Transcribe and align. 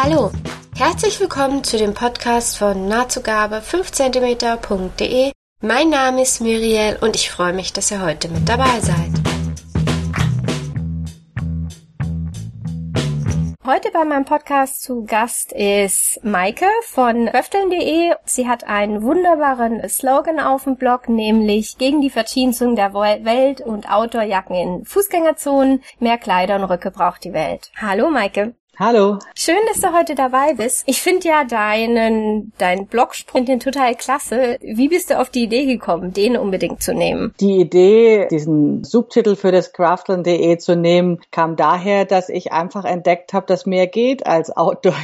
Hallo, 0.00 0.30
herzlich 0.76 1.18
willkommen 1.18 1.64
zu 1.64 1.76
dem 1.76 1.92
Podcast 1.92 2.56
von 2.56 2.86
nahtzugabe 2.86 3.56
5cm.de. 3.56 5.32
Mein 5.60 5.90
Name 5.90 6.22
ist 6.22 6.40
Muriel 6.40 6.98
und 7.00 7.16
ich 7.16 7.32
freue 7.32 7.52
mich, 7.52 7.72
dass 7.72 7.90
ihr 7.90 8.00
heute 8.00 8.28
mit 8.28 8.48
dabei 8.48 8.78
seid. 8.78 9.10
Heute 13.66 13.90
bei 13.92 14.04
meinem 14.04 14.24
Podcast 14.24 14.84
zu 14.84 15.04
Gast 15.04 15.50
ist 15.50 16.20
Maike 16.22 16.68
von 16.84 17.32
Höfteln.de. 17.32 18.14
Sie 18.24 18.46
hat 18.46 18.68
einen 18.68 19.02
wunderbaren 19.02 19.86
Slogan 19.88 20.38
auf 20.38 20.62
dem 20.62 20.76
Blog, 20.76 21.08
nämlich 21.08 21.76
gegen 21.76 22.00
die 22.02 22.10
Verjeansung 22.10 22.76
der 22.76 22.94
Welt 22.94 23.62
und 23.62 23.90
Outdoorjacken 23.90 24.54
in 24.54 24.84
Fußgängerzonen. 24.84 25.82
Mehr 25.98 26.18
Kleider 26.18 26.54
und 26.54 26.64
Röcke 26.64 26.92
braucht 26.92 27.24
die 27.24 27.32
Welt. 27.32 27.72
Hallo 27.76 28.10
Maike. 28.10 28.54
Hallo. 28.80 29.18
Schön, 29.34 29.58
dass 29.66 29.80
du 29.80 29.92
heute 29.92 30.14
dabei 30.14 30.54
bist. 30.54 30.84
Ich 30.86 31.02
finde 31.02 31.26
ja 31.26 31.42
deinen, 31.42 32.52
deinen 32.58 32.86
Blogsprung 32.86 33.44
den 33.44 33.58
total 33.58 33.96
klasse. 33.96 34.56
Wie 34.60 34.88
bist 34.88 35.10
du 35.10 35.18
auf 35.18 35.30
die 35.30 35.42
Idee 35.42 35.66
gekommen, 35.66 36.12
den 36.12 36.36
unbedingt 36.36 36.80
zu 36.80 36.94
nehmen? 36.94 37.34
Die 37.40 37.56
Idee, 37.56 38.28
diesen 38.30 38.84
Subtitel 38.84 39.34
für 39.34 39.50
das 39.50 39.72
Craftland.de 39.72 40.58
zu 40.58 40.76
nehmen, 40.76 41.18
kam 41.32 41.56
daher, 41.56 42.04
dass 42.04 42.28
ich 42.28 42.52
einfach 42.52 42.84
entdeckt 42.84 43.32
habe, 43.32 43.46
dass 43.46 43.66
mehr 43.66 43.88
geht 43.88 44.28
als 44.28 44.56
Outdoor 44.56 44.94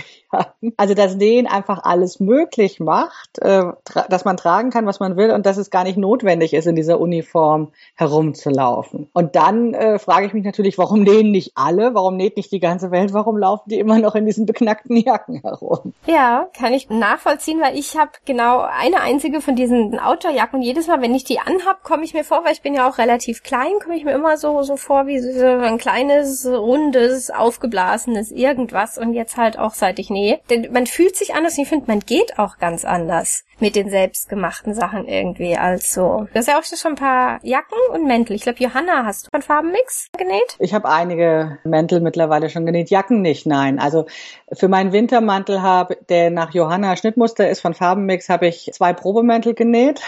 also 0.76 0.94
dass 0.94 1.16
Nähen 1.16 1.46
einfach 1.46 1.82
alles 1.82 2.20
möglich 2.20 2.80
macht, 2.80 3.38
äh, 3.40 3.64
dass 4.08 4.24
man 4.24 4.36
tragen 4.36 4.70
kann, 4.70 4.86
was 4.86 5.00
man 5.00 5.16
will 5.16 5.30
und 5.30 5.46
dass 5.46 5.56
es 5.56 5.70
gar 5.70 5.84
nicht 5.84 5.96
notwendig 5.96 6.54
ist, 6.54 6.66
in 6.66 6.76
dieser 6.76 7.00
Uniform 7.00 7.72
herumzulaufen. 7.94 9.08
Und 9.12 9.36
dann 9.36 9.74
äh, 9.74 9.98
frage 9.98 10.26
ich 10.26 10.32
mich 10.32 10.44
natürlich, 10.44 10.78
warum 10.78 11.02
nähen 11.02 11.30
nicht 11.30 11.52
alle? 11.54 11.94
Warum 11.94 12.16
näht 12.16 12.36
nicht 12.36 12.52
die 12.52 12.60
ganze 12.60 12.90
Welt? 12.90 13.12
Warum 13.12 13.36
laufen 13.36 13.68
die 13.68 13.78
immer 13.78 13.98
noch 13.98 14.14
in 14.14 14.26
diesen 14.26 14.46
beknackten 14.46 14.96
Jacken 14.96 15.40
herum? 15.42 15.92
Ja, 16.06 16.48
kann 16.56 16.72
ich 16.72 16.88
nachvollziehen, 16.90 17.60
weil 17.60 17.78
ich 17.78 17.96
habe 17.96 18.10
genau 18.24 18.60
eine 18.60 19.00
einzige 19.00 19.40
von 19.40 19.56
diesen 19.56 19.98
Outdoor-Jacken 19.98 20.60
und 20.60 20.62
jedes 20.62 20.86
Mal, 20.86 21.00
wenn 21.02 21.14
ich 21.14 21.24
die 21.24 21.38
anhab, 21.38 21.82
komme 21.82 22.04
ich 22.04 22.14
mir 22.14 22.24
vor, 22.24 22.44
weil 22.44 22.52
ich 22.52 22.62
bin 22.62 22.74
ja 22.74 22.88
auch 22.88 22.98
relativ 22.98 23.42
klein, 23.42 23.72
komme 23.82 23.96
ich 23.96 24.04
mir 24.04 24.12
immer 24.12 24.36
so, 24.36 24.62
so 24.62 24.76
vor 24.76 25.06
wie 25.06 25.20
so 25.20 25.46
ein 25.46 25.78
kleines, 25.78 26.46
rundes, 26.46 27.30
aufgeblasenes 27.30 28.30
irgendwas 28.30 28.98
und 28.98 29.14
jetzt 29.14 29.36
halt 29.36 29.58
auch 29.58 29.74
seit 29.74 29.98
ich 29.98 30.10
nähe 30.10 30.23
nee. 30.24 30.40
Denn 30.50 30.72
man 30.72 30.86
fühlt 30.86 31.16
sich 31.16 31.34
anders 31.34 31.56
und 31.56 31.64
ich 31.64 31.68
finde, 31.68 31.86
man 31.86 32.00
geht 32.00 32.38
auch 32.38 32.58
ganz 32.58 32.84
anders 32.84 33.44
mit 33.60 33.76
den 33.76 33.88
selbstgemachten 33.88 34.74
Sachen 34.74 35.06
irgendwie 35.06 35.56
als. 35.56 35.94
Du 35.94 36.26
hast 36.34 36.48
ja 36.48 36.58
auch 36.58 36.64
schon 36.64 36.92
ein 36.92 36.96
paar 36.96 37.38
Jacken 37.42 37.78
und 37.92 38.06
Mäntel. 38.06 38.34
Ich 38.36 38.42
glaube, 38.42 38.58
Johanna, 38.62 39.04
hast 39.04 39.26
du 39.26 39.30
von 39.30 39.42
Farbenmix 39.42 40.08
genäht? 40.16 40.56
Ich 40.58 40.74
habe 40.74 40.88
einige 40.88 41.58
Mäntel 41.64 42.00
mittlerweile 42.00 42.50
schon 42.50 42.66
genäht. 42.66 42.90
Jacken 42.90 43.22
nicht, 43.22 43.46
nein. 43.46 43.78
Also 43.78 44.06
für 44.52 44.68
meinen 44.68 44.92
Wintermantel 44.92 45.62
habe, 45.62 45.96
der 46.08 46.30
nach 46.30 46.52
Johanna 46.52 46.96
Schnittmuster 46.96 47.48
ist 47.48 47.60
von 47.60 47.74
Farbenmix, 47.74 48.28
habe 48.28 48.46
ich 48.46 48.70
zwei 48.72 48.92
Probemäntel 48.92 49.54
genäht 49.54 50.00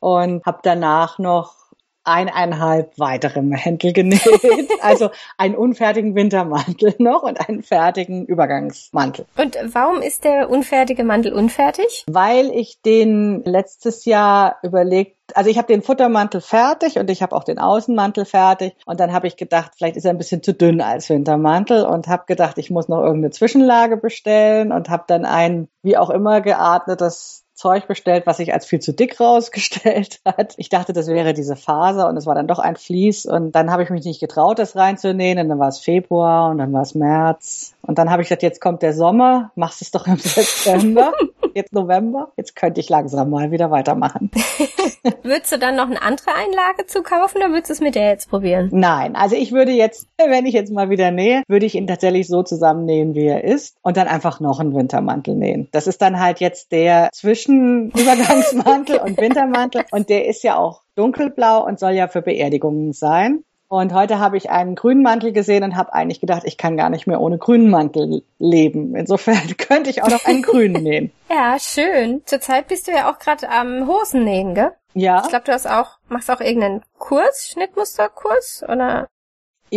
und 0.00 0.44
habe 0.44 0.58
danach 0.62 1.18
noch 1.18 1.63
eineinhalb 2.04 2.98
weitere 2.98 3.42
Mäntel 3.42 3.92
genäht. 3.92 4.20
Also 4.80 5.10
einen 5.38 5.54
unfertigen 5.54 6.14
Wintermantel 6.14 6.94
noch 6.98 7.22
und 7.22 7.48
einen 7.48 7.62
fertigen 7.62 8.26
Übergangsmantel. 8.26 9.24
Und 9.36 9.56
warum 9.72 10.02
ist 10.02 10.24
der 10.24 10.50
unfertige 10.50 11.04
Mantel 11.04 11.32
unfertig? 11.32 12.04
Weil 12.06 12.50
ich 12.50 12.82
den 12.82 13.42
letztes 13.44 14.04
Jahr 14.04 14.58
überlegt 14.62 15.16
also 15.32 15.48
ich 15.48 15.56
habe 15.56 15.68
den 15.68 15.82
Futtermantel 15.82 16.40
fertig 16.40 16.98
und 16.98 17.08
ich 17.08 17.22
habe 17.22 17.34
auch 17.34 17.44
den 17.44 17.58
Außenmantel 17.58 18.26
fertig 18.26 18.74
und 18.84 19.00
dann 19.00 19.12
habe 19.12 19.26
ich 19.26 19.36
gedacht, 19.36 19.72
vielleicht 19.76 19.96
ist 19.96 20.04
er 20.04 20.10
ein 20.10 20.18
bisschen 20.18 20.42
zu 20.42 20.52
dünn 20.52 20.82
als 20.82 21.08
Wintermantel 21.08 21.86
und 21.86 22.08
habe 22.08 22.24
gedacht, 22.26 22.58
ich 22.58 22.70
muss 22.70 22.88
noch 22.88 23.00
irgendeine 23.00 23.30
Zwischenlage 23.30 23.96
bestellen 23.96 24.70
und 24.70 24.90
habe 24.90 25.04
dann 25.06 25.24
ein 25.24 25.68
wie 25.82 25.96
auch 25.96 26.10
immer 26.10 26.40
geatmetes 26.40 27.43
Zeug 27.54 27.86
bestellt, 27.86 28.26
was 28.26 28.38
sich 28.38 28.52
als 28.52 28.66
viel 28.66 28.80
zu 28.80 28.92
dick 28.92 29.20
rausgestellt 29.20 30.20
hat. 30.24 30.54
Ich 30.56 30.68
dachte, 30.68 30.92
das 30.92 31.06
wäre 31.06 31.34
diese 31.34 31.56
Faser 31.56 32.08
und 32.08 32.16
es 32.16 32.26
war 32.26 32.34
dann 32.34 32.48
doch 32.48 32.58
ein 32.58 32.76
Vlies 32.76 33.26
und 33.26 33.52
dann 33.52 33.70
habe 33.70 33.82
ich 33.82 33.90
mich 33.90 34.04
nicht 34.04 34.20
getraut, 34.20 34.58
das 34.58 34.76
reinzunähen 34.76 35.38
und 35.38 35.48
dann 35.48 35.58
war 35.58 35.68
es 35.68 35.78
Februar 35.78 36.50
und 36.50 36.58
dann 36.58 36.72
war 36.72 36.82
es 36.82 36.94
März 36.94 37.74
und 37.82 37.98
dann 37.98 38.10
habe 38.10 38.22
ich 38.22 38.28
gesagt, 38.28 38.42
jetzt 38.42 38.60
kommt 38.60 38.82
der 38.82 38.92
Sommer, 38.92 39.52
machst 39.54 39.82
es 39.82 39.90
doch 39.90 40.06
im 40.06 40.16
September, 40.18 41.12
jetzt 41.54 41.72
November, 41.72 42.32
jetzt 42.36 42.56
könnte 42.56 42.80
ich 42.80 42.88
langsam 42.88 43.30
mal 43.30 43.50
wieder 43.50 43.70
weitermachen. 43.70 44.30
würdest 45.22 45.52
du 45.52 45.58
dann 45.58 45.76
noch 45.76 45.86
eine 45.86 46.02
andere 46.02 46.30
Einlage 46.34 46.86
zu 46.86 47.02
kaufen 47.02 47.38
oder 47.38 47.50
würdest 47.50 47.70
du 47.70 47.72
es 47.74 47.80
mit 47.80 47.94
der 47.94 48.08
jetzt 48.08 48.30
probieren? 48.30 48.70
Nein, 48.72 49.16
also 49.16 49.36
ich 49.36 49.52
würde 49.52 49.72
jetzt, 49.72 50.08
wenn 50.16 50.46
ich 50.46 50.54
jetzt 50.54 50.72
mal 50.72 50.90
wieder 50.90 51.10
nähe, 51.10 51.42
würde 51.46 51.66
ich 51.66 51.74
ihn 51.74 51.86
tatsächlich 51.86 52.26
so 52.26 52.42
zusammennähen, 52.42 53.14
wie 53.14 53.26
er 53.26 53.44
ist 53.44 53.76
und 53.82 53.96
dann 53.96 54.08
einfach 54.08 54.40
noch 54.40 54.60
einen 54.60 54.74
Wintermantel 54.74 55.34
nähen. 55.34 55.68
Das 55.72 55.86
ist 55.86 56.02
dann 56.02 56.18
halt 56.18 56.40
jetzt 56.40 56.72
der 56.72 57.10
zwischen 57.12 57.43
Übergangsmantel 57.48 58.98
und 58.98 59.18
Wintermantel 59.18 59.84
und 59.90 60.08
der 60.08 60.26
ist 60.26 60.42
ja 60.42 60.56
auch 60.56 60.82
dunkelblau 60.94 61.64
und 61.64 61.78
soll 61.78 61.92
ja 61.92 62.08
für 62.08 62.22
Beerdigungen 62.22 62.92
sein. 62.92 63.44
Und 63.68 63.92
heute 63.92 64.20
habe 64.20 64.36
ich 64.36 64.50
einen 64.50 64.76
grünen 64.76 65.02
Mantel 65.02 65.32
gesehen 65.32 65.64
und 65.64 65.74
habe 65.74 65.92
eigentlich 65.94 66.20
gedacht, 66.20 66.42
ich 66.44 66.56
kann 66.58 66.76
gar 66.76 66.90
nicht 66.90 67.06
mehr 67.06 67.20
ohne 67.20 67.38
grünen 67.38 67.70
Mantel 67.70 68.22
leben. 68.38 68.94
Insofern 68.94 69.56
könnte 69.58 69.90
ich 69.90 70.02
auch 70.02 70.08
noch 70.08 70.24
einen 70.26 70.42
grünen 70.42 70.82
nähen. 70.82 71.12
Ja, 71.30 71.58
schön. 71.58 72.22
Zurzeit 72.26 72.68
bist 72.68 72.86
du 72.86 72.92
ja 72.92 73.10
auch 73.10 73.18
gerade 73.18 73.48
am 73.48 73.88
Hosen 73.88 74.22
nähen, 74.22 74.54
gell? 74.54 74.70
Ja. 74.92 75.22
Ich 75.24 75.30
glaube, 75.30 75.44
du 75.46 75.52
hast 75.52 75.66
auch, 75.66 75.98
machst 76.08 76.30
auch 76.30 76.40
irgendeinen 76.40 76.82
Kurs, 76.96 77.48
Schnittmusterkurs 77.48 78.62
oder? 78.68 79.08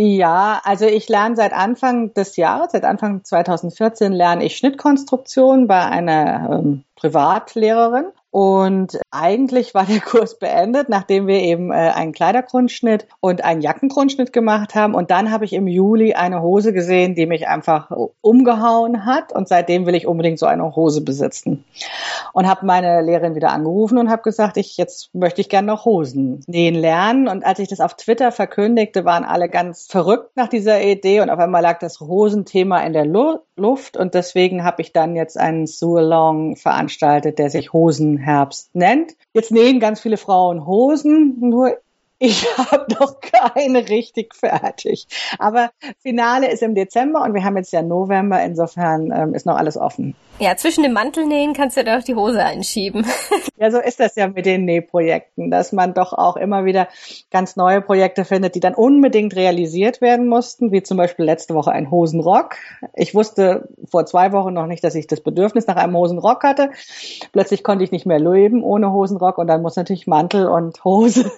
Ja, 0.00 0.60
also 0.62 0.84
ich 0.86 1.08
lerne 1.08 1.34
seit 1.34 1.52
Anfang 1.52 2.14
des 2.14 2.36
Jahres, 2.36 2.70
seit 2.70 2.84
Anfang 2.84 3.24
2014 3.24 4.12
lerne 4.12 4.44
ich 4.44 4.56
Schnittkonstruktion 4.56 5.66
bei 5.66 5.84
einer 5.84 6.60
ähm, 6.60 6.84
Privatlehrerin 6.94 8.04
und 8.38 9.00
eigentlich 9.10 9.74
war 9.74 9.84
der 9.84 9.98
Kurs 10.08 10.38
beendet, 10.38 10.88
nachdem 10.88 11.26
wir 11.26 11.40
eben 11.40 11.72
äh, 11.72 11.74
einen 11.74 12.12
Kleidergrundschnitt 12.12 13.08
und 13.18 13.42
einen 13.42 13.62
Jackengrundschnitt 13.62 14.32
gemacht 14.32 14.76
haben. 14.76 14.94
Und 14.94 15.10
dann 15.10 15.32
habe 15.32 15.44
ich 15.44 15.52
im 15.52 15.66
Juli 15.66 16.14
eine 16.14 16.40
Hose 16.40 16.72
gesehen, 16.72 17.16
die 17.16 17.26
mich 17.26 17.48
einfach 17.48 17.90
umgehauen 18.20 19.04
hat. 19.04 19.32
Und 19.32 19.48
seitdem 19.48 19.86
will 19.86 19.96
ich 19.96 20.06
unbedingt 20.06 20.38
so 20.38 20.46
eine 20.46 20.76
Hose 20.76 21.00
besitzen. 21.00 21.64
Und 22.32 22.46
habe 22.46 22.64
meine 22.64 23.02
Lehrerin 23.02 23.34
wieder 23.34 23.50
angerufen 23.50 23.98
und 23.98 24.08
habe 24.08 24.22
gesagt, 24.22 24.56
ich 24.56 24.76
jetzt 24.76 25.12
möchte 25.16 25.40
ich 25.40 25.48
gerne 25.48 25.66
noch 25.66 25.84
Hosen 25.84 26.44
nähen 26.46 26.76
lernen. 26.76 27.26
Und 27.26 27.44
als 27.44 27.58
ich 27.58 27.66
das 27.66 27.80
auf 27.80 27.94
Twitter 27.94 28.30
verkündigte, 28.30 29.04
waren 29.04 29.24
alle 29.24 29.48
ganz 29.48 29.88
verrückt 29.90 30.36
nach 30.36 30.48
dieser 30.48 30.80
Idee. 30.80 31.22
Und 31.22 31.30
auf 31.30 31.40
einmal 31.40 31.62
lag 31.62 31.80
das 31.80 31.98
Hosenthema 31.98 32.82
in 32.82 32.92
der 32.92 33.04
Lu 33.04 33.38
Luft. 33.58 33.96
Und 33.96 34.14
deswegen 34.14 34.64
habe 34.64 34.80
ich 34.82 34.92
dann 34.92 35.16
jetzt 35.16 35.36
einen 35.36 35.66
Sue-Along 35.66 36.54
veranstaltet, 36.54 37.40
der 37.40 37.50
sich 37.50 37.72
Hosen 37.72 38.16
Herbst 38.28 38.74
nennt. 38.74 39.16
Jetzt 39.32 39.50
nähen 39.50 39.80
ganz 39.80 40.00
viele 40.00 40.18
Frauen 40.18 40.66
Hosen, 40.66 41.40
nur 41.40 41.78
ich 42.18 42.44
habe 42.58 42.86
noch 42.98 43.20
keine 43.20 43.88
richtig 43.88 44.34
fertig. 44.34 45.06
Aber 45.38 45.70
Finale 46.00 46.50
ist 46.50 46.62
im 46.62 46.74
Dezember 46.74 47.22
und 47.22 47.34
wir 47.34 47.44
haben 47.44 47.56
jetzt 47.56 47.72
ja 47.72 47.82
November, 47.82 48.42
insofern 48.42 49.12
ähm, 49.12 49.34
ist 49.34 49.46
noch 49.46 49.56
alles 49.56 49.76
offen. 49.76 50.14
Ja, 50.40 50.56
zwischen 50.56 50.84
dem 50.84 50.92
Mantelnähen 50.92 51.52
kannst 51.52 51.76
du 51.76 51.82
doch 51.82 52.02
die 52.02 52.14
Hose 52.14 52.44
einschieben. 52.44 53.04
ja, 53.56 53.72
so 53.72 53.78
ist 53.78 53.98
das 53.98 54.14
ja 54.14 54.28
mit 54.28 54.46
den 54.46 54.66
Nähprojekten, 54.66 55.50
dass 55.50 55.72
man 55.72 55.94
doch 55.94 56.12
auch 56.12 56.36
immer 56.36 56.64
wieder 56.64 56.88
ganz 57.32 57.56
neue 57.56 57.80
Projekte 57.80 58.24
findet, 58.24 58.54
die 58.54 58.60
dann 58.60 58.74
unbedingt 58.74 59.34
realisiert 59.34 60.00
werden 60.00 60.28
mussten, 60.28 60.70
wie 60.70 60.84
zum 60.84 60.96
Beispiel 60.96 61.24
letzte 61.24 61.54
Woche 61.54 61.72
ein 61.72 61.90
Hosenrock. 61.90 62.54
Ich 62.94 63.16
wusste 63.16 63.68
vor 63.90 64.06
zwei 64.06 64.30
Wochen 64.30 64.54
noch 64.54 64.66
nicht, 64.66 64.84
dass 64.84 64.94
ich 64.94 65.08
das 65.08 65.20
Bedürfnis 65.22 65.66
nach 65.66 65.76
einem 65.76 65.96
Hosenrock 65.96 66.44
hatte. 66.44 66.70
Plötzlich 67.32 67.64
konnte 67.64 67.82
ich 67.82 67.90
nicht 67.90 68.06
mehr 68.06 68.20
leben 68.20 68.62
ohne 68.62 68.92
Hosenrock 68.92 69.38
und 69.38 69.48
dann 69.48 69.62
muss 69.62 69.74
natürlich 69.74 70.06
Mantel 70.06 70.46
und 70.46 70.84
Hose 70.84 71.32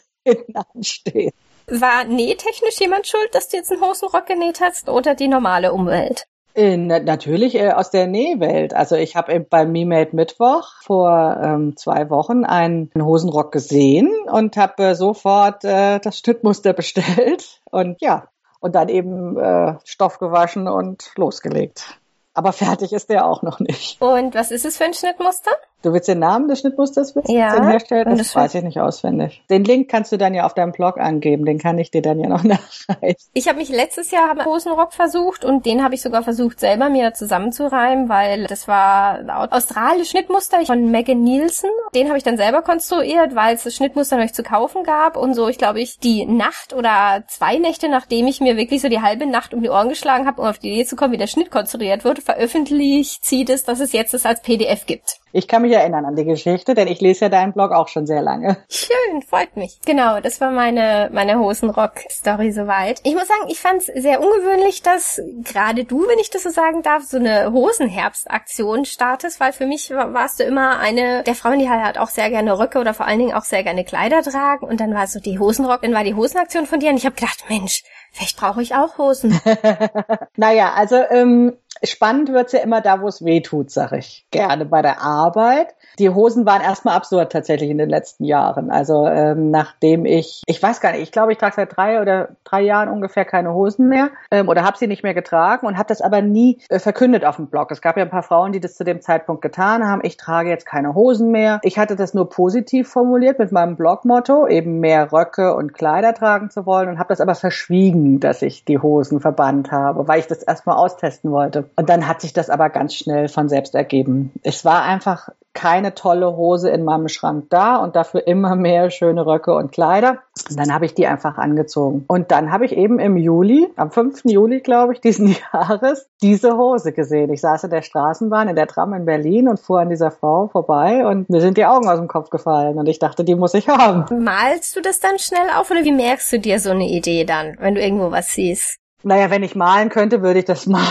anstehen. 0.75 1.32
War 1.66 2.04
nähtechnisch 2.04 2.81
jemand 2.81 3.06
schuld, 3.06 3.34
dass 3.34 3.48
du 3.48 3.56
jetzt 3.56 3.70
einen 3.70 3.83
Hosenrock 3.83 4.27
genäht 4.27 4.60
hast 4.60 4.89
oder 4.89 5.15
die 5.15 5.28
normale 5.28 5.72
Umwelt? 5.72 6.27
Äh, 6.54 6.77
natürlich 6.77 7.54
äh, 7.54 7.71
aus 7.71 7.91
der 7.91 8.09
Nähwelt. 8.09 8.74
Also 8.74 8.97
ich 8.97 9.15
habe 9.15 9.39
beim 9.39 9.71
Me-Made 9.71 10.16
Mittwoch 10.16 10.66
vor 10.83 11.39
ähm, 11.41 11.77
zwei 11.77 12.10
Wochen 12.10 12.44
einen 12.44 12.91
Hosenrock 12.98 13.53
gesehen 13.53 14.10
und 14.30 14.56
habe 14.56 14.83
äh, 14.83 14.94
sofort 14.94 15.65
äh, 15.65 16.00
das 16.00 16.18
Schnittmuster 16.18 16.72
bestellt 16.72 17.60
und 17.71 18.00
ja, 18.00 18.28
und 18.59 18.74
dann 18.74 18.89
eben 18.89 19.39
äh, 19.39 19.77
Stoff 19.84 20.18
gewaschen 20.18 20.66
und 20.66 21.12
losgelegt. 21.16 22.00
Aber 22.34 22.53
fertig 22.53 22.92
ist 22.92 23.10
der 23.10 23.27
auch 23.27 23.42
noch 23.42 23.60
nicht. 23.60 24.00
Und 24.00 24.34
was 24.34 24.50
ist 24.50 24.65
es 24.65 24.77
für 24.77 24.84
ein 24.84 24.94
Schnittmuster? 24.94 25.50
Du 25.82 25.92
willst 25.94 26.09
den 26.09 26.18
Namen 26.18 26.48
des 26.48 26.60
Schnittmusters 26.60 27.16
wissen? 27.16 27.30
Ja. 27.30 27.54
Den 27.54 27.68
Hersteller? 27.68 28.04
Das, 28.04 28.18
das 28.18 28.36
weiß 28.36 28.54
ich 28.56 28.62
nicht 28.62 28.80
auswendig. 28.80 29.42
Den 29.48 29.65
Link 29.65 29.88
kannst 29.88 30.12
du 30.12 30.18
dann 30.18 30.34
ja 30.34 30.44
auf 30.44 30.53
deinem 30.53 30.72
Blog 30.72 30.98
angeben. 30.98 31.47
Den 31.47 31.59
kann 31.59 31.78
ich 31.78 31.91
dir 31.91 32.03
dann 32.03 32.21
ja 32.21 32.28
noch 32.28 32.44
nachreichen. 32.44 33.16
Ich 33.32 33.48
habe 33.48 33.59
mich 33.59 33.71
letztes 33.71 34.10
Jahr 34.10 34.30
einen 34.30 34.44
Hosenrock 34.44 34.92
versucht 34.92 35.44
und 35.44 35.65
den 35.65 35.82
habe 35.82 35.94
ich 35.94 36.03
sogar 36.03 36.22
versucht 36.22 36.60
selber 36.60 36.91
mir 36.91 37.15
zusammenzureimen, 37.15 38.09
weil 38.09 38.47
das 38.47 38.68
war 38.68 39.18
ein 39.21 39.30
australisches 39.30 40.10
Schnittmuster 40.10 40.65
von 40.66 40.91
Megan 40.91 41.22
Nielsen. 41.22 41.71
Den 41.94 42.09
habe 42.09 42.18
ich 42.18 42.24
dann 42.24 42.36
selber 42.36 42.62
konstruiert, 42.62 43.34
weil 43.34 43.54
es 43.54 43.65
das 43.65 43.74
Schnittmuster 43.74 44.16
noch 44.16 44.24
nicht 44.24 44.36
zu 44.36 44.42
kaufen 44.42 44.84
gab 44.84 45.16
und 45.16 45.34
so. 45.34 45.48
Ich 45.48 45.59
glaube, 45.59 45.80
ich 45.80 45.98
die 45.98 46.27
Nacht 46.27 46.74
oder 46.74 47.24
zwei 47.28 47.56
Nächte, 47.56 47.88
nachdem 47.88 48.27
ich 48.27 48.41
mir 48.41 48.56
wirklich 48.56 48.82
so 48.82 48.88
die 48.88 49.00
halbe 49.00 49.27
Nacht 49.27 49.54
um 49.54 49.62
die 49.62 49.71
Ohren 49.71 49.88
geschlagen 49.88 50.27
habe, 50.27 50.42
um 50.42 50.48
auf 50.48 50.59
die 50.59 50.72
Idee 50.72 50.84
zu 50.84 50.97
kommen, 50.97 51.12
wie 51.12 51.18
der 51.18 51.27
Schnitt 51.27 51.50
konstruiert 51.50 52.04
wird, 52.04 52.18
veröffentlicht 52.18 53.24
zieht 53.24 53.48
es, 53.48 53.65
dass 53.65 53.80
es 53.80 53.92
jetzt 53.92 54.12
das 54.12 54.27
als 54.27 54.42
PDF 54.42 54.84
gibt. 54.84 55.21
Ich 55.32 55.47
kann 55.47 55.62
mich 55.62 55.72
erinnern 55.72 56.04
an 56.04 56.16
die 56.16 56.24
Geschichte, 56.24 56.74
denn 56.74 56.88
ich 56.88 57.00
lese 57.00 57.27
ja 57.27 57.28
deinen 57.28 57.53
Blog 57.53 57.71
auch 57.71 57.88
schon 57.88 58.06
sehr 58.06 58.21
lange. 58.21 58.56
Schön, 58.68 59.22
freut 59.22 59.56
mich. 59.56 59.78
Genau, 59.86 60.21
das 60.21 60.41
war 60.41 60.50
meine, 60.50 61.09
meine 61.12 61.38
Hosenrock-Story 61.38 62.50
soweit. 62.50 63.00
Ich 63.04 63.15
muss 63.15 63.28
sagen, 63.28 63.48
ich 63.48 63.60
fand 63.60 63.82
es 63.82 63.86
sehr 64.03 64.21
ungewöhnlich, 64.21 64.82
dass 64.82 65.22
gerade 65.44 65.84
du, 65.84 66.06
wenn 66.09 66.18
ich 66.18 66.30
das 66.30 66.42
so 66.42 66.50
sagen 66.50 66.82
darf, 66.82 67.04
so 67.04 67.18
eine 67.18 67.53
Hosenherbstaktion 67.53 68.84
startest, 68.84 69.38
weil 69.38 69.53
für 69.53 69.66
mich 69.66 69.91
warst 69.91 70.41
du 70.41 70.44
immer 70.44 70.80
eine 70.80 71.22
der 71.22 71.34
Frauen, 71.36 71.60
die 71.60 71.71
halt 71.71 71.98
auch 71.98 72.09
sehr 72.09 72.30
gerne 72.30 72.59
Röcke 72.59 72.80
oder 72.80 72.92
vor 72.92 73.06
allen 73.06 73.21
Dingen 73.21 73.34
auch 73.34 73.44
sehr 73.44 73.62
gerne 73.62 73.84
Kleider 73.84 74.22
tragen. 74.22 74.66
Und 74.66 74.80
dann 74.80 74.94
war 74.94 75.06
so 75.06 75.21
die 75.21 75.38
Hosenrock, 75.38 75.82
dann 75.82 75.94
war 75.94 76.03
die 76.03 76.15
Hosenaktion 76.15 76.66
von 76.66 76.80
dir 76.80 76.91
und 76.91 76.97
ich 76.97 77.06
habe 77.06 77.15
gedacht, 77.15 77.44
Mensch, 77.48 77.84
Vielleicht 78.12 78.36
brauche 78.36 78.62
ich 78.62 78.74
auch 78.74 78.98
Hosen. 78.98 79.41
naja, 80.36 80.72
also 80.74 80.97
ähm, 80.97 81.56
spannend 81.84 82.32
wird's 82.32 82.53
ja 82.53 82.60
immer 82.60 82.80
da, 82.80 83.00
wo 83.00 83.09
es 83.09 83.24
weh 83.24 83.41
tut, 83.41 83.71
sag 83.71 83.92
ich 83.92 84.27
gerne 84.30 84.65
bei 84.65 84.82
der 84.82 85.03
Arbeit. 85.03 85.74
Die 85.98 86.10
Hosen 86.10 86.47
waren 86.47 86.62
erstmal 86.62 86.97
absurd 86.97 87.32
tatsächlich 87.32 87.71
in 87.71 87.78
den 87.78 87.88
letzten 87.88 88.24
Jahren. 88.24 88.71
Also 88.71 89.06
ähm, 89.06 89.50
nachdem 89.50 90.04
ich, 90.06 90.42
ich 90.47 90.62
weiß 90.62 90.80
gar 90.80 90.92
nicht, 90.92 91.03
ich 91.03 91.12
glaube, 91.12 91.32
ich 91.32 91.38
trage 91.38 91.56
seit 91.56 91.77
drei 91.77 92.00
oder 92.00 92.30
drei 92.44 92.62
Jahren 92.62 92.88
ungefähr 92.88 93.24
keine 93.24 93.54
Hosen 93.54 93.88
mehr 93.88 94.10
ähm, 94.30 94.48
oder 94.48 94.65
habe 94.65 94.78
sie 94.78 94.86
nicht 94.86 95.03
mehr 95.03 95.15
getragen 95.15 95.66
und 95.66 95.77
habe 95.78 95.88
das 95.88 96.00
aber 96.00 96.22
nie 96.22 96.59
äh, 96.68 96.78
verkündet 96.78 97.24
auf 97.24 97.36
dem 97.36 97.47
Blog. 97.47 97.71
Es 97.71 97.80
gab 97.80 97.97
ja 97.97 98.04
ein 98.04 98.10
paar 98.10 98.22
Frauen, 98.22 98.53
die 98.53 98.60
das 98.60 98.77
zu 98.77 98.84
dem 98.84 99.00
Zeitpunkt 99.00 99.42
getan 99.42 99.86
haben. 99.86 100.00
Ich 100.04 100.16
trage 100.16 100.50
jetzt 100.50 100.66
keine 100.66 100.94
Hosen 100.94 101.30
mehr. 101.30 101.60
Ich 101.62 101.78
hatte 101.78 101.97
das 101.97 102.15
nur 102.15 102.28
positiv 102.28 102.88
formuliert 102.88 103.38
mit 103.38 103.53
meinem 103.53 103.77
Blogmotto, 103.77 104.47
eben 104.47 104.80
mehr 104.80 105.12
Röcke 105.12 105.54
und 105.54 105.74
Kleider 105.74 106.15
tragen 106.15 106.50
zu 106.50 106.66
wollen 106.66 106.88
und 106.88 106.98
habe 106.98 107.09
das 107.09 107.21
aber 107.21 107.34
verschwiegen, 107.34 108.21
dass 108.21 108.42
ich 108.42 108.65
die 108.65 108.78
Hosen 108.78 109.21
verbannt 109.21 109.72
habe, 109.72 110.06
weil 110.09 110.21
ich 110.21 110.27
das 110.27 110.42
erstmal 110.42 110.77
austesten 110.77 111.30
wollte. 111.30 111.69
Und 111.76 111.88
dann 111.88 112.06
hat 112.06 112.20
sich 112.20 112.32
das 112.32 112.50
aber 112.50 112.70
ganz 112.70 112.94
schnell 112.94 113.28
von 113.28 113.48
selbst 113.48 113.74
ergeben. 113.74 114.32
Es 114.42 114.64
war 114.64 114.82
einfach 114.82 115.30
keine 115.52 115.94
tolle 115.94 116.36
Hose 116.36 116.70
in 116.70 116.84
meinem 116.84 117.08
Schrank 117.08 117.46
da 117.50 117.76
und 117.76 117.96
dafür 117.96 118.26
immer 118.26 118.54
mehr 118.54 118.90
schöne 118.90 119.26
Röcke 119.26 119.54
und 119.54 119.72
Kleider. 119.72 120.18
Und 120.48 120.58
dann 120.58 120.72
habe 120.72 120.84
ich 120.84 120.94
die 120.94 121.06
einfach 121.06 121.38
angezogen. 121.38 122.04
Und 122.06 122.30
dann 122.30 122.52
habe 122.52 122.64
ich 122.64 122.72
eben 122.76 123.00
im 123.00 123.16
Juli, 123.16 123.68
am 123.76 123.90
5. 123.90 124.22
Juli, 124.24 124.60
glaube 124.60 124.92
ich, 124.92 125.00
diesen 125.00 125.34
Jahres, 125.52 126.08
diese 126.22 126.56
Hose 126.56 126.92
gesehen. 126.92 127.32
Ich 127.32 127.40
saß 127.40 127.64
in 127.64 127.70
der 127.70 127.82
Straßenbahn, 127.82 128.48
in 128.48 128.56
der 128.56 128.68
Tram 128.68 128.94
in 128.94 129.04
Berlin 129.04 129.48
und 129.48 129.58
fuhr 129.58 129.80
an 129.80 129.90
dieser 129.90 130.10
Frau 130.10 130.48
vorbei 130.48 131.06
und 131.06 131.28
mir 131.28 131.40
sind 131.40 131.56
die 131.56 131.66
Augen 131.66 131.88
aus 131.88 131.98
dem 131.98 132.08
Kopf 132.08 132.30
gefallen 132.30 132.78
und 132.78 132.88
ich 132.88 132.98
dachte, 132.98 133.24
die 133.24 133.34
muss 133.34 133.54
ich 133.54 133.68
haben. 133.68 134.04
Malst 134.22 134.76
du 134.76 134.80
das 134.80 135.00
dann 135.00 135.18
schnell 135.18 135.48
auf 135.56 135.70
oder 135.70 135.82
wie 135.84 135.92
merkst 135.92 136.32
du 136.32 136.38
dir 136.38 136.60
so 136.60 136.70
eine 136.70 136.88
Idee 136.88 137.24
dann, 137.24 137.56
wenn 137.58 137.74
du 137.74 137.80
irgendwo 137.82 138.10
was 138.10 138.28
siehst? 138.28 138.78
Naja, 139.02 139.30
wenn 139.30 139.42
ich 139.42 139.54
malen 139.54 139.88
könnte, 139.88 140.22
würde 140.22 140.40
ich 140.40 140.44
das 140.44 140.66
malen. 140.66 140.86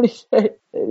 Ich, 0.00 0.28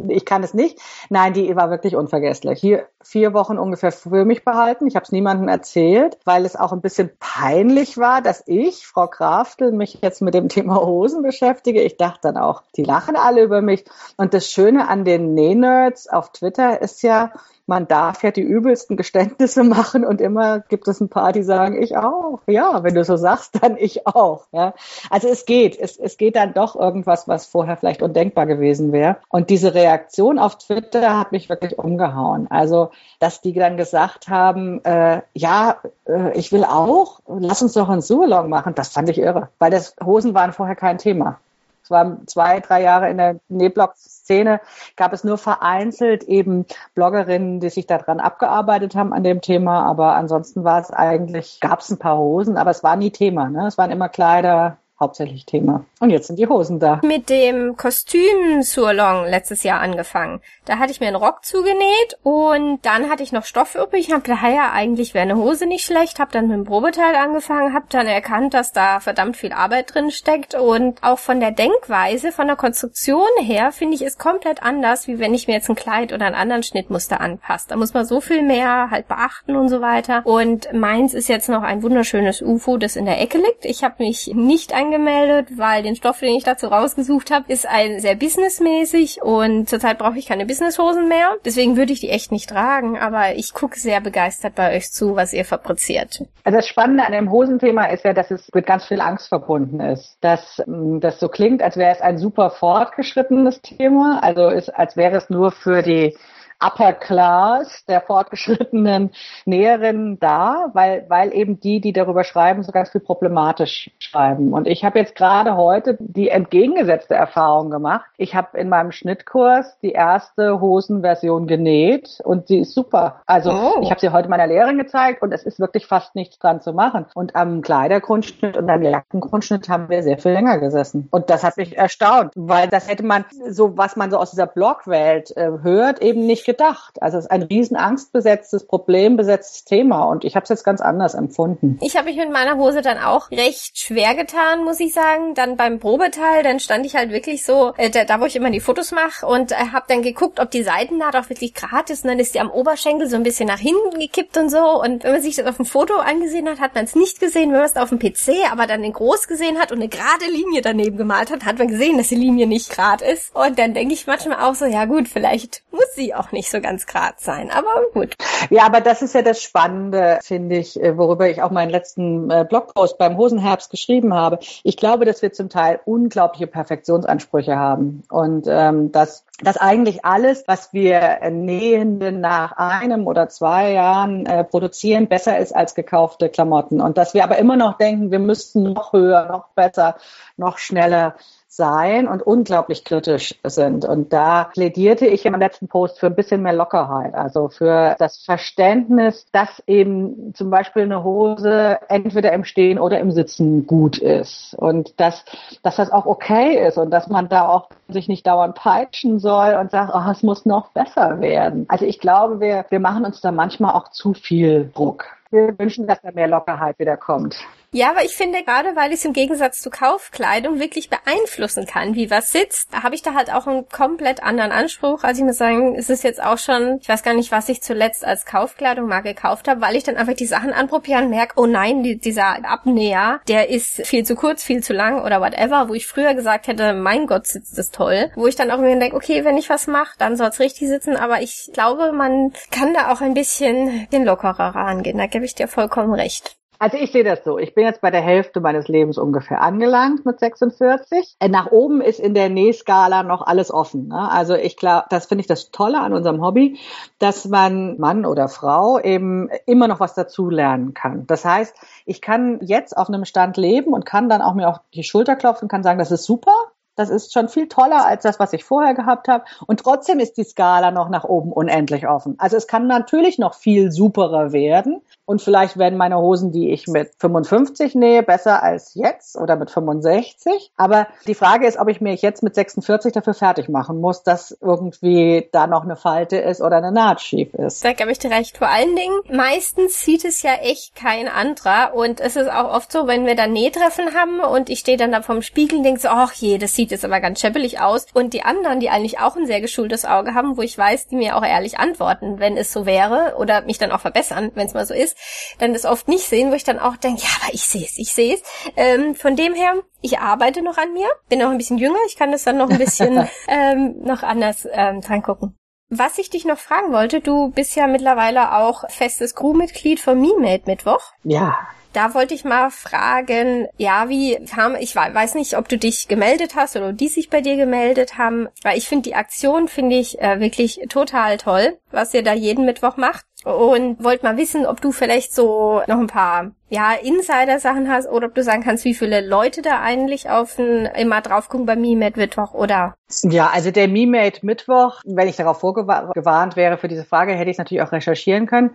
ich 0.09 0.25
kann 0.25 0.43
es 0.43 0.53
nicht. 0.53 0.79
Nein, 1.09 1.33
die 1.33 1.55
war 1.55 1.69
wirklich 1.69 1.95
unvergesslich. 1.95 2.59
Hier 2.59 2.87
vier 3.01 3.33
Wochen 3.33 3.57
ungefähr 3.57 3.91
für 3.91 4.25
mich 4.25 4.43
behalten. 4.43 4.87
Ich 4.87 4.95
habe 4.95 5.03
es 5.05 5.11
niemandem 5.13 5.47
erzählt, 5.47 6.17
weil 6.25 6.45
es 6.45 6.57
auch 6.57 6.73
ein 6.73 6.81
bisschen 6.81 7.11
peinlich 7.19 7.97
war, 7.97 8.21
dass 8.21 8.43
ich, 8.47 8.85
Frau 8.85 9.07
Kraftel, 9.07 9.71
mich 9.71 9.99
jetzt 10.01 10.21
mit 10.21 10.33
dem 10.33 10.49
Thema 10.49 10.85
Hosen 10.85 11.23
beschäftige. 11.23 11.81
Ich 11.81 11.95
dachte 11.95 12.19
dann 12.23 12.37
auch, 12.37 12.63
die 12.75 12.83
lachen 12.83 13.15
alle 13.15 13.43
über 13.43 13.61
mich. 13.61 13.85
Und 14.17 14.33
das 14.33 14.49
Schöne 14.49 14.89
an 14.89 15.05
den 15.05 15.33
Näh-Nerds 15.33 16.09
auf 16.09 16.31
Twitter 16.33 16.81
ist 16.81 17.01
ja, 17.01 17.31
man 17.67 17.87
darf 17.87 18.23
ja 18.23 18.31
die 18.31 18.41
übelsten 18.41 18.97
Geständnisse 18.97 19.63
machen 19.65 20.05
und 20.05 20.21
immer 20.21 20.61
gibt 20.61 20.87
es 20.87 20.99
ein 20.99 21.09
paar, 21.09 21.33
die 21.33 21.43
sagen, 21.43 21.81
ich 21.81 21.97
auch. 21.97 22.39
Ja, 22.47 22.83
wenn 22.83 22.95
du 22.95 23.03
so 23.03 23.17
sagst, 23.17 23.61
dann 23.61 23.77
ich 23.77 24.07
auch. 24.07 24.47
Ja, 24.51 24.73
also 25.09 25.27
es 25.27 25.45
geht. 25.45 25.77
Es, 25.77 25.97
es 25.97 26.17
geht 26.17 26.35
dann 26.35 26.53
doch 26.53 26.75
irgendwas, 26.75 27.27
was 27.27 27.45
vorher 27.45 27.77
vielleicht 27.77 28.01
undenkbar 28.01 28.45
gewesen 28.45 28.91
wäre. 28.91 29.17
Und 29.29 29.49
diese 29.49 29.73
Reaktion 29.73 30.39
auf 30.39 30.57
Twitter 30.57 31.19
hat 31.19 31.31
mich 31.31 31.49
wirklich 31.49 31.77
umgehauen. 31.77 32.47
Also, 32.49 32.91
dass 33.19 33.41
die 33.41 33.53
dann 33.53 33.77
gesagt 33.77 34.29
haben, 34.29 34.83
äh, 34.85 35.21
ja, 35.33 35.77
äh, 36.05 36.37
ich 36.37 36.51
will 36.51 36.63
auch, 36.63 37.19
lass 37.27 37.61
uns 37.61 37.73
doch 37.73 37.89
einen 37.89 38.01
Sualong 38.01 38.49
machen, 38.49 38.75
das 38.75 38.89
fand 38.89 39.09
ich 39.09 39.17
irre, 39.17 39.49
weil 39.59 39.71
das 39.71 39.95
Hosen 40.03 40.33
waren 40.33 40.53
vorher 40.53 40.75
kein 40.75 40.97
Thema. 40.97 41.39
Es 41.87 41.91
waren 41.91 42.27
zwei, 42.27 42.59
drei 42.59 42.81
Jahre 42.81 43.09
in 43.09 43.17
der 43.17 43.39
Nähblog-Szene, 43.47 44.59
gab 44.97 45.13
es 45.13 45.23
nur 45.23 45.37
vereinzelt 45.37 46.23
eben 46.23 46.65
Bloggerinnen, 46.95 47.61
die 47.61 47.69
sich 47.69 47.87
daran 47.87 48.19
abgearbeitet 48.19 48.93
haben 48.93 49.13
an 49.13 49.23
dem 49.23 49.39
Thema. 49.39 49.85
Aber 49.85 50.15
ansonsten 50.15 50.65
war 50.65 50.81
es 50.81 50.91
eigentlich, 50.91 51.61
gab 51.61 51.79
es 51.79 51.89
ein 51.89 51.97
paar 51.97 52.17
Hosen, 52.17 52.57
aber 52.57 52.71
es 52.71 52.83
war 52.83 52.97
nie 52.97 53.11
Thema. 53.11 53.49
Ne? 53.49 53.67
Es 53.67 53.77
waren 53.77 53.89
immer 53.89 54.09
Kleider, 54.09 54.79
hauptsächlich 54.99 55.45
Thema. 55.45 55.85
Und 55.99 56.09
jetzt 56.09 56.27
sind 56.27 56.39
die 56.39 56.47
Hosen 56.47 56.79
da. 56.79 56.99
Mit 57.03 57.29
dem 57.29 57.77
Kostüm 57.77 58.61
Surlong 58.61 59.25
letztes 59.25 59.63
Jahr 59.63 59.79
angefangen. 59.79 60.41
Da 60.65 60.79
hatte 60.79 60.91
ich 60.91 60.99
mir 60.99 61.07
einen 61.07 61.15
Rock 61.15 61.45
zugenäht 61.45 62.17
und 62.23 62.79
dann 62.81 63.09
hatte 63.09 63.23
ich 63.23 63.31
noch 63.31 63.45
Stoff 63.45 63.75
übrig. 63.75 64.07
Ich 64.07 64.13
habe 64.13 64.27
ja, 64.27 64.71
eigentlich 64.71 65.13
wäre 65.13 65.23
eine 65.23 65.37
Hose 65.37 65.65
nicht 65.65 65.85
schlecht. 65.85 66.19
Hab 66.19 66.31
dann 66.31 66.47
mit 66.47 66.57
dem 66.57 66.65
Probeteil 66.65 67.15
angefangen, 67.15 67.73
hab 67.73 67.89
dann 67.89 68.07
erkannt, 68.07 68.53
dass 68.53 68.71
da 68.71 68.99
verdammt 68.99 69.37
viel 69.37 69.53
Arbeit 69.53 69.93
drin 69.93 70.11
steckt 70.11 70.55
und 70.55 71.03
auch 71.03 71.19
von 71.19 71.39
der 71.39 71.51
Denkweise, 71.51 72.31
von 72.31 72.47
der 72.47 72.55
Konstruktion 72.55 73.27
her 73.41 73.71
finde 73.71 73.95
ich 73.95 74.01
es 74.01 74.17
komplett 74.17 74.63
anders, 74.63 75.07
wie 75.07 75.19
wenn 75.19 75.33
ich 75.33 75.47
mir 75.47 75.53
jetzt 75.53 75.69
ein 75.69 75.75
Kleid 75.75 76.13
oder 76.13 76.25
einen 76.25 76.35
anderen 76.35 76.63
Schnittmuster 76.63 77.21
anpasse. 77.21 77.67
Da 77.69 77.75
muss 77.75 77.93
man 77.93 78.05
so 78.05 78.21
viel 78.21 78.41
mehr 78.41 78.89
halt 78.91 79.07
beachten 79.07 79.55
und 79.55 79.69
so 79.69 79.81
weiter. 79.81 80.25
Und 80.25 80.71
meins 80.73 81.13
ist 81.13 81.29
jetzt 81.29 81.49
noch 81.49 81.63
ein 81.63 81.83
wunderschönes 81.83 82.41
UFO, 82.41 82.77
das 82.77 82.95
in 82.95 83.05
der 83.05 83.21
Ecke 83.21 83.37
liegt. 83.37 83.65
Ich 83.65 83.83
habe 83.83 83.95
mich 84.03 84.31
nicht 84.33 84.73
angemeldet, 84.87 85.57
weil 85.57 85.83
den 85.83 85.95
Stoff, 85.95 86.19
den 86.19 86.35
ich 86.35 86.43
dazu 86.43 86.67
rausgesucht 86.67 87.31
habe, 87.31 87.51
ist 87.51 87.67
ein 87.67 87.99
sehr 87.99 88.15
businessmäßig 88.15 89.21
und 89.21 89.69
zurzeit 89.69 89.97
brauche 89.97 90.17
ich 90.17 90.27
keine 90.27 90.45
Businesshosen 90.45 91.07
mehr. 91.07 91.35
Deswegen 91.45 91.75
würde 91.75 91.91
ich 91.91 91.99
die 91.99 92.09
echt 92.09 92.31
nicht 92.31 92.49
tragen, 92.49 92.97
aber 92.97 93.35
ich 93.35 93.53
gucke 93.53 93.79
sehr 93.79 93.99
begeistert 94.01 94.55
bei 94.55 94.75
euch 94.75 94.91
zu, 94.91 95.15
was 95.15 95.33
ihr 95.33 95.45
fabriziert. 95.45 96.23
Also 96.43 96.57
das 96.57 96.67
Spannende 96.67 97.05
an 97.05 97.11
dem 97.11 97.31
Hosenthema 97.31 97.85
ist 97.85 98.05
ja, 98.05 98.13
dass 98.13 98.31
es 98.31 98.49
mit 98.53 98.65
ganz 98.65 98.85
viel 98.85 99.01
Angst 99.01 99.27
verbunden 99.27 99.79
ist. 99.81 100.17
Dass 100.21 100.63
mm, 100.65 100.99
das 100.99 101.19
so 101.19 101.27
klingt, 101.27 101.61
als 101.61 101.75
wäre 101.75 101.91
es 101.91 102.01
ein 102.01 102.17
super 102.17 102.49
fortgeschrittenes 102.49 103.61
Thema, 103.61 104.19
also 104.23 104.49
ist, 104.49 104.69
als 104.69 104.95
wäre 104.95 105.17
es 105.17 105.29
nur 105.29 105.51
für 105.51 105.81
die 105.81 106.15
Upper 106.59 106.93
Class 106.93 107.85
der 107.85 108.01
fortgeschrittenen 108.01 109.11
Näherinnen 109.45 110.19
da, 110.19 110.71
weil, 110.73 111.05
weil 111.07 111.33
eben 111.33 111.59
die, 111.59 111.81
die 111.81 111.93
darüber 111.93 112.23
schreiben, 112.23 112.63
so 112.63 112.71
ganz 112.71 112.89
viel 112.89 113.01
problematisch 113.01 113.91
schreiben. 113.99 114.53
Und 114.53 114.67
ich 114.67 114.83
habe 114.83 114.97
jetzt 114.97 115.15
gerade 115.15 115.55
heute 115.55 115.97
die 115.99 116.29
entgegengesetzte 116.29 117.13
Erfahrung 117.13 117.69
gemacht. 117.69 118.05
Ich 118.17 118.33
habe 118.33 118.57
in 118.57 118.69
meinem 118.69 118.91
Schnittkurs 118.91 119.77
die 119.81 119.91
erste 119.91 120.59
Hosenversion 120.59 121.45
genäht 121.45 122.19
und 122.23 122.47
sie 122.47 122.59
ist 122.59 122.73
super. 122.73 123.21
Also 123.27 123.51
oh. 123.51 123.81
ich 123.81 123.91
habe 123.91 123.99
sie 123.99 124.09
heute 124.09 124.27
meiner 124.27 124.47
Lehrerin 124.47 124.79
gezeigt 124.79 125.21
und 125.21 125.31
es 125.31 125.43
ist 125.43 125.59
wirklich 125.59 125.85
fast 125.85 126.15
nichts 126.15 126.39
dran 126.39 126.61
zu 126.61 126.73
machen. 126.73 127.05
Und 127.13 127.35
am 127.35 127.61
Kleidergrundschnitt 127.61 128.57
und 128.57 128.69
am 128.69 128.81
Jackengrundschnitt 128.81 129.69
haben 129.69 129.89
wir 129.89 130.01
sehr 130.01 130.17
viel 130.17 130.31
länger 130.31 130.57
gesessen. 130.57 131.07
Und 131.11 131.29
das 131.29 131.43
hat 131.43 131.57
mich 131.57 131.77
erstaunt, 131.77 132.31
weil 132.35 132.67
das 132.67 132.89
hätte 132.89 133.03
man 133.03 133.25
so, 133.49 133.77
was 133.77 133.95
man 133.95 134.09
so 134.09 134.17
aus 134.17 134.31
dieser 134.31 134.47
Blogwelt 134.47 135.35
äh, 135.37 135.49
hört, 135.61 136.01
eben 136.01 136.25
nicht 136.25 136.46
gedacht. 136.47 136.99
Also 137.01 137.19
es 137.19 137.25
ist 137.25 137.31
ein 137.31 137.43
riesen 137.43 137.77
angstbesetztes, 137.77 138.65
problembesetztes 138.65 139.65
Thema 139.65 140.05
und 140.05 140.23
ich 140.23 140.35
habe 140.35 140.45
es 140.45 140.49
jetzt 140.49 140.63
ganz 140.63 140.81
anders 140.81 141.13
empfunden. 141.13 141.77
Ich 141.81 141.95
habe 141.95 142.07
mich 142.07 142.17
mit 142.17 142.31
meiner 142.31 142.57
Hose 142.57 142.81
dann 142.81 142.97
auch 142.97 143.29
recht 143.29 143.77
schwer 143.77 144.15
getan, 144.15 144.63
muss 144.63 144.79
ich 144.79 144.93
sagen. 144.93 145.35
Dann 145.35 145.57
beim 145.57 145.79
Probeteil, 145.79 146.41
dann 146.41 146.59
stand 146.59 146.85
ich 146.85 146.95
halt 146.95 147.11
wirklich 147.11 147.45
so, 147.45 147.73
äh, 147.77 147.91
da, 147.91 148.05
da 148.05 148.19
wo 148.19 148.25
ich 148.25 148.35
immer 148.35 148.49
die 148.49 148.61
Fotos 148.61 148.91
mache 148.91 149.27
und 149.27 149.51
äh, 149.51 149.55
habe 149.73 149.85
dann 149.89 150.01
geguckt, 150.01 150.39
ob 150.39 150.49
die 150.49 150.63
Seitennaht 150.63 151.15
auch 151.15 151.29
wirklich 151.29 151.53
gerade 151.53 151.93
ist 151.93 152.03
und 152.03 152.09
dann 152.09 152.19
ist 152.19 152.33
die 152.33 152.39
am 152.39 152.49
Oberschenkel 152.49 153.07
so 153.07 153.17
ein 153.17 153.23
bisschen 153.23 153.47
nach 153.47 153.59
hinten 153.59 153.99
gekippt 153.99 154.37
und 154.37 154.49
so 154.49 154.81
und 154.81 155.03
wenn 155.03 155.11
man 155.11 155.21
sich 155.21 155.35
das 155.35 155.45
auf 155.45 155.57
dem 155.57 155.65
Foto 155.65 155.95
angesehen 155.95 156.47
hat, 156.47 156.61
hat 156.61 156.75
man 156.75 156.85
es 156.85 156.95
nicht 156.95 157.19
gesehen, 157.19 157.51
wenn 157.51 157.59
man 157.59 157.65
es 157.65 157.75
auf 157.75 157.89
dem 157.89 157.99
PC 157.99 158.49
aber 158.51 158.67
dann 158.67 158.83
in 158.83 158.93
groß 158.93 159.27
gesehen 159.27 159.59
hat 159.59 159.71
und 159.73 159.79
eine 159.79 159.89
gerade 159.89 160.25
Linie 160.31 160.61
daneben 160.61 160.97
gemalt 160.97 161.29
hat, 161.29 161.43
hat 161.43 161.57
man 161.57 161.67
gesehen, 161.67 161.97
dass 161.97 162.07
die 162.07 162.15
Linie 162.15 162.47
nicht 162.47 162.69
gerade 162.69 163.03
ist 163.03 163.35
und 163.35 163.59
dann 163.59 163.73
denke 163.73 163.93
ich 163.93 164.07
manchmal 164.07 164.39
auch 164.39 164.55
so, 164.55 164.65
ja 164.65 164.85
gut, 164.85 165.09
vielleicht 165.09 165.63
muss 165.71 165.93
sie 165.95 166.15
auch 166.15 166.31
nicht 166.31 166.36
nicht 166.37 166.49
so 166.49 166.61
ganz 166.61 166.85
grad 166.85 167.19
sein, 167.19 167.51
aber 167.51 167.87
gut. 167.93 168.13
Ja, 168.49 168.65
aber 168.65 168.79
das 168.79 169.01
ist 169.01 169.15
ja 169.15 169.23
das 169.23 169.41
Spannende, 169.41 170.19
finde 170.21 170.57
ich, 170.57 170.81
äh, 170.81 170.97
worüber 170.97 171.27
ich 171.29 171.41
auch 171.41 171.51
meinen 171.51 171.71
letzten 171.71 172.29
äh, 172.29 172.45
Blogpost 172.47 172.97
beim 172.97 173.17
Hosenherbst 173.17 173.71
geschrieben 173.71 174.13
habe. 174.13 174.39
Ich 174.63 174.77
glaube, 174.77 175.05
dass 175.05 175.21
wir 175.21 175.33
zum 175.33 175.49
Teil 175.49 175.79
unglaubliche 175.85 176.47
Perfektionsansprüche 176.47 177.57
haben 177.57 178.03
und 178.09 178.45
ähm, 178.47 178.91
dass 178.91 179.25
dass 179.39 179.57
eigentlich 179.57 180.03
alles, 180.03 180.45
was 180.47 180.73
wir 180.73 181.19
Nähenden 181.29 182.21
nach 182.21 182.53
einem 182.53 183.05
oder 183.05 183.29
zwei 183.29 183.71
Jahren 183.71 184.25
äh, 184.25 184.43
produzieren, 184.43 185.07
besser 185.07 185.37
ist 185.37 185.55
als 185.55 185.75
gekaufte 185.75 186.29
Klamotten. 186.29 186.81
Und 186.81 186.97
dass 186.97 187.13
wir 187.13 187.23
aber 187.23 187.37
immer 187.37 187.55
noch 187.55 187.77
denken, 187.77 188.09
wir 188.09 188.17
müssten 188.17 188.73
noch 188.73 188.93
höher, 188.93 189.27
noch 189.27 189.49
besser, 189.49 189.97
noch 190.37 190.57
schneller 190.57 191.15
sein 191.47 192.07
und 192.07 192.21
unglaublich 192.21 192.83
kritisch 192.83 193.35
sind. 193.43 193.85
Und 193.85 194.11
da 194.13 194.45
plädierte 194.45 195.05
ich 195.07 195.25
im 195.25 195.35
letzten 195.35 195.67
Post 195.67 195.99
für 195.99 196.07
ein 196.07 196.15
bisschen 196.15 196.41
mehr 196.41 196.53
Lockerheit, 196.53 197.15
also 197.15 197.49
für 197.49 197.95
das 197.99 198.23
Verständnis, 198.23 199.25
dass 199.31 199.63
eben 199.65 200.33
zum 200.33 200.49
Beispiel 200.49 200.83
eine 200.83 201.03
Hose 201.03 201.79
entweder 201.87 202.33
im 202.33 202.43
Stehen 202.43 202.79
oder 202.79 202.99
im 202.99 203.11
Sitzen 203.11 203.65
gut 203.65 203.97
ist 203.97 204.55
und 204.55 204.99
dass, 204.99 205.23
dass 205.63 205.77
das 205.77 205.91
auch 205.91 206.05
okay 206.05 206.67
ist 206.67 206.77
und 206.77 206.91
dass 206.91 207.07
man 207.07 207.29
da 207.29 207.47
auch 207.47 207.69
sich 207.87 208.07
nicht 208.07 208.27
dauernd 208.27 208.55
peitschen 208.55 209.19
soll 209.19 209.55
und 209.55 209.71
sagt, 209.71 209.93
oh, 209.95 210.11
es 210.11 210.23
muss 210.23 210.45
noch 210.45 210.69
besser 210.71 211.21
werden. 211.21 211.65
Also 211.69 211.85
ich 211.85 211.99
glaube, 211.99 212.39
wir, 212.39 212.65
wir 212.69 212.79
machen 212.79 213.05
uns 213.05 213.21
da 213.21 213.31
manchmal 213.31 213.73
auch 213.73 213.89
zu 213.89 214.13
viel 214.13 214.69
Druck. 214.75 215.16
Wir 215.29 215.57
wünschen, 215.59 215.87
dass 215.87 216.01
da 216.01 216.11
mehr 216.11 216.27
Lockerheit 216.27 216.79
wieder 216.79 216.97
kommt. 216.97 217.35
Ja, 217.71 217.89
aber 217.89 218.05
ich 218.05 218.15
finde, 218.15 218.43
gerade 218.43 218.77
weil 218.77 218.91
ich 218.91 218.99
es 218.99 219.05
im 219.05 219.11
Gegensatz 219.11 219.59
zu 219.59 219.69
Kaufkleidung 219.69 220.57
wirklich 220.59 220.89
beeinflussen 220.89 221.65
kann, 221.65 221.95
wie 221.95 222.09
was 222.09 222.31
sitzt, 222.31 222.71
habe 222.71 222.95
ich 222.95 223.01
da 223.01 223.13
halt 223.13 223.33
auch 223.33 223.45
einen 223.45 223.67
komplett 223.67 224.23
anderen 224.23 224.53
Anspruch. 224.53 225.03
Also 225.03 225.21
ich 225.21 225.25
muss 225.25 225.37
sagen, 225.37 225.75
es 225.75 225.89
ist 225.89 226.05
jetzt 226.05 226.23
auch 226.23 226.37
schon, 226.37 226.79
ich 226.81 226.87
weiß 226.87 227.03
gar 227.03 227.13
nicht, 227.13 227.29
was 227.33 227.49
ich 227.49 227.61
zuletzt 227.61 228.05
als 228.05 228.25
Kaufkleidung 228.25 228.87
mal 228.87 229.01
gekauft 229.01 229.49
habe, 229.49 229.59
weil 229.59 229.75
ich 229.75 229.83
dann 229.83 229.97
einfach 229.97 230.13
die 230.13 230.25
Sachen 230.25 230.53
anprobiere 230.53 231.03
und 231.03 231.09
merke, 231.09 231.33
oh 231.35 231.45
nein, 231.45 231.83
die, 231.83 231.97
dieser 231.97 232.49
Abnäher, 232.49 233.19
der 233.27 233.49
ist 233.49 233.85
viel 233.85 234.05
zu 234.05 234.15
kurz, 234.15 234.43
viel 234.43 234.63
zu 234.63 234.71
lang 234.71 235.03
oder 235.03 235.19
whatever, 235.19 235.67
wo 235.67 235.73
ich 235.73 235.87
früher 235.87 236.13
gesagt 236.13 236.47
hätte, 236.47 236.71
mein 236.71 237.05
Gott, 237.05 237.27
sitzt 237.27 237.57
das 237.57 237.71
toll. 237.71 238.11
Wo 238.15 238.27
ich 238.27 238.37
dann 238.37 238.49
auch 238.49 238.59
mir 238.59 238.79
denke, 238.79 238.95
okay, 238.95 239.25
wenn 239.25 239.37
ich 239.37 239.49
was 239.49 239.67
mache, 239.67 239.95
dann 239.97 240.15
soll 240.15 240.29
es 240.29 240.39
richtig 240.39 240.69
sitzen, 240.69 240.95
aber 240.95 241.21
ich 241.21 241.49
glaube, 241.51 241.91
man 241.91 242.31
kann 242.49 242.73
da 242.73 242.93
auch 242.93 243.01
ein 243.01 243.13
bisschen 243.13 243.89
den 243.91 244.05
lockerer 244.05 244.55
rangehen. 244.55 244.97
Da 244.97 245.07
gebe 245.17 245.25
ich 245.25 245.33
dir 245.33 245.47
vollkommen 245.47 245.95
recht. 245.95 246.37
Also 246.59 246.77
ich 246.77 246.91
sehe 246.91 247.03
das 247.03 247.23
so. 247.23 247.39
Ich 247.39 247.55
bin 247.55 247.65
jetzt 247.65 247.81
bei 247.81 247.89
der 247.89 248.01
Hälfte 248.01 248.39
meines 248.39 248.67
Lebens 248.67 248.99
ungefähr 248.99 249.41
angelangt 249.41 250.05
mit 250.05 250.19
46. 250.19 251.15
Äh, 251.19 251.27
nach 251.27 251.51
oben 251.51 251.81
ist 251.81 251.99
in 251.99 252.13
der 252.13 252.29
Nähskala 252.29 253.01
noch 253.01 253.25
alles 253.25 253.51
offen. 253.51 253.87
Ne? 253.87 254.11
Also 254.11 254.35
ich 254.35 254.57
glaube, 254.57 254.85
das 254.91 255.07
finde 255.07 255.21
ich 255.21 255.27
das 255.27 255.49
Tolle 255.49 255.81
an 255.81 255.93
unserem 255.93 256.21
Hobby, 256.21 256.59
dass 256.99 257.25
man 257.25 257.79
Mann 257.79 258.05
oder 258.05 258.29
Frau 258.29 258.79
eben 258.79 259.27
immer 259.47 259.67
noch 259.67 259.79
was 259.79 259.95
dazu 259.95 260.29
lernen 260.29 260.75
kann. 260.75 261.07
Das 261.07 261.25
heißt, 261.25 261.55
ich 261.87 261.99
kann 261.99 262.39
jetzt 262.43 262.77
auf 262.77 262.89
einem 262.89 263.05
Stand 263.05 263.37
leben 263.37 263.73
und 263.73 263.87
kann 263.87 264.07
dann 264.07 264.21
auch 264.21 264.35
mir 264.35 264.49
auf 264.49 264.59
die 264.75 264.83
Schulter 264.83 265.15
klopfen, 265.15 265.47
kann 265.47 265.63
sagen, 265.63 265.79
das 265.79 265.91
ist 265.91 266.03
super. 266.03 266.33
Das 266.77 266.91
ist 266.91 267.11
schon 267.11 267.27
viel 267.27 267.47
toller 267.47 267.87
als 267.87 268.03
das, 268.03 268.19
was 268.19 268.33
ich 268.33 268.43
vorher 268.43 268.75
gehabt 268.75 269.07
habe. 269.07 269.25
Und 269.47 269.61
trotzdem 269.61 269.99
ist 269.99 270.15
die 270.15 270.23
Skala 270.23 270.69
noch 270.69 270.89
nach 270.89 271.05
oben 271.05 271.33
unendlich 271.33 271.87
offen. 271.87 272.15
Also 272.19 272.37
es 272.37 272.45
kann 272.45 272.67
natürlich 272.67 273.17
noch 273.17 273.33
viel 273.33 273.71
superer 273.71 274.31
werden. 274.31 274.81
Und 275.07 275.21
vielleicht 275.21 275.57
werden 275.57 275.77
meine 275.77 275.97
Hosen, 275.99 276.33
die 276.33 276.51
ich 276.51 276.67
mit 276.67 276.91
55 276.99 277.75
nähe, 277.75 278.03
besser 278.03 278.43
als 278.43 278.73
jetzt 278.73 279.15
oder 279.15 279.37
mit 279.37 279.49
65. 279.49 280.51
Aber 280.57 280.87
die 281.07 281.15
Frage 281.15 281.47
ist, 281.47 281.57
ob 281.57 281.69
ich 281.69 281.79
mich 281.79 282.01
jetzt 282.01 282.23
mit 282.23 282.35
46 282.35 282.91
dafür 282.91 283.13
fertig 283.13 283.47
machen 283.47 283.79
muss, 283.79 284.03
dass 284.03 284.37
irgendwie 284.41 285.29
da 285.31 285.47
noch 285.47 285.63
eine 285.63 285.77
Falte 285.77 286.17
ist 286.17 286.41
oder 286.41 286.57
eine 286.57 286.73
Naht 286.73 286.99
schief 286.99 287.33
ist. 287.35 287.63
Da 287.63 287.71
gebe 287.71 287.89
ich 287.89 287.99
dir 287.99 288.11
recht. 288.11 288.37
Vor 288.37 288.49
allen 288.49 288.75
Dingen, 288.75 288.99
meistens 289.09 289.81
sieht 289.81 290.03
es 290.03 290.23
ja 290.23 290.33
echt 290.41 290.75
kein 290.75 291.07
anderer. 291.07 291.73
Und 291.73 292.01
es 292.01 292.17
ist 292.17 292.29
auch 292.29 292.53
oft 292.53 292.69
so, 292.69 292.85
wenn 292.87 293.05
wir 293.05 293.15
dann 293.15 293.31
Nähtreffen 293.31 293.95
haben 293.95 294.19
und 294.19 294.49
ich 294.49 294.59
stehe 294.59 294.75
dann 294.75 294.91
da 294.91 295.01
vorm 295.01 295.21
Spiegel 295.21 295.59
und 295.59 295.63
denke 295.63 295.79
so, 295.79 295.87
ach 295.87 296.11
je, 296.11 296.37
das 296.37 296.53
sieht 296.53 296.71
jetzt 296.71 296.83
aber 296.83 296.99
ganz 296.99 297.21
scheppelig 297.21 297.61
aus. 297.61 297.85
Und 297.93 298.11
die 298.11 298.23
anderen, 298.23 298.59
die 298.59 298.69
eigentlich 298.69 298.99
auch 298.99 299.15
ein 299.15 299.25
sehr 299.25 299.39
geschultes 299.39 299.85
Auge 299.85 300.15
haben, 300.15 300.35
wo 300.35 300.41
ich 300.41 300.57
weiß, 300.57 300.87
die 300.87 300.97
mir 300.97 301.15
auch 301.15 301.23
ehrlich 301.23 301.59
antworten, 301.59 302.19
wenn 302.19 302.35
es 302.35 302.51
so 302.51 302.65
wäre 302.65 303.15
oder 303.17 303.43
mich 303.43 303.57
dann 303.57 303.71
auch 303.71 303.79
verbessern, 303.79 304.31
wenn 304.35 304.47
es 304.47 304.53
mal 304.53 304.65
so 304.65 304.73
ist, 304.73 304.96
dann 305.39 305.53
das 305.53 305.65
oft 305.65 305.87
nicht 305.87 306.05
sehen, 306.05 306.31
wo 306.31 306.35
ich 306.35 306.43
dann 306.43 306.59
auch 306.59 306.77
denke, 306.77 307.03
ja, 307.03 307.09
aber 307.21 307.33
ich 307.33 307.43
sehe 307.43 307.65
es, 307.65 307.77
ich 307.77 307.93
sehe 307.93 308.15
es. 308.15 308.23
Ähm, 308.55 308.95
von 308.95 309.15
dem 309.15 309.33
her, 309.33 309.55
ich 309.81 309.99
arbeite 309.99 310.41
noch 310.41 310.57
an 310.57 310.73
mir, 310.73 310.87
bin 311.09 311.21
auch 311.23 311.29
ein 311.29 311.37
bisschen 311.37 311.57
jünger, 311.57 311.79
ich 311.87 311.97
kann 311.97 312.11
das 312.11 312.23
dann 312.23 312.37
noch 312.37 312.49
ein 312.49 312.57
bisschen 312.57 313.07
ähm, 313.27 313.75
noch 313.81 314.03
anders 314.03 314.47
ähm, 314.51 314.81
dran 314.81 315.01
gucken. 315.01 315.35
Was 315.69 315.97
ich 315.97 316.09
dich 316.09 316.23
noch 316.23 316.37
fragen 316.37 316.71
wollte, 316.71 317.01
du 317.01 317.29
bist 317.31 317.55
ja 317.55 317.67
mittlerweile 317.67 318.37
auch 318.37 318.69
festes 318.69 319.15
Crewmitglied 319.15 319.81
von 319.81 319.99
MeMade 319.99 320.43
Mittwoch. 320.45 320.81
Ja. 321.03 321.37
Da 321.73 321.93
wollte 321.93 322.13
ich 322.13 322.23
mal 322.23 322.49
fragen, 322.49 323.47
ja, 323.57 323.89
wie 323.89 324.17
kam, 324.25 324.55
ich 324.55 324.75
weiß 324.75 325.15
nicht, 325.15 325.37
ob 325.37 325.49
du 325.49 325.57
dich 325.57 325.89
gemeldet 325.89 326.35
hast 326.35 326.55
oder 326.55 326.71
die 326.71 326.87
sich 326.87 327.09
bei 327.09 327.19
dir 327.19 327.35
gemeldet 327.35 327.97
haben, 327.97 328.29
weil 328.43 328.57
ich 328.57 328.67
finde 328.67 328.83
die 328.83 328.95
Aktion, 328.95 329.49
finde 329.49 329.75
ich 329.75 329.99
äh, 329.99 330.21
wirklich 330.21 330.61
total 330.69 331.17
toll, 331.17 331.59
was 331.69 331.93
ihr 331.93 332.01
da 332.01 332.13
jeden 332.13 332.45
Mittwoch 332.45 332.77
macht 332.77 333.05
und 333.23 333.83
wollte 333.83 334.05
mal 334.05 334.17
wissen, 334.17 334.45
ob 334.45 334.61
du 334.61 334.71
vielleicht 334.71 335.13
so 335.13 335.61
noch 335.67 335.79
ein 335.79 335.87
paar 335.87 336.31
ja 336.49 336.73
Insider-Sachen 336.73 337.69
hast 337.69 337.89
oder 337.89 338.07
ob 338.07 338.15
du 338.15 338.23
sagen 338.23 338.43
kannst, 338.43 338.63
wie 338.63 338.75
viele 338.75 339.05
Leute 339.05 339.41
da 339.41 339.59
eigentlich 339.59 340.09
auf 340.09 340.37
ein, 340.37 340.65
immer 340.65 341.01
drauf 341.01 341.27
gucken 341.27 341.45
bei 341.45 341.55
MeMade 341.55 341.99
Mittwoch 341.99 342.33
oder 342.33 342.75
ja, 343.03 343.29
also 343.33 343.51
der 343.51 343.67
MeMade 343.67 344.19
Mittwoch, 344.21 344.81
wenn 344.85 345.07
ich 345.07 345.15
darauf 345.15 345.39
vorgewarnt 345.39 346.35
wäre 346.35 346.57
für 346.57 346.67
diese 346.67 346.85
Frage, 346.85 347.13
hätte 347.13 347.29
ich 347.29 347.35
es 347.35 347.39
natürlich 347.39 347.63
auch 347.63 347.71
recherchieren 347.71 348.27
können. 348.27 348.51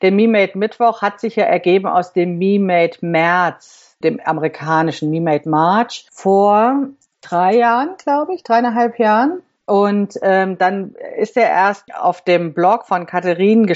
Der 0.00 0.12
MeMade 0.12 0.56
Mittwoch 0.56 1.02
hat 1.02 1.20
sich 1.20 1.36
ja 1.36 1.44
ergeben 1.44 1.86
aus 1.86 2.12
dem 2.12 2.38
MeMade 2.38 2.98
März, 3.00 3.96
dem 4.02 4.20
amerikanischen 4.20 5.10
MeMade 5.10 5.48
March 5.48 6.06
vor 6.12 6.88
drei 7.20 7.56
Jahren, 7.56 7.96
glaube 8.02 8.34
ich, 8.34 8.42
dreieinhalb 8.42 8.98
Jahren. 8.98 9.42
Und 9.66 10.18
ähm, 10.20 10.58
dann 10.58 10.94
ist 11.16 11.36
er 11.36 11.48
erst 11.48 11.94
auf 11.94 12.22
dem 12.22 12.52
Blog 12.52 12.86
von 12.86 13.06
Katharin, 13.06 13.66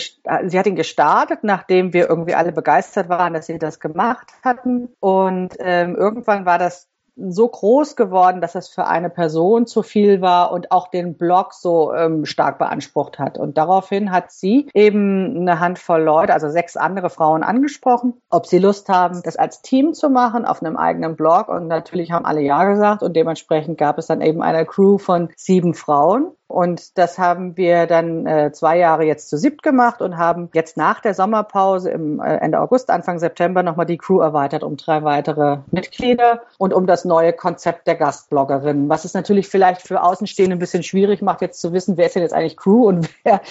sie 0.47 0.59
hat 0.59 0.67
ihn 0.67 0.77
gestartet, 0.77 1.45
nachdem 1.45 1.95
wir 1.95 2.09
irgendwie 2.11 2.35
alle 2.35 2.53
begeistert 2.53 3.09
waren, 3.09 3.33
dass 3.33 3.47
sie 3.47 3.59
das 3.59 3.81
gemacht 3.81 4.33
hatten. 4.45 4.91
Und 5.01 5.57
ähm, 5.59 5.97
irgendwann 5.97 6.45
war 6.45 6.59
das 6.59 6.89
so 7.29 7.49
groß 7.49 7.97
geworden, 7.97 8.41
dass 8.41 8.55
es 8.55 8.69
für 8.69 8.87
eine 8.87 9.11
Person 9.11 9.67
zu 9.67 9.83
viel 9.83 10.21
war 10.21 10.53
und 10.53 10.71
auch 10.71 10.89
den 10.89 11.17
Blog 11.17 11.53
so 11.53 11.93
ähm, 11.93 12.25
stark 12.25 12.59
beansprucht 12.59 13.19
hat. 13.19 13.39
Und 13.39 13.59
daraufhin 13.59 14.11
hat 14.11 14.31
sie 14.31 14.69
eben 14.75 15.37
eine 15.37 15.61
Handvoll 15.61 16.03
Leute, 16.03 16.33
also 16.33 16.49
sechs 16.49 16.77
andere 16.77 17.11
Frauen 17.11 17.43
angesprochen, 17.43 18.15
ob 18.31 18.47
sie 18.47 18.59
Lust 18.59 18.89
haben, 18.89 19.21
das 19.23 19.37
als 19.37 19.63
Team 19.63 19.95
zu 19.95 20.11
machen 20.11 20.45
auf 20.45 20.63
einem 20.63 20.77
eigenen 20.77 21.17
Blog. 21.17 21.49
Und 21.49 21.67
natürlich 21.67 22.13
haben 22.13 22.25
alle 22.25 22.41
Ja 22.41 22.65
gesagt 22.65 23.03
und 23.03 23.15
dementsprechend 23.15 23.79
gab 23.79 23.99
es 23.99 24.07
dann 24.07 24.21
eben 24.21 24.43
eine 24.43 24.65
Crew 24.65 24.99
von 24.99 25.31
sieben 25.37 25.75
Frauen. 25.75 26.33
Und 26.49 26.97
das 26.97 27.19
haben 27.19 27.59
wir 27.59 27.87
dann 27.87 28.27
äh, 28.27 28.53
zwei 28.53 28.79
Jahre 28.79 29.05
jetzt 29.05 29.29
zu 29.29 29.37
siebt 29.37 29.63
gemacht 29.63 30.01
und 30.01 30.17
haben 30.17 30.49
jetzt 30.55 30.79
nach 30.79 31.01
der 31.01 31.13
Sommerpause 31.13 31.91
im 31.91 32.21
äh, 32.21 32.37
Ende 32.37 32.59
August, 32.59 32.89
Anfang 32.89 33.19
September 33.19 33.63
nochmal 33.63 33.85
die 33.85 33.99
Crew 33.99 34.21
erweitert 34.21 34.63
um 34.63 34.79
drei 34.79 35.05
weitere 35.05 35.59
Mitglieder 35.71 36.41
und 36.57 36.73
um 36.73 36.87
das 36.87 37.05
neue 37.05 37.35
Konzept 37.35 37.87
der 37.87 37.97
Gastbloggerin, 37.97 38.89
was 38.89 39.05
es 39.05 39.13
natürlich 39.13 39.49
vielleicht 39.49 39.83
für 39.83 40.03
Außenstehende 40.03 40.57
ein 40.57 40.59
bisschen 40.59 40.83
schwierig 40.83 41.21
macht, 41.21 41.43
jetzt 41.43 41.61
zu 41.61 41.75
wissen, 41.75 41.99
wer 41.99 42.07
ist 42.07 42.15
denn 42.15 42.23
jetzt 42.23 42.33
eigentlich 42.33 42.57
Crew 42.57 42.89
und 42.89 43.11
wer, 43.25 43.43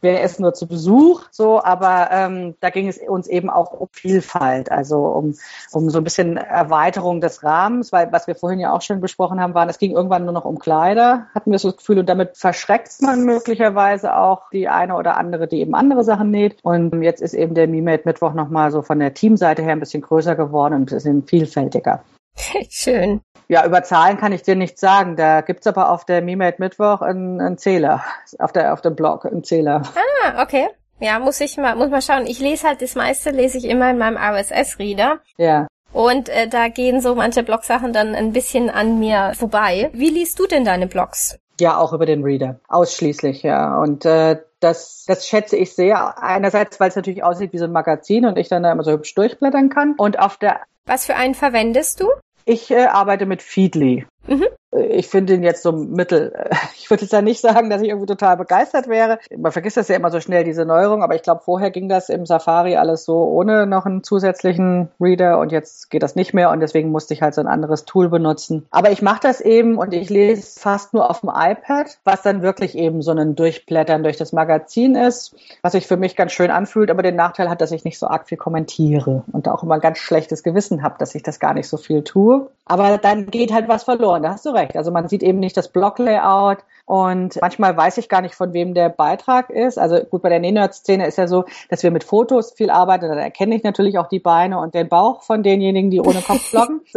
wer 0.00 0.22
ist 0.22 0.38
nur 0.38 0.54
zu 0.54 0.68
Besuch. 0.68 1.22
So, 1.32 1.60
aber 1.60 2.10
ähm, 2.12 2.54
da 2.60 2.70
ging 2.70 2.86
es 2.86 2.98
uns 2.98 3.26
eben 3.26 3.50
auch 3.50 3.72
um 3.72 3.88
Vielfalt, 3.90 4.70
also 4.70 5.06
um, 5.06 5.34
um 5.72 5.90
so 5.90 5.98
ein 5.98 6.04
bisschen 6.04 6.36
Erweiterung 6.36 7.20
des 7.20 7.42
Rahmens, 7.42 7.90
weil 7.90 8.12
was 8.12 8.28
wir 8.28 8.36
vorhin 8.36 8.60
ja 8.60 8.72
auch 8.72 8.82
schon 8.82 9.00
besprochen 9.00 9.40
haben, 9.40 9.54
waren, 9.54 9.68
es 9.68 9.78
ging 9.78 9.90
irgendwann 9.90 10.24
nur 10.24 10.34
noch 10.34 10.44
um 10.44 10.60
Kleider, 10.60 11.26
hatten 11.34 11.50
wir 11.50 11.58
so 11.58 11.70
das 11.70 11.78
Gefühl, 11.78 11.98
und 11.98 12.08
damit 12.08 12.36
verschreckt 12.44 13.00
man 13.00 13.24
möglicherweise 13.24 14.14
auch 14.18 14.50
die 14.50 14.68
eine 14.68 14.96
oder 14.96 15.16
andere, 15.16 15.48
die 15.48 15.60
eben 15.60 15.74
andere 15.74 16.04
Sachen 16.04 16.30
näht. 16.30 16.58
Und 16.62 17.02
jetzt 17.02 17.22
ist 17.22 17.32
eben 17.32 17.54
der 17.54 17.66
MeMade 17.68 18.02
Mittwoch 18.04 18.34
nochmal 18.34 18.70
so 18.70 18.82
von 18.82 18.98
der 18.98 19.14
Teamseite 19.14 19.62
her 19.62 19.72
ein 19.72 19.80
bisschen 19.80 20.02
größer 20.02 20.34
geworden 20.34 20.74
und 20.74 20.92
ein 20.92 20.94
bisschen 20.94 21.22
vielfältiger. 21.26 22.04
Schön. 22.68 23.22
Ja, 23.48 23.64
über 23.64 23.82
Zahlen 23.82 24.18
kann 24.18 24.32
ich 24.32 24.42
dir 24.42 24.56
nichts 24.56 24.78
sagen. 24.82 25.16
Da 25.16 25.40
gibt's 25.40 25.66
aber 25.66 25.90
auf 25.90 26.04
der 26.04 26.20
MeMade 26.20 26.56
Mittwoch 26.58 27.00
einen, 27.00 27.40
einen 27.40 27.56
Zähler, 27.56 28.04
auf, 28.38 28.52
der, 28.52 28.74
auf 28.74 28.82
dem 28.82 28.94
Blog 28.94 29.24
einen 29.24 29.42
Zähler. 29.42 29.80
Ah, 30.22 30.42
okay. 30.42 30.68
Ja, 31.00 31.18
muss 31.18 31.40
ich 31.40 31.56
mal, 31.56 31.76
muss 31.76 31.88
mal 31.88 32.02
schauen. 32.02 32.26
Ich 32.26 32.40
lese 32.40 32.68
halt 32.68 32.82
das 32.82 32.94
meiste, 32.94 33.30
lese 33.30 33.56
ich 33.56 33.64
immer 33.64 33.90
in 33.90 33.96
meinem 33.96 34.18
RSS-Reader. 34.18 35.20
Ja. 35.38 35.66
Und 35.94 36.28
äh, 36.28 36.46
da 36.46 36.68
gehen 36.68 37.00
so 37.00 37.14
manche 37.14 37.42
Blogsachen 37.42 37.94
dann 37.94 38.14
ein 38.14 38.34
bisschen 38.34 38.68
an 38.68 38.98
mir 38.98 39.32
vorbei. 39.34 39.88
Wie 39.94 40.10
liest 40.10 40.38
du 40.38 40.46
denn 40.46 40.66
deine 40.66 40.86
Blogs? 40.86 41.38
Ja, 41.60 41.78
auch 41.78 41.92
über 41.92 42.06
den 42.06 42.22
Reader. 42.22 42.60
Ausschließlich, 42.68 43.42
ja. 43.42 43.78
Und 43.78 44.04
äh, 44.04 44.40
das, 44.60 45.04
das 45.06 45.26
schätze 45.26 45.56
ich 45.56 45.74
sehr. 45.74 46.22
Einerseits, 46.22 46.80
weil 46.80 46.88
es 46.88 46.96
natürlich 46.96 47.22
aussieht 47.22 47.52
wie 47.52 47.58
so 47.58 47.64
ein 47.64 47.72
Magazin 47.72 48.26
und 48.26 48.38
ich 48.38 48.48
dann 48.48 48.62
da 48.62 48.72
immer 48.72 48.82
so 48.82 48.92
hübsch 48.92 49.14
durchblättern 49.14 49.68
kann. 49.68 49.94
Und 49.96 50.18
auf 50.18 50.36
der 50.36 50.60
Was 50.86 51.06
für 51.06 51.14
einen 51.14 51.34
verwendest 51.34 52.00
du? 52.00 52.08
Ich 52.44 52.70
äh, 52.70 52.86
arbeite 52.86 53.26
mit 53.26 53.42
Feedly. 53.42 54.06
Mhm. 54.26 54.46
Ich 54.74 55.08
finde 55.08 55.34
ihn 55.34 55.42
jetzt 55.42 55.62
so 55.62 55.72
mittel. 55.72 56.32
Ich 56.84 56.90
würde 56.90 57.02
jetzt 57.02 57.12
ja 57.12 57.22
nicht 57.22 57.40
sagen, 57.40 57.70
dass 57.70 57.80
ich 57.80 57.88
irgendwie 57.88 58.06
total 58.06 58.36
begeistert 58.36 58.88
wäre. 58.88 59.18
Man 59.34 59.52
vergisst 59.52 59.78
das 59.78 59.88
ja 59.88 59.96
immer 59.96 60.10
so 60.10 60.20
schnell, 60.20 60.44
diese 60.44 60.66
Neuerung, 60.66 61.02
aber 61.02 61.14
ich 61.14 61.22
glaube, 61.22 61.40
vorher 61.42 61.70
ging 61.70 61.88
das 61.88 62.10
im 62.10 62.26
Safari 62.26 62.76
alles 62.76 63.06
so 63.06 63.24
ohne 63.24 63.66
noch 63.66 63.86
einen 63.86 64.04
zusätzlichen 64.04 64.90
Reader 65.00 65.38
und 65.38 65.50
jetzt 65.50 65.88
geht 65.88 66.02
das 66.02 66.14
nicht 66.14 66.34
mehr 66.34 66.50
und 66.50 66.60
deswegen 66.60 66.90
musste 66.90 67.14
ich 67.14 67.22
halt 67.22 67.32
so 67.34 67.40
ein 67.40 67.46
anderes 67.46 67.86
Tool 67.86 68.10
benutzen. 68.10 68.66
Aber 68.70 68.90
ich 68.90 69.00
mache 69.00 69.20
das 69.22 69.40
eben 69.40 69.78
und 69.78 69.94
ich 69.94 70.10
lese 70.10 70.60
fast 70.60 70.92
nur 70.92 71.08
auf 71.08 71.20
dem 71.20 71.30
iPad, 71.30 71.96
was 72.04 72.20
dann 72.20 72.42
wirklich 72.42 72.76
eben 72.76 73.00
so 73.00 73.12
ein 73.12 73.34
Durchblättern 73.34 74.02
durch 74.02 74.18
das 74.18 74.34
Magazin 74.34 74.94
ist, 74.94 75.34
was 75.62 75.72
sich 75.72 75.86
für 75.86 75.96
mich 75.96 76.16
ganz 76.16 76.32
schön 76.32 76.50
anfühlt, 76.50 76.90
aber 76.90 77.02
den 77.02 77.16
Nachteil 77.16 77.48
hat, 77.48 77.62
dass 77.62 77.72
ich 77.72 77.84
nicht 77.84 77.98
so 77.98 78.08
arg 78.08 78.28
viel 78.28 78.36
kommentiere 78.36 79.24
und 79.32 79.48
auch 79.48 79.62
immer 79.62 79.76
ein 79.76 79.80
ganz 79.80 79.96
schlechtes 79.98 80.42
Gewissen 80.42 80.82
habe, 80.82 80.96
dass 80.98 81.14
ich 81.14 81.22
das 81.22 81.40
gar 81.40 81.54
nicht 81.54 81.68
so 81.68 81.78
viel 81.78 82.04
tue. 82.04 82.50
Aber 82.66 82.98
dann 82.98 83.26
geht 83.26 83.54
halt 83.54 83.68
was 83.68 83.84
verloren, 83.84 84.22
da 84.22 84.30
hast 84.30 84.44
du 84.44 84.50
recht. 84.50 84.63
Also 84.72 84.90
man 84.90 85.08
sieht 85.08 85.22
eben 85.22 85.38
nicht 85.38 85.56
das 85.56 85.68
Blog-Layout 85.68 86.58
und 86.86 87.38
manchmal 87.40 87.76
weiß 87.76 87.98
ich 87.98 88.08
gar 88.08 88.20
nicht, 88.20 88.34
von 88.34 88.52
wem 88.52 88.74
der 88.74 88.88
Beitrag 88.88 89.50
ist. 89.50 89.78
Also 89.78 90.00
gut, 90.00 90.22
bei 90.22 90.28
der 90.28 90.40
Nähnerd-Szene 90.40 91.06
ist 91.06 91.18
ja 91.18 91.26
so, 91.26 91.44
dass 91.68 91.82
wir 91.82 91.90
mit 91.90 92.04
Fotos 92.04 92.52
viel 92.52 92.70
arbeiten, 92.70 93.08
dann 93.08 93.18
erkenne 93.18 93.54
ich 93.54 93.62
natürlich 93.62 93.98
auch 93.98 94.08
die 94.08 94.20
Beine 94.20 94.58
und 94.58 94.74
den 94.74 94.88
Bauch 94.88 95.22
von 95.22 95.42
denjenigen, 95.42 95.90
die 95.90 96.00
ohne 96.00 96.20
Kopf 96.20 96.50
bloggen. 96.50 96.80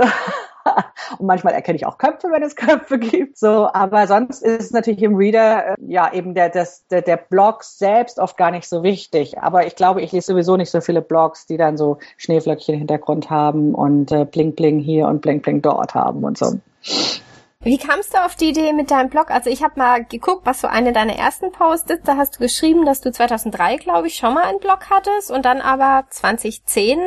und 1.19 1.25
manchmal 1.25 1.53
erkenne 1.53 1.75
ich 1.75 1.85
auch 1.85 1.97
Köpfe, 1.97 2.29
wenn 2.31 2.43
es 2.43 2.55
Köpfe 2.55 2.99
gibt. 2.99 3.37
So, 3.37 3.69
aber 3.71 4.07
sonst 4.07 4.43
ist 4.43 4.65
es 4.65 4.71
natürlich 4.71 5.01
im 5.03 5.15
Reader 5.15 5.71
äh, 5.71 5.75
ja 5.87 6.11
eben 6.13 6.33
der, 6.33 6.49
das, 6.49 6.85
der, 6.87 7.01
der 7.01 7.17
Blog 7.17 7.63
selbst 7.63 8.19
oft 8.19 8.37
gar 8.37 8.51
nicht 8.51 8.67
so 8.67 8.83
wichtig. 8.83 9.39
Aber 9.39 9.65
ich 9.65 9.75
glaube, 9.75 10.01
ich 10.01 10.11
lese 10.11 10.27
sowieso 10.27 10.57
nicht 10.57 10.71
so 10.71 10.81
viele 10.81 11.01
Blogs, 11.01 11.45
die 11.45 11.57
dann 11.57 11.77
so 11.77 11.97
Schneeflöckchen 12.17 12.73
im 12.73 12.79
Hintergrund 12.79 13.29
haben 13.29 13.73
und 13.75 14.11
äh, 14.11 14.25
Bling 14.25 14.55
Bling 14.55 14.79
hier 14.79 15.07
und 15.07 15.21
Bling 15.21 15.41
Bling 15.41 15.61
dort 15.61 15.95
haben 15.95 16.23
und 16.23 16.37
so. 16.37 16.53
Wie 17.67 17.77
kamst 17.77 18.13
du 18.13 18.23
auf 18.23 18.35
die 18.35 18.49
Idee 18.49 18.71
mit 18.71 18.91
deinem 18.91 19.09
Blog? 19.09 19.29
Also 19.29 19.49
ich 19.49 19.61
habe 19.61 19.77
mal 19.77 20.05
geguckt, 20.05 20.45
was 20.45 20.61
so 20.61 20.67
eine 20.67 20.93
deiner 20.93 21.17
ersten 21.17 21.51
Posts 21.51 21.91
ist. 21.91 22.07
Da 22.07 22.15
hast 22.15 22.35
du 22.35 22.39
geschrieben, 22.39 22.85
dass 22.85 23.01
du 23.01 23.11
2003, 23.11 23.75
glaube 23.75 24.07
ich, 24.07 24.15
schon 24.15 24.35
mal 24.35 24.45
einen 24.45 24.59
Blog 24.59 24.89
hattest 24.89 25.31
und 25.31 25.43
dann 25.43 25.59
aber 25.59 26.05
2010 26.09 26.99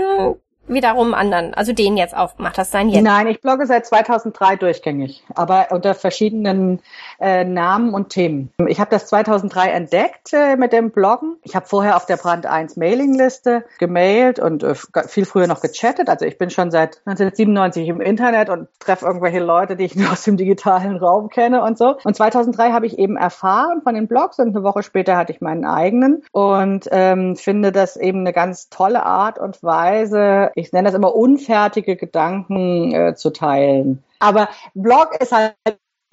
wiederum 0.70 1.14
anderen, 1.14 1.54
also 1.54 1.72
den 1.72 1.96
jetzt 1.96 2.16
aufgemacht 2.16 2.58
hast, 2.58 2.70
sein 2.70 2.88
jetzt? 2.88 3.02
Nein, 3.02 3.26
ich 3.26 3.40
blogge 3.40 3.66
seit 3.66 3.86
2003 3.86 4.56
durchgängig, 4.56 5.22
aber 5.34 5.68
unter 5.70 5.94
verschiedenen 5.94 6.80
äh, 7.20 7.44
Namen 7.44 7.92
und 7.92 8.10
Themen. 8.10 8.50
Ich 8.68 8.80
habe 8.80 8.90
das 8.90 9.06
2003 9.06 9.68
entdeckt 9.68 10.32
äh, 10.32 10.56
mit 10.56 10.72
dem 10.72 10.90
Bloggen. 10.90 11.36
Ich 11.42 11.54
habe 11.56 11.66
vorher 11.66 11.96
auf 11.96 12.06
der 12.06 12.16
Brand 12.16 12.46
1 12.46 12.76
Mailingliste 12.76 13.64
gemailt 13.78 14.38
und 14.38 14.62
äh, 14.62 14.74
viel 15.06 15.24
früher 15.24 15.46
noch 15.46 15.60
gechattet. 15.60 16.08
Also 16.08 16.24
ich 16.24 16.38
bin 16.38 16.50
schon 16.50 16.70
seit 16.70 16.98
1997 17.06 17.88
im 17.88 18.00
Internet 18.00 18.48
und 18.48 18.68
treffe 18.78 19.06
irgendwelche 19.06 19.40
Leute, 19.40 19.76
die 19.76 19.84
ich 19.84 19.96
nur 19.96 20.12
aus 20.12 20.22
dem 20.24 20.36
digitalen 20.36 20.96
Raum 20.96 21.28
kenne 21.28 21.62
und 21.62 21.76
so. 21.76 21.96
Und 22.04 22.16
2003 22.16 22.70
habe 22.72 22.86
ich 22.86 22.98
eben 22.98 23.16
erfahren 23.16 23.82
von 23.82 23.94
den 23.94 24.08
Blogs 24.08 24.38
und 24.38 24.54
eine 24.54 24.62
Woche 24.62 24.82
später 24.82 25.16
hatte 25.16 25.32
ich 25.32 25.40
meinen 25.40 25.64
eigenen 25.64 26.22
und 26.32 26.88
ähm, 26.90 27.36
finde 27.36 27.72
das 27.72 27.96
eben 27.96 28.20
eine 28.20 28.32
ganz 28.32 28.68
tolle 28.68 29.04
Art 29.04 29.38
und 29.38 29.62
Weise, 29.62 30.50
ich 30.60 30.72
nenne 30.72 30.88
das 30.88 30.94
immer 30.94 31.14
unfertige 31.14 31.96
Gedanken 31.96 32.92
äh, 32.94 33.14
zu 33.14 33.30
teilen. 33.30 34.02
Aber 34.18 34.48
Blog 34.74 35.16
ist 35.20 35.32
halt 35.32 35.54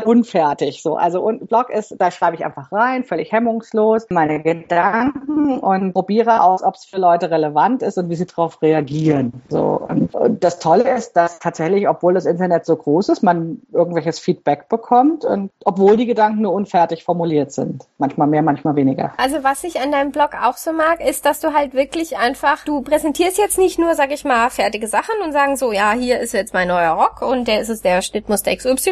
unfertig 0.04 0.84
so. 0.84 0.96
Also 0.96 1.22
und 1.22 1.48
Blog 1.48 1.70
ist, 1.70 1.96
da 1.98 2.12
schreibe 2.12 2.36
ich 2.36 2.46
einfach 2.46 2.72
rein, 2.72 3.04
völlig 3.04 3.32
hemmungslos, 3.32 4.06
meine 4.10 4.42
Gedanken 4.42 5.60
und 5.60 5.94
probiere 5.94 6.44
aus, 6.44 6.64
ob 6.64 6.76
es 6.76 6.86
für 6.86 6.98
Leute 6.98 7.32
relevant 7.32 7.82
ist 7.82 7.98
und 7.98 8.10
wie 8.10 8.16
sie 8.16 8.26
darauf 8.26 8.62
reagieren. 8.62 9.34
So 9.50 9.82
und, 9.88 10.14
und, 10.14 10.44
das 10.44 10.60
Tolle 10.60 10.96
ist, 10.96 11.14
dass 11.14 11.40
tatsächlich, 11.40 11.90
obwohl 11.90 12.14
das 12.14 12.26
Internet 12.26 12.66
so 12.66 12.76
groß 12.76 13.10
ist, 13.10 13.24
man 13.24 13.62
irgendwelches 13.74 14.20
Feedback 14.20 14.70
bekommt 14.70 15.26
und 15.26 15.52
obwohl 15.66 15.98
die 15.98 16.06
Gedanken 16.06 16.42
nur 16.42 16.54
unfertig 16.54 17.04
formuliert 17.04 17.52
sind. 17.52 17.86
Manchmal 17.98 18.28
mehr, 18.28 18.44
manchmal 18.44 18.76
weniger. 18.76 19.14
Also 19.18 19.44
was 19.44 19.64
ich 19.64 19.82
an 19.82 19.92
deinem 19.92 20.12
Blog 20.12 20.32
auch 20.42 20.58
so 20.58 20.74
mag, 20.74 21.02
ist, 21.02 21.26
dass 21.26 21.40
du 21.40 21.54
halt 21.54 21.74
wirklich 21.74 22.18
einfach, 22.18 22.64
du 22.64 22.82
präsentierst 22.82 23.38
jetzt 23.38 23.58
nicht 23.58 23.80
nur, 23.80 23.96
sag 23.96 24.12
ich 24.12 24.24
mal, 24.24 24.50
fertige 24.50 24.88
Sachen 24.88 25.16
und 25.26 25.32
sagen 25.32 25.58
so, 25.58 25.72
ja, 25.72 25.94
hier 25.94 26.20
ist 26.20 26.34
jetzt 26.34 26.54
mein 26.54 26.68
neuer 26.68 26.92
Rock 26.92 27.22
und 27.22 27.48
der 27.48 27.62
ist 27.62 27.70
es 27.70 27.82
der 27.82 28.02
Schnittmuster 28.02 28.56
XY, 28.56 28.92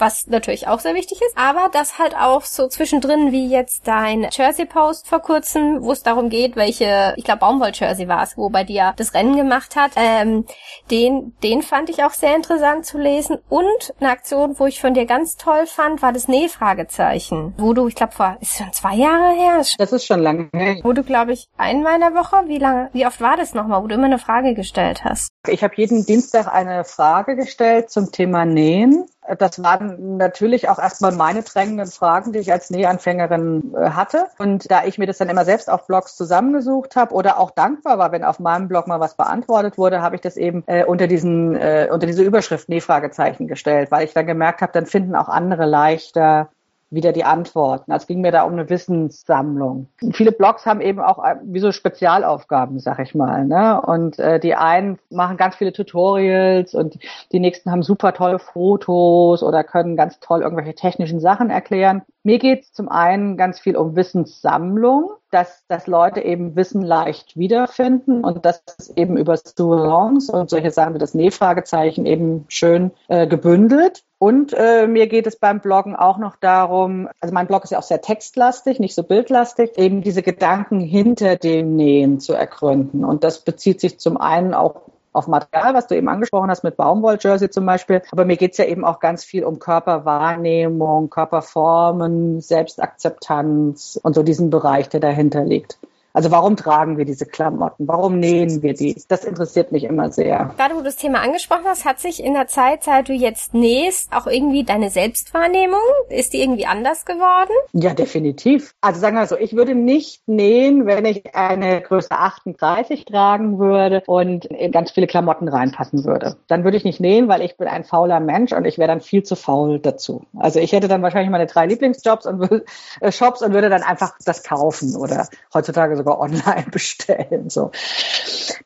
was 0.00 0.26
natürlich 0.26 0.68
auch 0.68 0.80
sehr 0.80 0.94
wichtig 0.94 1.20
ist, 1.20 1.36
aber 1.36 1.68
das 1.72 1.98
halt 1.98 2.16
auch 2.16 2.42
so 2.42 2.68
zwischendrin 2.68 3.32
wie 3.32 3.48
jetzt 3.48 3.86
dein 3.86 4.28
Jersey-Post 4.30 5.08
vor 5.08 5.20
kurzem, 5.20 5.82
wo 5.82 5.92
es 5.92 6.02
darum 6.02 6.28
geht, 6.30 6.56
welche, 6.56 7.14
ich 7.16 7.24
glaube 7.24 7.40
Baumwoll-Jersey 7.40 8.08
war 8.08 8.22
es, 8.22 8.36
wo 8.36 8.48
bei 8.48 8.64
dir 8.64 8.94
das 8.96 9.14
Rennen 9.14 9.36
gemacht 9.36 9.76
hat, 9.76 9.92
ähm, 9.96 10.44
den, 10.90 11.34
den 11.42 11.62
fand 11.62 11.90
ich 11.90 12.04
auch 12.04 12.12
sehr 12.12 12.34
interessant 12.34 12.86
zu 12.86 12.98
lesen 12.98 13.38
und 13.48 13.94
eine 14.00 14.10
Aktion, 14.10 14.58
wo 14.58 14.66
ich 14.66 14.80
von 14.80 14.94
dir 14.94 15.06
ganz 15.06 15.36
toll 15.36 15.66
fand, 15.66 16.02
war 16.02 16.12
das 16.12 16.28
Nähfragezeichen, 16.28 17.54
wo 17.56 17.72
du, 17.72 17.88
ich 17.88 17.94
glaube 17.94 18.12
vor, 18.12 18.36
ist 18.40 18.56
schon 18.56 18.72
zwei 18.72 18.94
Jahre 18.94 19.34
her? 19.34 19.62
Das 19.78 19.92
ist 19.92 20.06
schon 20.06 20.20
lange 20.20 20.48
her. 20.54 20.76
Wo 20.82 20.92
du, 20.92 21.02
glaube 21.02 21.32
ich, 21.32 21.48
einmal 21.56 21.94
in 21.94 22.00
der 22.00 22.14
Woche, 22.14 22.44
wie 22.46 22.58
lange, 22.58 22.90
wie 22.92 23.06
oft 23.06 23.20
war 23.20 23.36
das 23.36 23.54
nochmal, 23.54 23.82
wo 23.82 23.86
du 23.86 23.94
immer 23.94 24.06
eine 24.06 24.18
Frage 24.18 24.54
gestellt 24.54 25.04
hast? 25.04 25.30
Ich 25.48 25.62
habe 25.62 25.74
jeden 25.76 26.04
Dienstag 26.06 26.46
eine 26.52 26.84
Frage 26.84 27.36
gestellt 27.36 27.90
zum 27.90 28.12
Thema 28.12 28.44
Nähen 28.44 29.06
das 29.36 29.62
waren 29.62 30.16
natürlich 30.16 30.68
auch 30.68 30.78
erstmal 30.78 31.12
meine 31.12 31.42
drängenden 31.42 31.86
Fragen, 31.86 32.32
die 32.32 32.38
ich 32.38 32.52
als 32.52 32.70
Nähanfängerin 32.70 33.74
äh, 33.76 33.90
hatte. 33.90 34.26
Und 34.38 34.70
da 34.70 34.84
ich 34.84 34.98
mir 34.98 35.06
das 35.06 35.18
dann 35.18 35.28
immer 35.28 35.44
selbst 35.44 35.70
auf 35.70 35.86
Blogs 35.86 36.16
zusammengesucht 36.16 36.96
habe 36.96 37.14
oder 37.14 37.38
auch 37.38 37.50
dankbar 37.50 37.98
war, 37.98 38.12
wenn 38.12 38.24
auf 38.24 38.38
meinem 38.38 38.68
Blog 38.68 38.86
mal 38.86 39.00
was 39.00 39.16
beantwortet 39.16 39.78
wurde, 39.78 40.02
habe 40.02 40.16
ich 40.16 40.20
das 40.20 40.36
eben 40.36 40.64
äh, 40.66 40.84
unter 40.84 41.06
diesen 41.06 41.56
äh, 41.56 41.88
unter 41.90 42.06
diese 42.06 42.22
Überschrift 42.22 42.68
Nähfragezeichen 42.68 43.48
gestellt, 43.48 43.90
weil 43.90 44.04
ich 44.04 44.12
dann 44.12 44.26
gemerkt 44.26 44.62
habe, 44.62 44.72
dann 44.72 44.86
finden 44.86 45.14
auch 45.14 45.28
andere 45.28 45.66
leichter 45.66 46.50
wieder 46.90 47.12
die 47.12 47.24
Antworten. 47.24 47.92
Also 47.92 48.02
es 48.04 48.06
ging 48.08 48.20
mir 48.20 48.32
da 48.32 48.42
um 48.42 48.52
eine 48.52 48.68
Wissenssammlung. 48.68 49.88
viele 50.12 50.32
Blogs 50.32 50.66
haben 50.66 50.80
eben 50.80 51.00
auch 51.00 51.24
äh, 51.24 51.36
wie 51.44 51.60
so 51.60 51.70
Spezialaufgaben, 51.70 52.80
sag 52.80 52.98
ich 52.98 53.14
mal. 53.14 53.46
Ne? 53.46 53.80
Und 53.80 54.18
äh, 54.18 54.40
die 54.40 54.56
einen 54.56 54.98
machen 55.08 55.36
ganz 55.36 55.54
viele 55.54 55.72
Tutorials 55.72 56.74
und 56.74 56.98
die 57.32 57.40
nächsten 57.40 57.70
haben 57.70 57.82
super 57.82 58.12
tolle 58.12 58.40
Fotos 58.40 59.42
oder 59.42 59.62
können 59.62 59.96
ganz 59.96 60.18
toll 60.20 60.42
irgendwelche 60.42 60.74
technischen 60.74 61.20
Sachen 61.20 61.50
erklären. 61.50 62.02
Mir 62.22 62.38
geht 62.38 62.64
es 62.64 62.72
zum 62.72 62.90
einen 62.90 63.38
ganz 63.38 63.60
viel 63.60 63.76
um 63.76 63.96
Wissenssammlung, 63.96 65.10
dass, 65.30 65.64
dass 65.68 65.86
Leute 65.86 66.20
eben 66.20 66.54
Wissen 66.54 66.82
leicht 66.82 67.38
wiederfinden 67.38 68.24
und 68.24 68.44
das 68.44 68.62
ist 68.78 68.98
eben 68.98 69.16
über 69.16 69.38
Students 69.38 70.28
und 70.28 70.50
solche 70.50 70.70
Sachen 70.70 70.94
wie 70.94 70.98
das 70.98 71.14
Nähfragezeichen 71.14 72.04
eben 72.04 72.44
schön 72.48 72.90
äh, 73.08 73.26
gebündelt. 73.26 74.02
Und 74.18 74.52
äh, 74.52 74.86
mir 74.86 75.06
geht 75.06 75.26
es 75.26 75.36
beim 75.36 75.60
Bloggen 75.60 75.96
auch 75.96 76.18
noch 76.18 76.36
darum, 76.36 77.08
also 77.20 77.32
mein 77.32 77.46
Blog 77.46 77.64
ist 77.64 77.70
ja 77.70 77.78
auch 77.78 77.82
sehr 77.82 78.02
textlastig, 78.02 78.80
nicht 78.80 78.94
so 78.94 79.02
bildlastig, 79.02 79.78
eben 79.78 80.02
diese 80.02 80.22
Gedanken 80.22 80.80
hinter 80.80 81.36
dem 81.36 81.74
Nähen 81.74 82.20
zu 82.20 82.34
ergründen. 82.34 83.02
Und 83.02 83.24
das 83.24 83.38
bezieht 83.38 83.80
sich 83.80 83.98
zum 83.98 84.18
einen 84.18 84.52
auch 84.52 84.82
auf 85.12 85.26
Material, 85.26 85.74
was 85.74 85.86
du 85.86 85.96
eben 85.96 86.08
angesprochen 86.08 86.50
hast 86.50 86.64
mit 86.64 86.76
Baumwoll-Jersey 86.76 87.50
zum 87.50 87.66
Beispiel. 87.66 88.02
Aber 88.12 88.24
mir 88.24 88.36
geht's 88.36 88.58
ja 88.58 88.64
eben 88.64 88.84
auch 88.84 89.00
ganz 89.00 89.24
viel 89.24 89.44
um 89.44 89.58
Körperwahrnehmung, 89.58 91.10
Körperformen, 91.10 92.40
Selbstakzeptanz 92.40 93.98
und 94.02 94.14
so 94.14 94.22
diesen 94.22 94.50
Bereich, 94.50 94.88
der 94.88 95.00
dahinter 95.00 95.44
liegt. 95.44 95.78
Also 96.12 96.30
warum 96.30 96.56
tragen 96.56 96.98
wir 96.98 97.04
diese 97.04 97.26
Klamotten? 97.26 97.86
Warum 97.86 98.18
nähen 98.18 98.62
wir 98.62 98.74
die? 98.74 98.96
Das 99.08 99.24
interessiert 99.24 99.72
mich 99.72 99.84
immer 99.84 100.10
sehr. 100.10 100.54
Gerade 100.56 100.74
wo 100.74 100.78
du 100.78 100.84
das 100.84 100.96
Thema 100.96 101.20
angesprochen 101.20 101.64
hast, 101.66 101.84
hat 101.84 102.00
sich 102.00 102.22
in 102.22 102.34
der 102.34 102.48
Zeit, 102.48 102.84
seit 102.84 103.08
du 103.08 103.12
jetzt 103.12 103.54
nähst, 103.54 104.12
auch 104.12 104.26
irgendwie 104.26 104.64
deine 104.64 104.90
Selbstwahrnehmung, 104.90 105.78
ist 106.08 106.32
die 106.32 106.42
irgendwie 106.42 106.66
anders 106.66 107.04
geworden? 107.04 107.52
Ja, 107.72 107.94
definitiv. 107.94 108.74
Also 108.80 109.00
sagen 109.00 109.16
wir 109.16 109.26
so, 109.26 109.36
ich 109.36 109.54
würde 109.54 109.74
nicht 109.74 110.26
nähen, 110.26 110.86
wenn 110.86 111.04
ich 111.04 111.34
eine 111.34 111.80
Größe 111.80 112.10
38 112.10 113.04
tragen 113.04 113.58
würde 113.58 114.02
und 114.06 114.46
in 114.46 114.72
ganz 114.72 114.90
viele 114.90 115.06
Klamotten 115.06 115.48
reinpassen 115.48 116.04
würde. 116.04 116.36
Dann 116.48 116.64
würde 116.64 116.76
ich 116.76 116.84
nicht 116.84 117.00
nähen, 117.00 117.28
weil 117.28 117.42
ich 117.42 117.56
bin 117.56 117.68
ein 117.68 117.84
fauler 117.84 118.20
Mensch 118.20 118.52
und 118.52 118.64
ich 118.64 118.78
wäre 118.78 118.88
dann 118.88 119.00
viel 119.00 119.22
zu 119.22 119.36
faul 119.36 119.78
dazu. 119.78 120.24
Also 120.36 120.58
ich 120.58 120.72
hätte 120.72 120.88
dann 120.88 121.02
wahrscheinlich 121.02 121.30
meine 121.30 121.46
drei 121.46 121.66
Lieblingsjobs 121.66 122.26
und 122.26 122.64
äh, 123.00 123.12
Shops 123.12 123.42
und 123.42 123.52
würde 123.52 123.68
dann 123.68 123.82
einfach 123.82 124.14
das 124.24 124.42
kaufen 124.42 124.96
oder 124.96 125.28
heutzutage 125.54 125.99
sogar 126.00 126.20
online 126.20 126.66
bestellen. 126.70 127.50
So. 127.50 127.70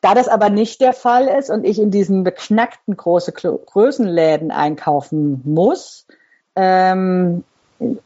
Da 0.01 0.13
das 0.13 0.27
aber 0.27 0.49
nicht 0.49 0.81
der 0.81 0.93
Fall 0.93 1.27
ist 1.27 1.49
und 1.49 1.65
ich 1.65 1.79
in 1.79 1.91
diesen 1.91 2.23
beknackten 2.23 2.95
große 2.97 3.31
Größenläden 3.31 4.51
einkaufen 4.51 5.41
muss, 5.45 6.07
ähm, 6.55 7.43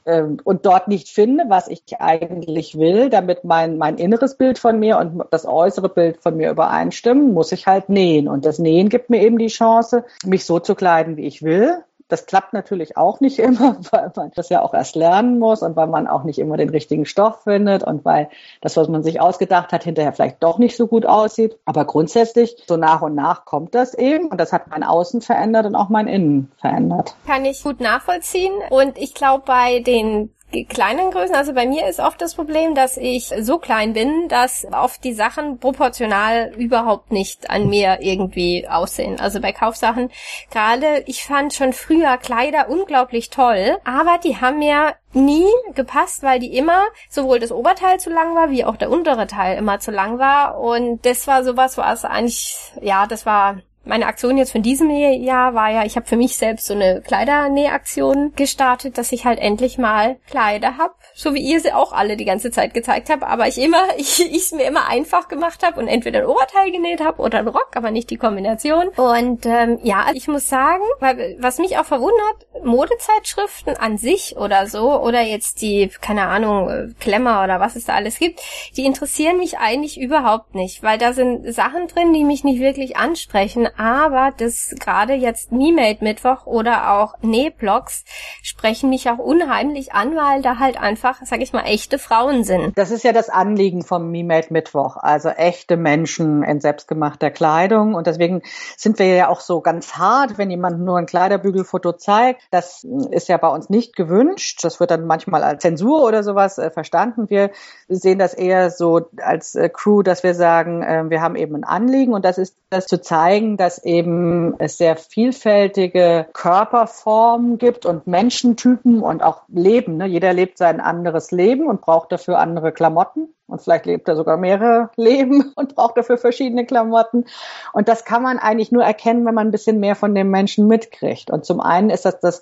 äh, 0.06 0.24
und 0.44 0.66
dort 0.66 0.88
nicht 0.88 1.10
finde, 1.10 1.46
was 1.48 1.68
ich 1.68 1.82
eigentlich 2.00 2.78
will, 2.78 3.10
damit 3.10 3.44
mein, 3.44 3.78
mein 3.78 3.98
inneres 3.98 4.36
Bild 4.36 4.58
von 4.58 4.80
mir 4.80 4.98
und 4.98 5.24
das 5.32 5.46
äußere 5.46 5.90
Bild 5.90 6.18
von 6.18 6.36
mir 6.38 6.50
übereinstimmen, 6.50 7.34
muss 7.34 7.52
ich 7.52 7.68
halt 7.68 7.90
nähen. 7.90 8.28
Und 8.28 8.46
das 8.46 8.58
Nähen 8.60 8.90
gibt 8.90 9.10
mir 9.10 9.22
eben 9.22 9.38
die 9.38 9.48
Chance, 9.48 10.06
mich 10.26 10.46
so 10.46 10.60
zu 10.60 10.74
kleiden, 10.74 11.18
wie 11.18 11.28
ich 11.28 11.44
will 11.44 11.84
Das 12.10 12.26
klappt 12.26 12.54
natürlich 12.54 12.98
auch 12.98 13.22
nicht 13.22 13.40
immer, 13.40 13.78
weil 13.92 14.12
man 14.16 14.32
das 14.36 14.50
ja 14.50 14.62
auch 14.62 14.74
erst 14.74 14.96
lernen 14.96 15.40
muss 15.40 15.62
und 15.62 15.76
weil 15.76 15.88
man 15.88 16.08
auch 16.08 16.24
nicht 16.24 16.40
immer 16.40 16.58
den 16.58 16.70
richtigen 16.70 17.06
Stoff 17.06 17.44
findet 17.44 17.84
und 17.84 18.04
weil 18.04 18.30
das, 18.62 18.76
was 18.76 18.90
man 18.90 19.04
sich 19.04 19.22
ausgedacht 19.22 19.72
hat, 19.72 19.84
hinterher 19.86 20.12
vielleicht 20.12 20.44
doch 20.44 20.58
nicht 20.58 20.76
so 20.76 20.88
gut 20.88 21.06
aussieht. 21.06 21.58
Aber 21.66 21.86
grundsätzlich, 21.86 22.58
so 22.68 22.76
nach 22.76 23.02
und 23.02 23.16
nach 23.16 23.46
kommt 23.46 23.74
das 23.74 23.94
eben 23.94 24.28
und 24.28 24.40
das 24.40 24.52
hat 24.52 24.68
mein 24.70 24.84
Außen 24.84 25.22
verändert 25.22 25.66
und 25.66 25.76
auch 25.76 25.90
mein 25.90 26.08
Innen 26.08 26.52
verändert. 26.58 27.16
Kann 27.26 27.46
ich 27.46 27.64
gut 27.64 27.80
nachvollziehen 27.80 28.54
und 28.70 28.98
ich 28.98 29.14
glaube, 29.14 29.44
bei 29.46 29.80
den 29.80 30.34
kleinen 30.68 31.12
Größen, 31.12 31.36
also 31.36 31.54
bei 31.54 31.66
mir 31.66 31.88
ist 31.88 32.00
oft 32.00 32.22
das 32.22 32.36
Problem, 32.36 32.76
dass 32.76 32.98
ich 32.98 33.32
so 33.40 33.60
klein 33.60 33.94
bin, 33.94 34.28
dass 34.28 34.66
oft 34.72 35.04
die 35.04 35.14
Sachen 35.14 35.60
proportional 35.60 36.54
überhaupt 36.58 37.12
nicht 37.12 37.50
an 37.50 37.70
mir 37.70 38.00
irgendwie 38.02 38.68
aussehen. 38.68 39.20
Also 39.20 39.40
bei 39.42 39.52
Kaufsachen 39.52 40.10
gerade, 40.52 41.04
ich 41.06 41.24
fand 41.24 41.54
schon 41.54 41.74
früher 41.74 42.18
Kleider 42.18 42.70
unglaublich 42.70 43.30
toll, 43.30 43.78
aber 43.84 44.18
die 44.24 44.38
haben 44.38 44.60
mir 44.60 44.96
nie 45.14 45.48
gepasst, 45.76 46.24
weil 46.24 46.40
die 46.40 46.56
immer 46.56 46.84
sowohl 47.10 47.40
das 47.40 47.52
Oberteil 47.52 48.00
zu 48.00 48.10
lang 48.10 48.36
war, 48.36 48.50
wie 48.50 48.66
auch 48.66 48.76
der 48.76 48.92
untere 48.92 49.28
Teil 49.28 49.58
immer 49.58 49.80
zu 49.80 49.92
lang 49.92 50.20
war 50.20 50.60
und 50.60 51.06
das 51.06 51.28
war 51.28 51.44
sowas, 51.44 51.78
was 51.78 52.06
eigentlich, 52.06 52.58
ja, 52.82 53.08
das 53.08 53.26
war 53.26 53.58
meine 53.86 54.08
Aktion 54.08 54.38
jetzt 54.38 54.52
von 54.52 54.62
diesem 54.62 54.90
Jahr 54.90 55.54
war 55.54 55.70
ja, 55.72 55.86
ich 55.86 55.96
habe 55.96 56.06
für 56.06 56.18
mich 56.18 56.36
selbst 56.38 56.68
so 56.68 56.74
eine 56.74 57.02
Kleidernähaktion 57.02 58.34
gestartet, 58.36 58.98
dass 58.98 59.12
ich 59.12 59.26
halt 59.26 59.40
endlich 59.40 59.78
mal 59.78 60.18
Kleider 60.30 60.78
hab, 60.78 60.96
so 61.16 61.34
wie 61.34 61.42
ihr 61.42 61.60
sie 61.60 61.74
auch 61.74 61.92
alle 61.92 62.18
die 62.18 62.26
ganze 62.26 62.52
Zeit 62.52 62.74
gezeigt 62.74 63.10
habt, 63.10 63.24
aber 63.24 63.48
ich 63.48 63.58
immer, 63.58 63.84
ich 63.98 64.20
es 64.20 64.52
mir 64.52 64.66
immer 64.66 64.88
einfach 64.88 65.28
gemacht 65.28 65.66
habe 65.66 65.80
und 65.80 65.88
entweder 65.88 66.20
ein 66.20 66.26
Oberteil 66.26 66.72
genäht 66.72 67.02
habe 67.02 67.22
oder 67.22 67.40
ein 67.40 67.48
Rock, 67.48 67.72
aber 67.76 67.92
nicht 67.92 68.10
die 68.10 68.18
Kombination. 68.18 68.90
Und 68.90 69.46
ähm, 69.46 69.80
ja, 69.84 70.08
ich 70.14 70.28
muss 70.28 70.50
sagen, 70.50 70.84
weil, 71.00 71.38
was 71.40 71.58
mich 71.58 71.78
auch 71.78 71.86
verwundert, 71.86 72.48
Modezeitschriften 72.64 73.78
an 73.78 73.98
sich 73.98 74.38
oder 74.38 74.68
so, 74.68 75.02
oder 75.02 75.22
jetzt 75.22 75.62
die, 75.62 75.90
keine 76.02 76.28
Ahnung, 76.28 76.94
Klemmer 77.00 77.44
oder 77.44 77.60
was 77.60 77.76
es 77.76 77.86
da 77.86 77.94
alles 77.94 78.20
gibt, 78.20 78.42
die 78.76 78.86
interessieren 78.86 79.38
mich 79.38 79.58
eigentlich 79.58 80.00
überhaupt 80.00 80.56
nicht, 80.56 80.84
weil 80.84 80.98
da 80.98 81.14
sind 81.14 81.54
Sachen 81.54 81.88
drin, 81.88 82.14
die 82.14 82.24
mich 82.24 82.44
nicht 82.44 82.60
wirklich 82.60 82.98
ansprechen 82.98 83.68
aber 83.78 84.32
das 84.36 84.76
gerade 84.80 85.14
jetzt 85.14 85.52
Me-Made 85.52 86.04
Mittwoch 86.04 86.46
oder 86.46 86.94
auch 86.94 87.16
Nähblogs 87.22 88.04
sprechen 88.44 88.90
mich 88.90 89.10
auch 89.10 89.18
unheimlich 89.18 89.94
an, 89.94 90.16
weil 90.16 90.42
da 90.42 90.60
halt 90.60 90.80
einfach, 90.80 91.20
sag 91.24 91.42
ich 91.42 91.54
mal, 91.54 91.64
echte 91.64 91.98
Frauen 91.98 92.44
sind. 92.44 92.78
Das 92.78 92.92
ist 92.92 93.04
ja 93.04 93.14
das 93.14 93.30
Anliegen 93.30 93.84
vom 93.84 94.12
Me-Made 94.12 94.48
Mittwoch, 94.50 94.98
also 94.98 95.30
echte 95.30 95.78
Menschen 95.78 96.44
in 96.44 96.60
selbstgemachter 96.60 97.32
Kleidung 97.32 97.96
und 97.96 98.08
deswegen 98.08 98.42
sind 98.76 99.00
wir 99.00 99.08
ja 99.08 99.30
auch 99.30 99.40
so 99.40 99.62
ganz 99.62 99.94
hart, 99.94 100.38
wenn 100.38 100.50
jemand 100.50 100.80
nur 100.82 100.98
ein 100.98 101.06
Kleiderbügelfoto 101.06 101.94
zeigt. 101.94 102.42
Das 102.52 102.84
ist 103.12 103.30
ja 103.30 103.38
bei 103.38 103.50
uns 103.50 103.70
nicht 103.70 103.96
gewünscht. 103.96 104.64
Das 104.64 104.80
wird 104.80 104.92
dann 104.92 105.06
manchmal 105.06 105.44
als 105.44 105.62
Zensur 105.62 106.04
oder 106.04 106.24
sowas 106.24 106.58
äh, 106.58 106.72
verstanden. 106.72 107.30
Wir 107.30 107.52
sehen 107.88 108.18
das 108.18 108.34
eher 108.34 108.72
so 108.72 109.10
als 109.18 109.56
äh, 109.56 109.70
Crew, 109.70 110.02
dass 110.02 110.24
wir 110.24 110.34
sagen, 110.34 110.82
äh, 110.82 111.10
wir 111.10 111.22
haben 111.22 111.36
eben 111.36 111.56
ein 111.56 111.64
Anliegen 111.64 112.14
und 112.14 112.26
das 112.26 112.38
ist 112.38 112.58
das 112.70 112.88
zu 112.88 113.02
zeigen, 113.02 113.58
dass 113.58 113.84
eben 113.84 114.56
es 114.60 114.78
sehr 114.78 114.98
vielfältige 114.98 116.28
Körperformen 116.34 117.58
gibt 117.58 117.86
und 117.86 118.08
Menschentypen 118.08 119.02
und 119.02 119.22
auch 119.22 119.44
Leben. 119.48 119.98
Ne? 119.98 120.08
Jeder 120.08 120.34
lebt 120.34 120.58
sein 120.58 120.80
anderes 120.80 121.32
Leben 121.32 121.68
und 121.68 121.82
braucht 121.82 122.12
dafür 122.12 122.40
andere 122.40 122.72
Klamotten. 122.72 123.34
Und 123.50 123.62
vielleicht 123.62 123.86
lebt 123.86 124.08
er 124.08 124.16
sogar 124.16 124.38
mehrere 124.38 124.90
Leben 124.96 125.52
und 125.56 125.76
braucht 125.76 125.98
dafür 125.98 126.18
verschiedene 126.18 126.66
Klamotten. 126.66 127.26
Und 127.74 127.88
das 127.88 128.06
kann 128.06 128.24
man 128.24 128.40
eigentlich 128.40 128.72
nur 128.72 128.84
erkennen, 128.84 129.26
wenn 129.26 129.36
man 129.36 129.48
ein 129.48 129.52
bisschen 129.52 129.80
mehr 129.80 129.96
von 129.96 130.16
dem 130.16 130.30
Menschen 130.30 130.68
mitkriegt. 130.68 131.30
Und 131.32 131.46
zum 131.46 131.60
einen 131.60 131.90
ist 131.90 132.06
das, 132.06 132.20
das 132.20 132.42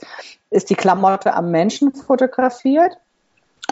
ist 0.49 0.69
die 0.69 0.75
Klamotte 0.75 1.33
am 1.33 1.51
Menschen 1.51 1.93
fotografiert. 1.93 2.97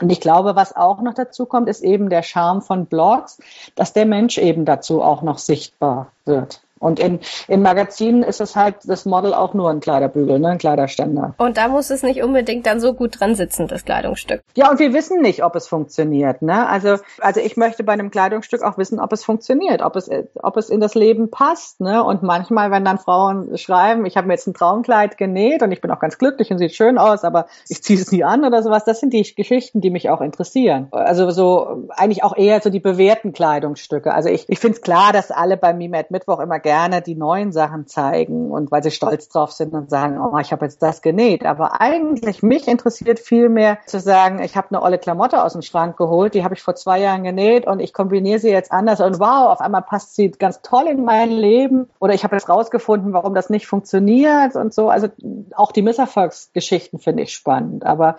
Und 0.02 0.12
ich 0.12 0.20
glaube, 0.20 0.56
was 0.56 0.76
auch 0.76 1.02
noch 1.02 1.14
dazu 1.14 1.46
kommt, 1.46 1.70
ist 1.70 1.82
eben 1.82 2.10
der 2.10 2.24
Charme 2.24 2.62
von 2.62 2.86
Blogs, 2.86 3.40
dass 3.76 3.94
der 3.94 4.06
Mensch 4.06 4.38
eben 4.38 4.66
dazu 4.66 5.02
auch 5.02 5.22
noch 5.22 5.38
sichtbar 5.38 6.12
wird. 6.26 6.65
Und 6.80 7.00
in, 7.00 7.20
in 7.48 7.62
Magazinen 7.62 8.22
ist 8.24 8.42
es 8.42 8.56
halt 8.56 8.76
das 8.86 9.06
Model 9.06 9.34
auch 9.34 9.54
nur 9.54 9.70
ein 9.70 9.80
Kleiderbügel, 9.80 10.40
ne, 10.40 10.50
ein 10.50 10.58
Kleiderständer. 10.58 11.34
Und 11.38 11.58
da 11.58 11.70
muss 11.70 11.90
es 11.90 12.04
nicht 12.04 12.22
unbedingt 12.22 12.66
dann 12.66 12.80
so 12.80 12.94
gut 12.94 13.20
dran 13.20 13.36
sitzen, 13.36 13.68
das 13.68 13.86
Kleidungsstück. 13.86 14.44
Ja, 14.56 14.70
und 14.70 14.80
wir 14.80 14.94
wissen 14.94 15.22
nicht, 15.22 15.44
ob 15.44 15.56
es 15.56 15.68
funktioniert, 15.68 16.42
ne? 16.42 16.68
Also, 16.68 16.98
also 17.20 17.40
ich 17.40 17.56
möchte 17.56 17.84
bei 17.84 17.94
einem 17.94 18.12
Kleidungsstück 18.12 18.62
auch 18.62 18.78
wissen, 18.78 19.00
ob 19.00 19.14
es 19.14 19.24
funktioniert, 19.24 19.82
ob 19.82 19.96
es, 19.96 20.10
ob 20.42 20.58
es 20.58 20.70
in 20.70 20.82
das 20.82 20.96
Leben 20.96 21.32
passt, 21.32 21.80
ne? 21.80 22.04
Und 22.04 22.24
manchmal, 22.24 22.72
wenn 22.72 22.84
dann 22.84 22.98
Frauen 22.98 23.58
schreiben, 23.58 24.06
ich 24.06 24.18
habe 24.18 24.28
mir 24.28 24.34
jetzt 24.34 24.48
ein 24.48 24.54
Traumkleid 24.54 25.18
genäht 25.18 25.64
und 25.64 25.72
ich 25.72 25.80
bin 25.80 25.92
auch 25.92 26.00
ganz 26.00 26.18
glücklich 26.18 26.52
und 26.52 26.58
sieht 26.58 26.76
schön 26.76 26.98
aus, 26.98 27.24
aber 27.24 27.48
ich 27.70 27.82
ziehe 27.84 28.00
es 28.00 28.12
nie 28.12 28.24
an 28.24 28.44
oder 28.44 28.62
sowas, 28.62 28.84
das 28.84 29.00
sind 29.00 29.14
die 29.14 29.24
Geschichten, 29.36 29.80
die 29.80 29.90
mich 29.90 30.10
auch 30.10 30.22
interessieren. 30.22 30.88
Also 30.92 31.30
so 31.32 31.88
eigentlich 31.90 32.24
auch 32.24 32.36
eher 32.36 32.60
so 32.62 32.70
die 32.70 32.80
bewährten 32.80 33.32
Kleidungsstücke. 33.32 34.14
Also 34.14 34.30
ich, 34.30 34.50
ich 34.50 34.60
finde 34.60 34.76
es 34.76 34.82
klar, 34.82 35.14
dass 35.14 35.32
alle 35.32 35.56
bei 35.56 35.74
Mimet 35.74 36.12
Mittwoch 36.12 36.40
immer 36.40 36.60
gerne 36.66 37.04
die 37.04 37.14
neuen 37.14 37.52
Sachen 37.52 37.86
zeigen 37.86 38.50
und 38.50 38.72
weil 38.72 38.82
sie 38.82 38.90
stolz 38.90 39.30
drauf 39.30 39.52
sind 39.52 39.76
und 39.76 39.92
sagen, 39.92 40.20
oh, 40.20 40.36
ich 40.40 40.52
habe 40.52 40.66
jetzt 40.66 40.82
das 40.82 41.04
genäht. 41.04 41.46
Aber 41.46 41.80
eigentlich 41.80 42.42
mich 42.42 42.68
interessiert 42.68 43.20
viel 43.20 43.50
mehr 43.50 43.78
zu 43.86 44.00
sagen, 44.00 44.42
ich 44.42 44.58
habe 44.58 44.70
eine 44.72 44.82
olle 44.82 44.98
Klamotte 44.98 45.44
aus 45.44 45.54
dem 45.54 45.62
Schrank 45.62 45.96
geholt, 45.96 46.34
die 46.34 46.44
habe 46.44 46.56
ich 46.56 46.64
vor 46.64 46.74
zwei 46.74 47.00
Jahren 47.00 47.24
genäht 47.24 47.68
und 47.68 47.80
ich 47.80 47.94
kombiniere 47.94 48.40
sie 48.40 48.50
jetzt 48.50 48.72
anders 48.72 49.00
und 49.00 49.20
wow, 49.20 49.52
auf 49.52 49.62
einmal 49.62 49.84
passt 49.84 50.16
sie 50.16 50.32
ganz 50.32 50.64
toll 50.64 50.88
in 50.88 51.06
mein 51.06 51.30
Leben 51.30 51.88
oder 52.00 52.16
ich 52.16 52.24
habe 52.24 52.36
jetzt 52.36 52.50
rausgefunden, 52.50 53.14
warum 53.14 53.36
das 53.36 53.52
nicht 53.52 53.68
funktioniert 53.68 54.56
und 54.56 54.74
so. 54.74 54.90
Also 54.90 55.10
auch 55.56 55.72
die 55.72 55.84
Misserfolgsgeschichten 55.84 56.98
finde 56.98 57.22
ich 57.22 57.34
spannend, 57.34 57.86
aber 57.86 58.18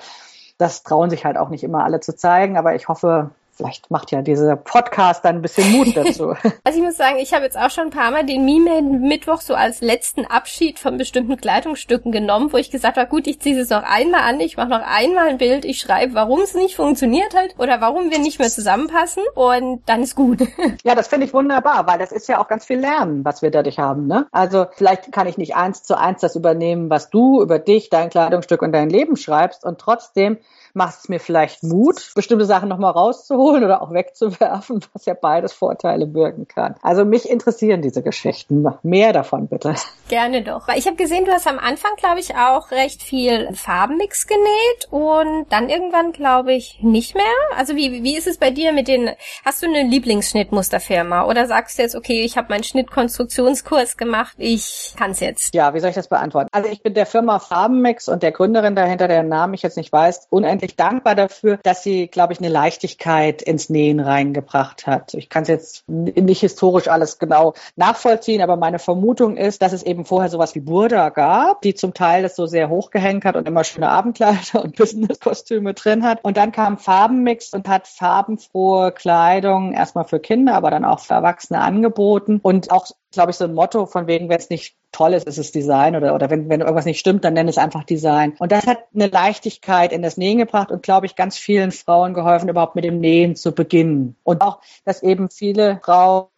das 0.57 0.85
trauen 0.85 1.11
sich 1.11 1.25
halt 1.25 1.37
auch 1.37 1.49
nicht 1.49 1.65
immer 1.65 1.83
alle 1.83 1.99
zu 1.99 2.15
zeigen, 2.15 2.57
aber 2.57 2.77
ich 2.77 2.87
hoffe, 2.87 3.31
vielleicht 3.57 3.91
macht 3.91 4.13
ja 4.13 4.23
dieser 4.23 4.57
Podcast 4.57 5.25
dann 5.25 5.37
ein 5.37 5.43
bisschen 5.43 5.73
Mut 5.73 5.97
dazu. 5.97 6.35
Also 6.65 6.79
ich 6.79 6.85
muss 6.85 6.97
sagen, 6.97 7.19
ich 7.19 7.33
habe 7.33 7.45
jetzt 7.45 7.57
auch 7.57 7.71
schon 7.71 7.85
ein 7.85 7.91
paar 7.91 8.11
Mal 8.11 8.25
den 8.25 8.45
Meme 8.45 8.83
Mittwoch 8.83 9.41
so 9.41 9.55
als 9.55 9.81
letzten 9.81 10.25
Abschied 10.25 10.79
von 10.79 10.97
bestimmten 10.97 11.37
Kleidungsstücken 11.37 12.11
genommen, 12.11 12.53
wo 12.53 12.57
ich 12.57 12.71
gesagt 12.71 12.97
habe, 12.97 13.09
gut, 13.09 13.27
ich 13.27 13.41
ziehe 13.41 13.61
es 13.61 13.71
noch 13.71 13.85
einmal 13.85 14.23
an, 14.23 14.41
ich 14.41 14.57
mache 14.57 14.69
noch 14.69 14.83
einmal 14.85 15.29
ein 15.29 15.39
Bild, 15.39 15.65
ich 15.65 15.79
schreibe, 15.79 16.15
warum 16.15 16.41
es 16.41 16.55
nicht 16.55 16.75
funktioniert 16.75 17.37
hat 17.37 17.55
oder 17.59 17.81
warum 17.81 18.11
wir 18.11 18.19
nicht 18.19 18.39
mehr 18.41 18.49
zusammenpassen 18.49 19.23
und 19.35 19.83
dann 19.87 20.03
ist 20.03 20.17
gut. 20.17 20.41
Ja, 20.85 20.95
das 20.95 21.09
finde 21.09 21.27
ich 21.27 21.35
wunderbar, 21.35 21.87
weil 21.87 21.99
das 21.99 22.13
ist 22.13 22.29
ja 22.29 22.41
auch 22.41 22.49
ganz 22.49 22.65
viel 22.65 22.79
Lernen, 22.79 23.25
was 23.25 23.43
wir 23.43 23.51
dadurch 23.51 23.79
haben. 23.79 24.07
Ne? 24.07 24.27
Also 24.31 24.67
vielleicht 24.73 25.11
kann 25.11 25.27
ich 25.27 25.39
nicht 25.39 25.57
eins 25.57 25.83
zu 25.83 25.99
eins 25.99 26.21
das 26.21 26.37
übernehmen, 26.37 26.91
was 26.91 27.11
du 27.11 27.43
über 27.43 27.59
dich, 27.59 27.89
dein 27.91 28.11
Kleidungsstück 28.11 28.63
und 28.63 28.73
dein 28.73 28.91
Leben 28.91 29.17
schreibst 29.17 29.65
und 29.65 29.79
trotzdem 29.79 30.39
macht 30.75 30.99
es 30.99 31.09
mir 31.09 31.19
vielleicht 31.19 31.63
Mut, 31.63 32.13
bestimmte 32.15 32.45
Sachen 32.45 32.69
nochmal 32.69 32.93
rauszuholen 32.93 33.46
oder 33.55 33.83
auch 33.83 33.93
wegzuwerfen, 33.93 34.85
was 34.93 35.07
ja 35.07 35.15
beides 35.15 35.53
Vorteile 35.53 36.07
birgen 36.07 36.49
kann. 36.49 36.75
Also 36.83 37.05
mich 37.05 37.29
interessieren 37.29 37.83
diese 37.83 38.03
Geschichten. 38.03 38.67
Mehr 38.83 39.13
davon 39.13 39.49
bitte. 39.49 39.75
Gerne 40.09 40.43
doch. 40.43 40.69
Weil 40.69 40.79
ich 40.79 40.87
habe 40.87 40.97
gesehen, 40.97 41.25
du 41.25 41.33
hast 41.33 41.47
am 41.47 41.59
Anfang, 41.59 41.93
glaube 41.97 42.21
ich, 42.21 42.35
auch 42.37 42.71
recht 42.71 43.03
viel 43.03 43.53
Farbenmix 43.55 44.27
genäht 44.27 44.89
und 44.91 45.47
dann 45.51 45.69
irgendwann, 45.69 46.13
glaube 46.13 46.53
ich, 46.53 46.79
nicht 46.83 47.15
mehr. 47.15 47.25
Also 47.57 47.77
wie, 47.77 48.03
wie 48.03 48.17
ist 48.17 48.27
es 48.27 48.39
bei 48.39 48.51
dir 48.51 48.73
mit 48.73 48.89
den, 48.89 49.11
hast 49.45 49.63
du 49.63 49.67
eine 49.67 49.83
Lieblingsschnittmusterfirma 49.83 51.25
oder 51.27 51.47
sagst 51.47 51.79
du 51.79 51.83
jetzt, 51.83 51.97
okay, 51.97 52.23
ich 52.23 52.37
habe 52.37 52.49
meinen 52.51 52.65
Schnittkonstruktionskurs 52.65 53.97
gemacht, 53.97 54.35
ich 54.39 54.95
kann 54.99 55.11
es 55.11 55.21
jetzt? 55.21 55.55
Ja, 55.55 55.75
wie 55.75 55.81
soll 55.81 55.91
ich 55.91 55.97
das 55.97 56.09
beantworten? 56.09 56.49
Also 56.53 56.71
ich 56.71 56.83
bin 56.83 56.95
der 56.95 57.07
Firma 57.07 57.39
Farbenmix 57.39 58.09
und 58.09 58.23
der 58.23 58.33
Gründerin 58.33 58.77
dahinter, 58.77 59.09
deren 59.09 59.29
Namen 59.29 59.55
ich 59.55 59.63
jetzt 59.63 59.77
nicht 59.77 59.93
weiß, 59.93 60.29
unendlich 60.31 60.77
dankbar 60.77 61.15
dafür, 61.15 61.59
dass 61.63 61.83
sie, 61.83 62.09
glaube 62.09 62.33
ich, 62.33 62.39
eine 62.39 62.49
Leichtigkeit 62.49 63.36
ins 63.43 63.71
Nähen 63.71 64.01
reingebracht 64.01 64.87
hat. 64.87 65.15
Ich 65.15 65.29
kann 65.29 65.43
es 65.43 65.49
jetzt 65.49 65.89
nicht 65.89 66.41
historisch 66.41 66.89
alles 66.89 67.19
genau 67.19 67.55
nachvollziehen, 67.77 68.43
aber 68.43 68.57
meine 68.57 68.79
Vermutung 68.79 69.37
ist, 69.37 69.63
dass 69.63 69.73
es 69.73 69.83
eben 69.83 70.05
vorher 70.05 70.31
sowas 70.31 70.55
wie 70.55 70.61
Burda 70.61 71.11
gab, 71.11 71.63
die 71.63 71.75
zum 71.75 71.95
Teil 71.95 72.23
das 72.23 72.37
so 72.37 72.47
sehr 72.47 72.69
hochgehängt 72.69 73.25
hat 73.25 73.37
und 73.37 73.47
immer 73.47 73.65
schöne 73.65 73.89
Abendkleider 73.89 74.37
und 74.63 74.77
Businesskostüme 74.77 75.75
drin 75.75 76.05
hat. 76.05 76.23
Und 76.23 76.37
dann 76.37 76.53
kam 76.53 76.79
Farbenmix 76.79 77.53
und 77.53 77.69
hat 77.69 77.87
farbenfrohe 77.87 78.93
Kleidung 78.93 79.73
erstmal 79.73 80.05
für 80.05 80.21
Kinder, 80.21 80.55
aber 80.55 80.71
dann 80.71 80.85
auch 80.85 81.01
für 81.01 81.15
Erwachsene 81.15 81.61
angeboten 81.61 82.41
und 82.43 82.71
auch 82.71 82.87
glaube 83.17 83.33
ich, 83.33 83.37
so 83.37 83.45
ein 83.45 83.55
Motto 83.55 83.87
von 83.87 84.07
wegen, 84.07 84.29
wenn 84.29 84.39
es 84.39 84.51
nicht 84.51 84.77
toll 84.93 85.13
ist, 85.13 85.27
ist 85.27 85.39
es 85.39 85.53
Design 85.53 85.97
oder, 85.97 86.15
oder 86.15 86.31
wenn, 86.31 86.49
wenn 86.49 86.61
irgendwas 86.61 86.85
nicht 86.85 87.01
stimmt, 87.01 87.25
dann 87.25 87.35
nenne 87.35 87.51
es 87.51 87.59
einfach 87.59 87.85
Design. 87.85 88.35
Und 88.39 88.53
das 88.53 88.67
hat 88.67 88.85
eine 88.95 89.09
Leichtigkeit 89.09 89.93
in 89.93 90.03
das 90.03 90.17
Nähen 90.17 90.39
gebracht 90.39 90.71
und, 90.71 90.83
glaube 90.83 91.07
ich, 91.07 91.17
ganz 91.17 91.37
vielen 91.37 91.73
Frauen 91.73 92.15
geholfen, 92.15 92.49
überhaupt 92.49 92.77
mit 92.77 92.85
dem 92.85 93.01
Nähen 93.01 93.37
zu 93.37 93.53
beginnen. 93.53 94.17
Und 94.23 94.41
auch, 94.43 94.61
dass 94.85 95.03
eben 95.03 95.29
viele 95.31 95.81
Frauen 95.83 96.29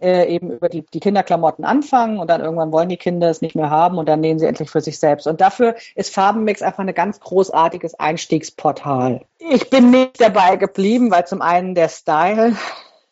äh, 0.00 0.26
eben 0.34 0.50
über 0.50 0.68
die, 0.68 0.82
die 0.82 1.00
Kinderklamotten 1.00 1.64
anfangen 1.64 2.18
und 2.18 2.30
dann 2.30 2.40
irgendwann 2.40 2.72
wollen 2.72 2.88
die 2.88 2.96
Kinder 2.96 3.28
es 3.30 3.42
nicht 3.42 3.54
mehr 3.54 3.70
haben 3.70 3.98
und 3.98 4.08
dann 4.08 4.20
nähen 4.20 4.38
sie 4.38 4.46
endlich 4.46 4.70
für 4.70 4.80
sich 4.80 4.98
selbst. 4.98 5.26
Und 5.26 5.40
dafür 5.40 5.74
ist 5.94 6.14
Farbenmix 6.14 6.62
einfach 6.62 6.80
ein 6.80 6.94
ganz 6.94 7.20
großartiges 7.20 7.94
Einstiegsportal. 7.98 9.22
Ich 9.38 9.70
bin 9.70 9.90
nicht 9.90 10.20
dabei 10.20 10.56
geblieben, 10.56 11.10
weil 11.10 11.26
zum 11.26 11.42
einen 11.42 11.74
der 11.74 11.88
Style 11.88 12.56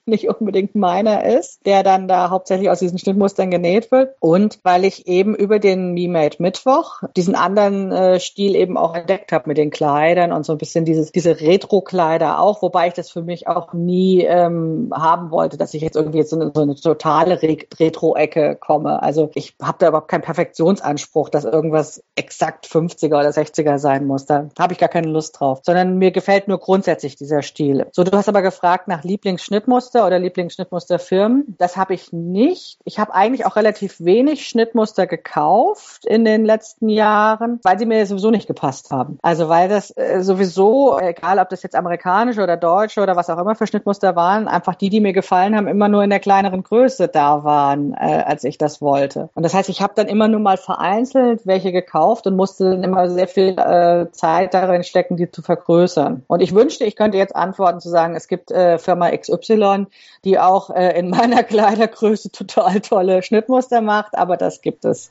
nicht 0.07 0.29
unbedingt 0.29 0.75
meiner 0.75 1.25
ist, 1.25 1.65
der 1.67 1.83
dann 1.83 2.09
da 2.09 2.31
hauptsächlich 2.31 2.71
aus 2.71 2.81
diesen 2.81 2.99
Schnittmustern 2.99 3.51
genäht 3.51 3.91
wird. 3.91 4.15
Und 4.21 4.59
weil 4.63 4.85
ich 4.85 5.07
eben 5.07 5.35
über 5.35 5.59
den 5.59 5.95
Me 5.95 6.09
Made 6.09 6.37
Mittwoch 6.39 7.03
diesen 7.17 7.35
anderen 7.35 7.93
äh, 7.93 8.21
Stil 8.21 8.57
eben 8.57 8.77
auch 8.77 8.95
entdeckt 8.95 9.33
habe 9.33 9.49
mit 9.49 9.59
den 9.59 9.71
Kleidern 9.71 10.33
und 10.33 10.45
so 10.45 10.53
ein 10.53 10.59
bisschen 10.59 10.85
dieses, 10.85 11.13
diese 11.13 11.41
Retro-Kleider 11.41 12.41
auch, 12.41 12.63
wobei 12.63 12.89
ich 12.89 12.95
das 12.95 13.11
für 13.11 13.23
mich 13.23 13.47
auch 13.47 13.73
nie 13.73 14.23
ähm, 14.23 14.93
haben 14.95 15.31
wollte, 15.31 15.57
dass 15.57 15.75
ich 15.75 15.83
jetzt 15.83 15.97
irgendwie 15.97 16.19
jetzt 16.19 16.31
so 16.31 16.41
eine, 16.41 16.51
so 16.55 16.63
eine 16.63 16.75
totale 16.75 17.41
Re 17.43 17.57
Retro-Ecke 17.79 18.57
komme. 18.57 19.03
Also 19.03 19.31
ich 19.35 19.55
habe 19.63 19.79
da 19.79 19.89
überhaupt 19.89 20.09
keinen 20.09 20.23
Perfektionsanspruch, 20.23 21.29
dass 21.29 21.45
irgendwas 21.45 22.03
exakt 22.17 22.67
50er 22.67 23.19
oder 23.19 23.29
60er 23.29 23.79
sein 23.79 24.07
muss. 24.07 24.27
Da 24.27 24.49
habe 24.59 24.73
ich 24.73 24.79
gar 24.79 24.89
keine 24.89 25.09
Lust 25.09 25.39
drauf, 25.39 25.61
sondern 25.63 25.99
mir 25.99 26.11
gefällt 26.11 26.49
nur 26.49 26.59
grundsätzlich 26.59 27.17
dieser 27.17 27.43
Stil. 27.43 27.87
So, 27.93 28.05
du 28.05 28.17
hast 28.17 28.29
aber 28.29 28.43
gefragt 28.43 28.89
nach 28.89 29.05
Lieblingsschnittmuster 29.05 29.92
oder 30.01 30.19
Lieblingsschnittmusterfirmen. 30.19 31.55
Das 31.59 31.77
habe 31.77 31.95
ich 31.95 32.13
nicht. 32.13 32.79
Ich 32.85 32.99
habe 32.99 33.15
eigentlich 33.15 33.47
auch 33.47 33.57
relativ 33.57 34.01
wenig 34.01 34.49
Schnittmuster 34.49 35.07
gekauft 35.07 36.07
in 36.07 36.25
den 36.25 36.45
letzten 36.45 36.89
Jahren, 36.89 37.61
weil 37.63 37.79
sie 37.79 37.87
mir 37.87 38.05
sowieso 38.07 38.31
nicht 38.31 38.47
gepasst 38.47 38.91
haben. 38.91 39.19
Also 39.23 39.49
weil 39.49 39.69
das 39.69 39.91
äh, 39.97 40.23
sowieso, 40.23 40.99
egal 40.99 41.39
ob 41.39 41.49
das 41.51 41.63
jetzt 41.63 41.77
amerikanische 41.77 42.43
oder 42.43 42.57
deutsche 42.57 43.03
oder 43.03 43.17
was 43.17 43.31
auch 43.31 43.39
immer 43.39 43.55
für 43.55 43.67
Schnittmuster 43.67 44.17
waren, 44.17 44.49
einfach 44.49 44.75
die, 44.75 44.91
die 44.91 45.01
mir 45.01 45.13
gefallen 45.13 45.57
haben, 45.57 45.69
immer 45.69 45.89
nur 45.89 46.03
in 46.03 46.11
der 46.11 46.21
kleineren 46.21 46.63
Größe 46.63 47.09
da 47.09 47.45
waren, 47.45 47.95
äh, 47.95 48.23
als 48.27 48.45
ich 48.45 48.59
das 48.59 48.81
wollte. 48.81 49.29
Und 49.35 49.43
das 49.43 49.55
heißt, 49.55 49.69
ich 49.69 49.83
habe 49.83 49.93
dann 49.97 50.07
immer 50.07 50.29
nur 50.29 50.41
mal 50.41 50.57
vereinzelt 50.57 51.47
welche 51.47 51.73
gekauft 51.73 52.27
und 52.27 52.37
musste 52.37 52.71
dann 52.71 52.83
immer 52.83 53.09
sehr 53.11 53.29
viel 53.29 53.59
äh, 53.59 54.11
Zeit 54.13 54.55
darin 54.55 54.85
stecken, 54.85 55.17
die 55.17 55.31
zu 55.31 55.43
vergrößern. 55.43 56.25
Und 56.27 56.41
ich 56.41 56.55
wünschte, 56.55 56.85
ich 56.85 56.97
könnte 56.97 57.19
jetzt 57.19 57.37
antworten 57.37 57.81
zu 57.81 57.89
sagen, 57.89 58.15
es 58.15 58.29
gibt 58.29 58.53
Firma 58.53 59.11
XY, 59.11 59.82
die 60.25 60.39
auch 60.39 60.71
äh, 60.71 60.99
in 60.99 61.11
meiner 61.11 61.43
Kleidergröße 61.45 62.31
total 62.33 62.81
tolle 62.81 63.23
Schnittmuster 63.23 63.81
macht, 63.81 64.15
aber 64.15 64.37
das 64.37 64.63
gibt 64.63 64.85
es 64.85 65.11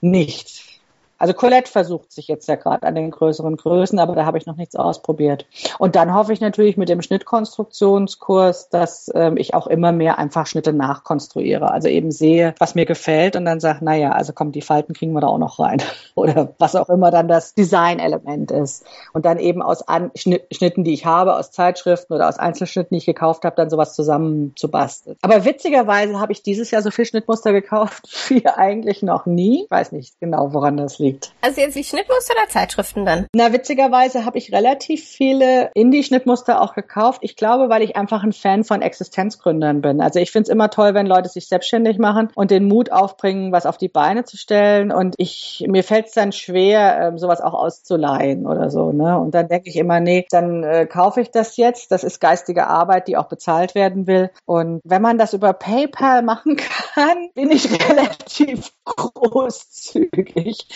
nicht. 0.00 0.75
Also 1.18 1.34
Colette 1.34 1.70
versucht 1.70 2.12
sich 2.12 2.28
jetzt 2.28 2.48
ja 2.48 2.56
gerade 2.56 2.86
an 2.86 2.94
den 2.94 3.10
größeren 3.10 3.56
Größen, 3.56 3.98
aber 3.98 4.14
da 4.14 4.26
habe 4.26 4.38
ich 4.38 4.46
noch 4.46 4.56
nichts 4.56 4.76
ausprobiert. 4.76 5.46
Und 5.78 5.96
dann 5.96 6.14
hoffe 6.14 6.32
ich 6.32 6.40
natürlich 6.40 6.76
mit 6.76 6.88
dem 6.88 7.02
Schnittkonstruktionskurs, 7.02 8.68
dass 8.68 9.10
ähm, 9.14 9.36
ich 9.36 9.54
auch 9.54 9.66
immer 9.66 9.92
mehr 9.92 10.18
einfach 10.18 10.46
Schnitte 10.46 10.72
nachkonstruiere. 10.72 11.70
Also 11.70 11.88
eben 11.88 12.10
sehe, 12.10 12.54
was 12.58 12.74
mir 12.74 12.86
gefällt 12.86 13.36
und 13.36 13.44
dann 13.44 13.60
sage, 13.60 13.84
naja, 13.84 14.12
also 14.12 14.32
komm, 14.32 14.52
die 14.52 14.62
Falten 14.62 14.92
kriegen 14.92 15.12
wir 15.12 15.20
da 15.20 15.28
auch 15.28 15.38
noch 15.38 15.58
rein. 15.58 15.82
Oder 16.14 16.54
was 16.58 16.76
auch 16.76 16.88
immer 16.88 17.10
dann 17.10 17.28
das 17.28 17.54
Design-Element 17.54 18.50
ist. 18.50 18.84
Und 19.12 19.24
dann 19.24 19.38
eben 19.38 19.62
aus 19.62 19.86
An 19.86 20.10
Schnitten, 20.14 20.84
die 20.84 20.92
ich 20.92 21.06
habe, 21.06 21.36
aus 21.36 21.50
Zeitschriften 21.50 22.14
oder 22.14 22.28
aus 22.28 22.38
Einzelschnitten, 22.38 22.94
die 22.94 22.98
ich 22.98 23.06
gekauft 23.06 23.44
habe, 23.44 23.56
dann 23.56 23.70
sowas 23.70 23.94
zusammen 23.94 24.52
zu 24.56 24.70
basteln. 24.70 25.16
Aber 25.22 25.44
witzigerweise 25.44 26.18
habe 26.18 26.32
ich 26.32 26.42
dieses 26.42 26.70
Jahr 26.70 26.82
so 26.82 26.90
viel 26.90 27.04
Schnittmuster 27.04 27.52
gekauft 27.52 28.08
wie 28.28 28.46
eigentlich 28.46 29.02
noch 29.02 29.26
nie. 29.26 29.64
Ich 29.64 29.70
weiß 29.70 29.92
nicht 29.92 30.18
genau, 30.20 30.52
woran 30.52 30.76
das 30.76 30.98
liegt 30.98 31.05
liegt. 31.06 31.32
Also 31.40 31.60
jetzt 31.60 31.76
die 31.76 31.84
Schnittmuster 31.84 32.34
oder 32.34 32.48
Zeitschriften 32.48 33.04
dann? 33.04 33.26
Na, 33.34 33.52
witzigerweise 33.52 34.24
habe 34.24 34.38
ich 34.38 34.52
relativ 34.52 35.04
viele 35.04 35.70
Indie-Schnittmuster 35.74 36.60
auch 36.60 36.74
gekauft. 36.74 37.20
Ich 37.22 37.36
glaube, 37.36 37.68
weil 37.68 37.82
ich 37.82 37.96
einfach 37.96 38.22
ein 38.22 38.32
Fan 38.32 38.64
von 38.64 38.82
Existenzgründern 38.82 39.80
bin. 39.80 40.00
Also 40.00 40.18
ich 40.18 40.32
finde 40.32 40.44
es 40.44 40.48
immer 40.48 40.70
toll, 40.70 40.94
wenn 40.94 41.06
Leute 41.06 41.28
sich 41.28 41.48
selbstständig 41.48 41.98
machen 41.98 42.30
und 42.34 42.50
den 42.50 42.66
Mut 42.66 42.90
aufbringen, 42.90 43.52
was 43.52 43.66
auf 43.66 43.78
die 43.78 43.88
Beine 43.88 44.24
zu 44.24 44.36
stellen. 44.36 44.92
Und 44.92 45.14
ich, 45.18 45.64
mir 45.68 45.84
fällt 45.84 46.06
es 46.06 46.12
dann 46.12 46.32
schwer, 46.32 46.98
ähm, 47.00 47.18
sowas 47.18 47.40
auch 47.40 47.54
auszuleihen 47.54 48.46
oder 48.46 48.70
so. 48.70 48.92
Ne? 48.92 49.18
Und 49.18 49.34
dann 49.34 49.48
denke 49.48 49.68
ich 49.68 49.76
immer, 49.76 50.00
nee, 50.00 50.26
dann 50.30 50.64
äh, 50.64 50.86
kaufe 50.86 51.20
ich 51.20 51.30
das 51.30 51.56
jetzt. 51.56 51.92
Das 51.92 52.04
ist 52.04 52.20
geistige 52.20 52.66
Arbeit, 52.66 53.08
die 53.08 53.16
auch 53.16 53.28
bezahlt 53.28 53.74
werden 53.74 54.06
will. 54.06 54.30
Und 54.44 54.80
wenn 54.84 55.02
man 55.02 55.18
das 55.18 55.32
über 55.32 55.52
PayPal 55.52 56.22
machen 56.26 56.56
kann, 56.56 57.30
bin 57.34 57.50
ich 57.50 57.68
relativ 57.88 58.72
großzügig. 58.84 60.66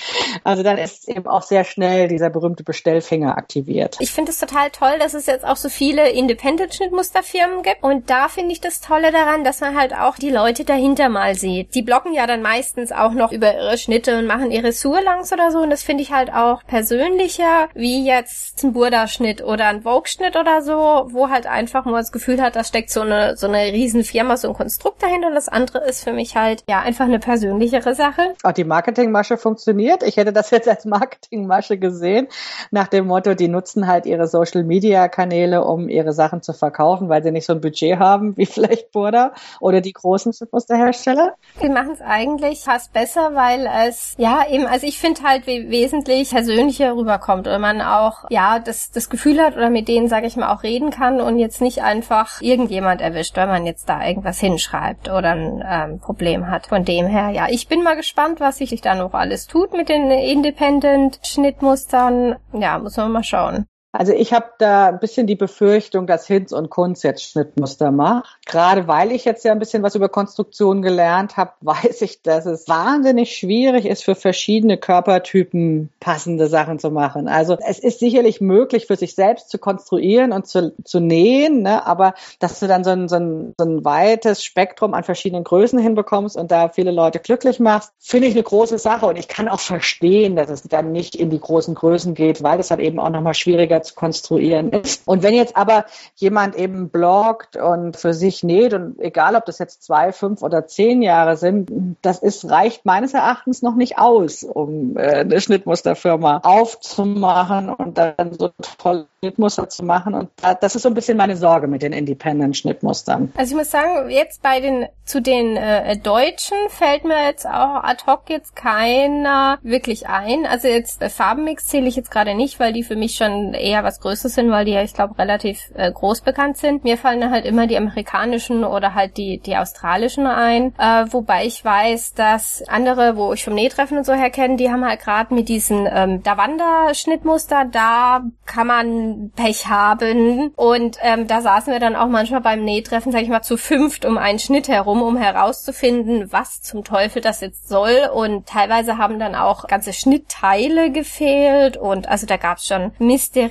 Also 0.44 0.62
dann 0.62 0.78
ist 0.78 1.08
eben 1.08 1.26
auch 1.26 1.42
sehr 1.42 1.64
schnell 1.64 2.08
dieser 2.08 2.30
berühmte 2.30 2.64
Bestellfinger 2.64 3.36
aktiviert. 3.36 3.96
Ich 4.00 4.12
finde 4.12 4.30
es 4.30 4.38
total 4.38 4.70
toll, 4.70 4.98
dass 4.98 5.14
es 5.14 5.26
jetzt 5.26 5.44
auch 5.44 5.56
so 5.56 5.68
viele 5.68 6.10
Independent-Schnittmusterfirmen 6.10 7.62
gibt. 7.62 7.82
Und 7.82 8.10
da 8.10 8.28
finde 8.28 8.52
ich 8.52 8.60
das 8.60 8.80
Tolle 8.80 9.12
daran, 9.12 9.44
dass 9.44 9.60
man 9.60 9.78
halt 9.78 9.94
auch 9.94 10.16
die 10.16 10.30
Leute 10.30 10.64
dahinter 10.64 11.08
mal 11.08 11.34
sieht. 11.34 11.74
Die 11.74 11.82
blocken 11.82 12.12
ja 12.12 12.26
dann 12.26 12.42
meistens 12.42 12.92
auch 12.92 13.12
noch 13.12 13.32
über 13.32 13.54
ihre 13.54 13.78
Schnitte 13.78 14.18
und 14.18 14.26
machen 14.26 14.50
ihre 14.50 14.72
Surlangs 14.72 15.32
oder 15.32 15.50
so. 15.50 15.58
Und 15.58 15.70
das 15.70 15.82
finde 15.82 16.02
ich 16.02 16.12
halt 16.12 16.32
auch 16.32 16.64
persönlicher, 16.66 17.68
wie 17.74 18.06
jetzt 18.06 18.62
ein 18.64 18.72
Burda-Schnitt 18.72 19.42
oder 19.42 19.66
ein 19.66 19.82
Vogue-Schnitt 19.82 20.36
oder 20.36 20.62
so, 20.62 21.08
wo 21.10 21.28
halt 21.28 21.46
einfach 21.46 21.84
nur 21.84 21.98
das 21.98 22.12
Gefühl 22.12 22.40
hat, 22.40 22.56
da 22.56 22.64
steckt 22.64 22.90
so 22.90 23.00
eine, 23.02 23.36
so 23.36 23.46
eine 23.46 23.72
riesen 23.72 24.04
Firma, 24.04 24.36
so 24.36 24.48
ein 24.48 24.54
Konstrukt 24.54 25.02
dahinter. 25.02 25.28
Und 25.28 25.34
das 25.34 25.48
andere 25.48 25.84
ist 25.84 26.04
für 26.04 26.12
mich 26.12 26.36
halt, 26.36 26.64
ja, 26.68 26.80
einfach 26.80 27.04
eine 27.04 27.18
persönlichere 27.18 27.94
Sache. 27.94 28.34
Auch 28.42 28.52
die 28.52 28.64
Marketingmasche 28.64 29.36
funktioniert. 29.36 30.02
Ich 30.10 30.16
hätte 30.16 30.32
das 30.32 30.50
jetzt 30.50 30.68
als 30.68 30.84
Marketingmasche 30.86 31.78
gesehen, 31.78 32.26
nach 32.72 32.88
dem 32.88 33.06
Motto, 33.06 33.34
die 33.34 33.46
nutzen 33.46 33.86
halt 33.86 34.06
ihre 34.06 34.26
Social 34.26 34.64
Media 34.64 35.06
Kanäle, 35.06 35.64
um 35.64 35.88
ihre 35.88 36.12
Sachen 36.12 36.42
zu 36.42 36.52
verkaufen, 36.52 37.08
weil 37.08 37.22
sie 37.22 37.30
nicht 37.30 37.46
so 37.46 37.52
ein 37.52 37.60
Budget 37.60 38.00
haben 38.00 38.36
wie 38.36 38.46
vielleicht 38.46 38.90
Burda 38.90 39.32
oder 39.60 39.80
die 39.80 39.92
großen 39.92 40.34
Musterhersteller. 40.50 41.34
Die 41.62 41.68
machen 41.68 41.92
es 41.92 42.00
eigentlich 42.00 42.60
fast 42.64 42.92
besser, 42.92 43.36
weil 43.36 43.68
es, 43.86 44.14
ja, 44.18 44.44
eben, 44.50 44.66
also 44.66 44.84
ich 44.84 44.98
finde 44.98 45.22
halt 45.22 45.46
wesentlich 45.46 46.30
persönlicher 46.30 46.96
rüberkommt 46.96 47.46
oder 47.46 47.60
man 47.60 47.80
auch, 47.80 48.24
ja, 48.30 48.58
das, 48.58 48.90
das 48.90 49.10
Gefühl 49.10 49.40
hat 49.40 49.56
oder 49.56 49.70
mit 49.70 49.86
denen, 49.86 50.08
sage 50.08 50.26
ich 50.26 50.34
mal, 50.34 50.52
auch 50.52 50.64
reden 50.64 50.90
kann 50.90 51.20
und 51.20 51.38
jetzt 51.38 51.60
nicht 51.60 51.84
einfach 51.84 52.40
irgendjemand 52.40 53.00
erwischt, 53.00 53.36
weil 53.36 53.46
man 53.46 53.64
jetzt 53.64 53.88
da 53.88 54.04
irgendwas 54.04 54.40
hinschreibt 54.40 55.08
oder 55.08 55.30
ein 55.30 55.64
ähm, 55.64 56.00
Problem 56.00 56.50
hat. 56.50 56.66
Von 56.66 56.84
dem 56.84 57.06
her, 57.06 57.30
ja, 57.30 57.46
ich 57.48 57.68
bin 57.68 57.84
mal 57.84 57.94
gespannt, 57.94 58.40
was 58.40 58.58
sich 58.58 58.80
da 58.80 58.94
noch 58.94 59.14
alles 59.14 59.46
tut 59.46 59.72
mit 59.72 59.88
den 59.88 59.99
Independent-Schnittmustern. 60.08 62.36
Ja, 62.52 62.78
muss 62.78 62.96
man 62.96 63.12
mal 63.12 63.24
schauen. 63.24 63.66
Also 63.92 64.12
ich 64.12 64.32
habe 64.32 64.46
da 64.58 64.86
ein 64.86 65.00
bisschen 65.00 65.26
die 65.26 65.34
Befürchtung, 65.34 66.06
dass 66.06 66.26
Hinz 66.26 66.52
und 66.52 66.70
Kunz 66.70 67.02
jetzt 67.02 67.24
Schnittmuster 67.24 67.90
macht. 67.90 68.38
Gerade 68.46 68.86
weil 68.86 69.10
ich 69.10 69.24
jetzt 69.24 69.44
ja 69.44 69.50
ein 69.50 69.58
bisschen 69.58 69.82
was 69.82 69.96
über 69.96 70.08
Konstruktion 70.08 70.80
gelernt 70.80 71.36
habe, 71.36 71.52
weiß 71.60 72.02
ich, 72.02 72.22
dass 72.22 72.46
es 72.46 72.68
wahnsinnig 72.68 73.36
schwierig 73.36 73.86
ist, 73.86 74.04
für 74.04 74.14
verschiedene 74.14 74.78
Körpertypen 74.78 75.90
passende 75.98 76.46
Sachen 76.46 76.78
zu 76.78 76.90
machen. 76.90 77.26
Also 77.26 77.56
es 77.66 77.80
ist 77.80 77.98
sicherlich 77.98 78.40
möglich, 78.40 78.86
für 78.86 78.96
sich 78.96 79.14
selbst 79.16 79.50
zu 79.50 79.58
konstruieren 79.58 80.32
und 80.32 80.46
zu, 80.46 80.72
zu 80.84 81.00
nähen, 81.00 81.62
ne? 81.62 81.84
aber 81.84 82.14
dass 82.38 82.60
du 82.60 82.68
dann 82.68 82.84
so 82.84 82.90
ein, 82.90 83.08
so, 83.08 83.16
ein, 83.16 83.54
so 83.58 83.64
ein 83.64 83.84
weites 83.84 84.44
Spektrum 84.44 84.94
an 84.94 85.02
verschiedenen 85.02 85.42
Größen 85.42 85.78
hinbekommst 85.80 86.36
und 86.36 86.52
da 86.52 86.68
viele 86.68 86.92
Leute 86.92 87.18
glücklich 87.18 87.58
machst, 87.58 87.92
finde 87.98 88.28
ich 88.28 88.34
eine 88.34 88.44
große 88.44 88.78
Sache. 88.78 89.06
Und 89.06 89.18
ich 89.18 89.26
kann 89.26 89.48
auch 89.48 89.60
verstehen, 89.60 90.36
dass 90.36 90.48
es 90.48 90.62
dann 90.62 90.92
nicht 90.92 91.16
in 91.16 91.30
die 91.30 91.40
großen 91.40 91.74
Größen 91.74 92.14
geht, 92.14 92.42
weil 92.44 92.60
es 92.60 92.70
halt 92.70 92.80
eben 92.80 93.00
auch 93.00 93.10
nochmal 93.10 93.34
schwieriger 93.34 93.79
zu 93.82 93.94
konstruieren 93.94 94.70
ist. 94.70 95.06
Und 95.06 95.22
wenn 95.22 95.34
jetzt 95.34 95.56
aber 95.56 95.86
jemand 96.16 96.56
eben 96.56 96.88
bloggt 96.88 97.56
und 97.56 97.96
für 97.96 98.14
sich 98.14 98.42
näht 98.42 98.74
und 98.74 98.98
egal, 99.00 99.34
ob 99.34 99.44
das 99.46 99.58
jetzt 99.58 99.82
zwei, 99.82 100.12
fünf 100.12 100.42
oder 100.42 100.66
zehn 100.66 101.02
Jahre 101.02 101.36
sind, 101.36 101.70
das 102.02 102.18
ist, 102.18 102.48
reicht 102.48 102.84
meines 102.84 103.14
Erachtens 103.14 103.62
noch 103.62 103.74
nicht 103.74 103.98
aus, 103.98 104.42
um 104.42 104.96
äh, 104.96 105.20
eine 105.20 105.40
Schnittmusterfirma 105.40 106.40
aufzumachen 106.42 107.70
und 107.70 107.98
dann 107.98 108.32
so 108.38 108.50
tolle 108.78 109.06
Schnittmuster 109.20 109.68
zu 109.68 109.84
machen. 109.84 110.14
Und 110.14 110.30
das 110.60 110.74
ist 110.74 110.82
so 110.82 110.88
ein 110.88 110.94
bisschen 110.94 111.16
meine 111.16 111.36
Sorge 111.36 111.66
mit 111.66 111.82
den 111.82 111.92
Independent-Schnittmustern. 111.92 113.32
Also 113.36 113.52
ich 113.52 113.56
muss 113.56 113.70
sagen, 113.70 114.10
jetzt 114.10 114.42
bei 114.42 114.60
den, 114.60 114.86
zu 115.04 115.20
den 115.20 115.56
äh, 115.56 115.98
Deutschen 115.98 116.56
fällt 116.68 117.04
mir 117.04 117.26
jetzt 117.26 117.46
auch 117.46 117.84
ad 117.84 118.04
hoc 118.06 118.22
jetzt 118.28 118.56
keiner 118.56 119.58
wirklich 119.62 120.08
ein. 120.08 120.46
Also 120.46 120.68
jetzt 120.68 121.02
äh, 121.02 121.10
Farbenmix 121.10 121.66
zähle 121.66 121.86
ich 121.86 121.96
jetzt 121.96 122.10
gerade 122.10 122.34
nicht, 122.34 122.58
weil 122.60 122.72
die 122.72 122.82
für 122.82 122.96
mich 122.96 123.16
schon 123.16 123.52
eher 123.54 123.69
was 123.82 124.00
Größeres 124.00 124.34
sind, 124.34 124.50
weil 124.50 124.64
die 124.64 124.72
ja, 124.72 124.82
ich 124.82 124.94
glaube, 124.94 125.18
relativ 125.18 125.70
äh, 125.74 125.90
groß 125.90 126.20
bekannt 126.22 126.56
sind. 126.56 126.84
Mir 126.84 126.96
fallen 126.96 127.30
halt 127.30 127.44
immer 127.44 127.66
die 127.66 127.76
amerikanischen 127.76 128.64
oder 128.64 128.94
halt 128.94 129.16
die, 129.16 129.38
die 129.38 129.56
australischen 129.56 130.26
ein. 130.26 130.74
Äh, 130.78 131.06
wobei 131.10 131.46
ich 131.46 131.64
weiß, 131.64 132.14
dass 132.14 132.62
andere, 132.68 133.16
wo 133.16 133.32
ich 133.32 133.44
vom 133.44 133.54
Nähtreffen 133.54 133.98
und 133.98 134.04
so 134.04 134.12
her 134.12 134.30
kenne, 134.30 134.56
die 134.56 134.70
haben 134.70 134.84
halt 134.84 135.00
gerade 135.00 135.34
mit 135.34 135.48
diesen 135.48 135.88
ähm, 135.90 136.22
Davanda-Schnittmuster, 136.22 137.66
da 137.70 138.22
kann 138.46 138.66
man 138.66 139.32
Pech 139.36 139.68
haben. 139.68 140.52
Und 140.56 140.98
ähm, 141.02 141.26
da 141.26 141.40
saßen 141.40 141.72
wir 141.72 141.80
dann 141.80 141.96
auch 141.96 142.08
manchmal 142.08 142.40
beim 142.40 142.64
Nähtreffen, 142.64 143.12
sag 143.12 143.22
ich 143.22 143.28
mal, 143.28 143.42
zu 143.42 143.56
fünft 143.56 144.04
um 144.04 144.18
einen 144.18 144.38
Schnitt 144.38 144.68
herum, 144.68 145.02
um 145.02 145.16
herauszufinden, 145.16 146.32
was 146.32 146.62
zum 146.62 146.84
Teufel 146.84 147.22
das 147.22 147.40
jetzt 147.40 147.68
soll. 147.68 148.10
Und 148.12 148.46
teilweise 148.46 148.98
haben 148.98 149.18
dann 149.18 149.34
auch 149.34 149.66
ganze 149.66 149.92
Schnittteile 149.92 150.90
gefehlt. 150.90 151.76
Und 151.76 152.08
also 152.08 152.26
da 152.26 152.36
gab 152.36 152.58
es 152.58 152.66
schon 152.66 152.92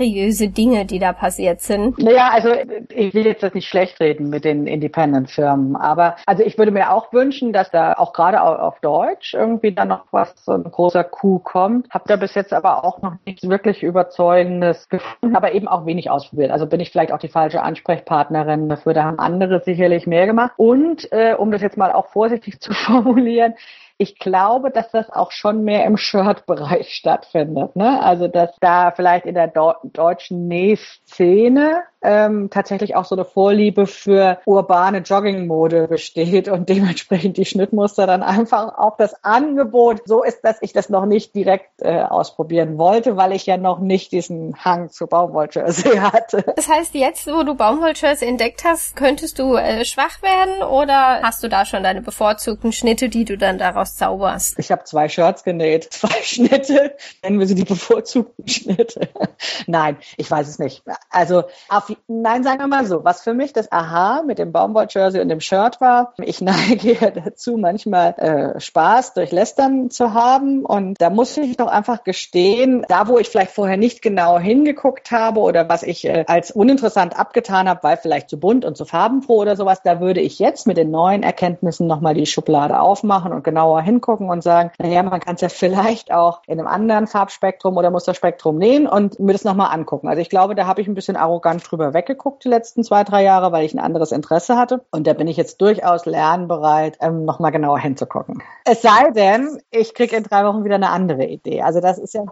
mysteriöse 0.10 0.50
Dinge, 0.50 0.86
die 0.86 1.00
da 1.00 1.14
passiert 1.14 1.62
sind. 1.62 1.98
Naja, 2.00 2.30
also 2.32 2.50
ich 2.90 3.14
will 3.14 3.26
jetzt 3.26 3.44
das 3.44 3.54
nicht 3.54 3.68
schlecht 3.68 4.00
reden 4.00 4.30
mit 4.30 4.44
den 4.46 4.68
Independent-Firmen. 4.68 5.76
Aber 5.76 6.16
also 6.26 6.44
ich 6.44 6.58
würde 6.58 6.72
mir 6.72 6.92
auch 6.92 7.14
wünschen, 7.14 7.54
dass 7.54 7.72
da 7.72 7.94
auch 7.94 8.14
gerade 8.14 8.42
auf 8.42 8.80
Deutsch 8.80 9.34
irgendwie 9.34 9.74
dann 9.74 9.90
noch 9.90 10.06
was, 10.12 10.34
so 10.44 10.54
ein 10.54 10.64
großer 10.64 11.04
Coup 11.04 11.44
kommt. 11.44 11.90
Hab 11.90 12.06
da 12.06 12.16
bis 12.16 12.36
jetzt 12.36 12.54
aber 12.54 12.84
auch 12.84 13.02
noch 13.02 13.14
nichts 13.26 13.48
wirklich 13.48 13.84
Überzeugendes 13.84 14.90
gefunden. 14.90 15.36
Aber 15.36 15.54
eben 15.54 15.68
auch 15.68 15.86
wenig 15.86 16.10
ausprobiert. 16.10 16.52
Also 16.52 16.68
bin 16.68 16.80
ich 16.80 16.92
vielleicht 16.92 17.12
auch 17.12 17.20
die 17.20 17.28
falsche 17.28 17.62
Ansprechpartnerin 17.62 18.70
dafür. 18.70 18.94
Da 18.94 19.04
haben 19.04 19.20
andere 19.20 19.62
sicherlich 19.62 20.08
mehr 20.08 20.26
gemacht. 20.26 20.54
Und 20.58 21.12
äh, 21.12 21.36
um 21.36 21.52
das 21.52 21.62
jetzt 21.62 21.78
mal 21.78 21.92
auch 21.92 22.08
vorsichtig 22.08 22.60
zu 22.60 22.74
formulieren, 22.74 23.54
ich 24.02 24.18
glaube, 24.18 24.72
dass 24.72 24.92
das 24.92 25.10
auch 25.12 25.32
schon 25.32 25.66
mehr 25.66 25.86
im 25.86 25.98
Shirt-Bereich 25.98 26.90
stattfindet. 26.96 27.76
Ne? 27.76 28.02
Also 28.02 28.28
dass 28.28 28.56
da 28.62 28.92
vielleicht 28.92 29.26
in 29.26 29.36
der 29.36 29.52
deutschen 29.84 30.48
Nähszene 30.48 31.84
ähm, 32.02 32.50
tatsächlich 32.50 32.96
auch 32.96 33.06
so 33.06 33.16
eine 33.16 33.26
Vorliebe 33.26 33.86
für 33.86 34.40
urbane 34.46 35.00
Joggingmode 35.00 35.88
besteht 35.88 36.48
und 36.48 36.70
dementsprechend 36.70 37.38
die 37.38 37.46
Schnittmuster 37.46 38.08
dann 38.08 38.24
einfach 38.24 38.78
auch 38.78 38.96
das 38.98 39.24
Angebot 39.24 40.02
so 40.06 40.24
ist, 40.24 40.42
dass 40.44 40.62
ich 40.62 40.72
das 40.72 40.90
noch 40.90 41.06
nicht 41.06 41.36
direkt 41.36 41.82
äh, 41.82 42.02
ausprobieren 42.02 42.78
wollte, 42.78 43.18
weil 43.18 43.34
ich 43.34 43.46
ja 43.46 43.58
noch 43.58 43.80
nicht 43.80 44.12
diesen 44.12 44.56
Hang 44.64 44.90
zu 44.90 45.08
Baumwolljersey 45.08 45.98
hatte. 45.98 46.46
Das 46.56 46.70
heißt, 46.70 46.96
jetzt, 46.96 47.28
wo 47.28 47.44
du 47.44 47.56
Baumwolljersey 47.56 48.28
entdeckt 48.28 48.64
hast, 48.64 48.96
könntest 48.96 49.38
du 49.40 49.56
äh, 49.56 49.84
schwach 49.84 50.22
werden 50.22 50.64
oder 50.64 51.22
hast 51.22 51.44
du 51.44 51.50
da 51.50 51.66
schon 51.66 51.84
deine 51.84 52.02
bevorzugten 52.02 52.72
Schnitte, 52.72 53.10
die 53.10 53.26
du 53.26 53.38
dann 53.38 53.58
daraus 53.58 53.89
zauberst? 53.96 54.60
Ich 54.60 54.72
habe 54.72 54.84
zwei 54.84 55.10
Shirts 55.10 55.44
genäht, 55.44 55.86
zwei 55.92 56.22
Schnitte, 56.22 56.96
nennen 57.24 57.40
wir 57.40 57.48
sie 57.48 57.56
die 57.56 57.64
bevorzugten 57.64 58.48
Schnitte. 58.48 59.10
Nein, 59.68 59.98
ich 60.18 60.30
weiß 60.30 60.48
es 60.48 60.60
nicht. 60.60 60.84
Also 61.10 61.44
auf 61.70 61.92
nein, 62.08 62.44
sagen 62.44 62.60
wir 62.60 62.68
mal 62.68 62.86
so, 62.86 63.04
was 63.04 63.22
für 63.22 63.34
mich 63.34 63.54
das 63.54 63.72
Aha 63.72 64.24
mit 64.26 64.40
dem 64.40 64.52
Baumwoll-Jersey 64.52 65.22
und 65.22 65.30
dem 65.30 65.40
Shirt 65.40 65.82
war, 65.82 66.14
ich 66.18 66.42
neige 66.42 66.94
ja 66.94 67.12
dazu, 67.12 67.58
manchmal 67.58 68.14
äh, 68.18 68.60
Spaß 68.60 69.14
durch 69.14 69.32
Lästern 69.32 69.90
zu 69.90 70.14
haben 70.14 70.66
und 70.66 71.02
da 71.02 71.10
muss 71.10 71.38
ich 71.38 71.58
doch 71.58 71.68
einfach 71.68 72.04
gestehen, 72.04 72.86
da 72.88 73.08
wo 73.08 73.18
ich 73.18 73.30
vielleicht 73.30 73.52
vorher 73.52 73.78
nicht 73.78 74.02
genau 74.02 74.40
hingeguckt 74.40 75.12
habe 75.12 75.40
oder 75.40 75.70
was 75.70 75.84
ich 75.84 76.06
äh, 76.06 76.26
als 76.28 76.52
uninteressant 76.52 77.18
abgetan 77.18 77.70
habe, 77.70 77.84
weil 77.84 77.98
vielleicht 77.98 78.30
zu 78.30 78.40
bunt 78.40 78.66
und 78.66 78.78
zu 78.78 78.86
farbenfroh 78.86 79.38
oder 79.38 79.56
sowas, 79.56 79.82
da 79.84 80.00
würde 80.00 80.22
ich 80.22 80.40
jetzt 80.40 80.68
mit 80.68 80.78
den 80.78 80.92
neuen 80.92 81.24
Erkenntnissen 81.24 81.88
nochmal 81.88 82.14
die 82.14 82.26
Schublade 82.26 82.80
aufmachen 82.80 83.34
und 83.34 83.44
genauer 83.44 83.79
hingucken 83.82 84.30
und 84.30 84.44
sagen, 84.44 84.72
naja, 84.80 85.04
man 85.04 85.20
kann 85.20 85.36
es 85.36 85.42
ja 85.42 85.50
vielleicht 85.50 86.12
auch 86.12 86.42
in 86.48 86.60
einem 86.60 86.68
anderen 86.68 87.08
Farbspektrum 87.08 87.78
oder 87.78 87.92
Musterspektrum 87.92 88.58
nähen 88.58 88.88
und 88.88 89.20
mir 89.20 89.34
das 89.34 89.44
nochmal 89.44 89.74
angucken. 89.74 90.08
Also 90.08 90.22
ich 90.22 90.30
glaube, 90.30 90.56
da 90.56 90.68
habe 90.68 90.82
ich 90.82 90.88
ein 90.88 90.96
bisschen 90.96 91.16
arrogant 91.16 91.70
drüber 91.70 91.94
weggeguckt 91.94 92.44
die 92.44 92.50
letzten 92.50 92.84
zwei, 92.84 93.04
drei 93.04 93.24
Jahre, 93.24 93.52
weil 93.52 93.66
ich 93.66 93.74
ein 93.74 93.80
anderes 93.80 94.12
Interesse 94.12 94.58
hatte. 94.58 94.86
Und 94.92 95.08
da 95.08 95.14
bin 95.14 95.28
ich 95.28 95.38
jetzt 95.38 95.62
durchaus 95.62 96.06
lernbereit, 96.06 96.98
ähm, 97.02 97.26
nochmal 97.26 97.52
genauer 97.52 97.80
hinzugucken. 97.80 98.42
Es 98.66 98.82
sei 98.82 99.12
denn, 99.12 99.60
ich 99.72 99.94
kriege 99.94 100.16
in 100.16 100.24
drei 100.24 100.46
Wochen 100.46 100.64
wieder 100.64 100.76
eine 100.76 100.90
andere 100.90 101.26
Idee. 101.26 101.62
Also 101.62 101.80
das 101.80 101.98
ist 101.98 102.14
ja 102.14 102.24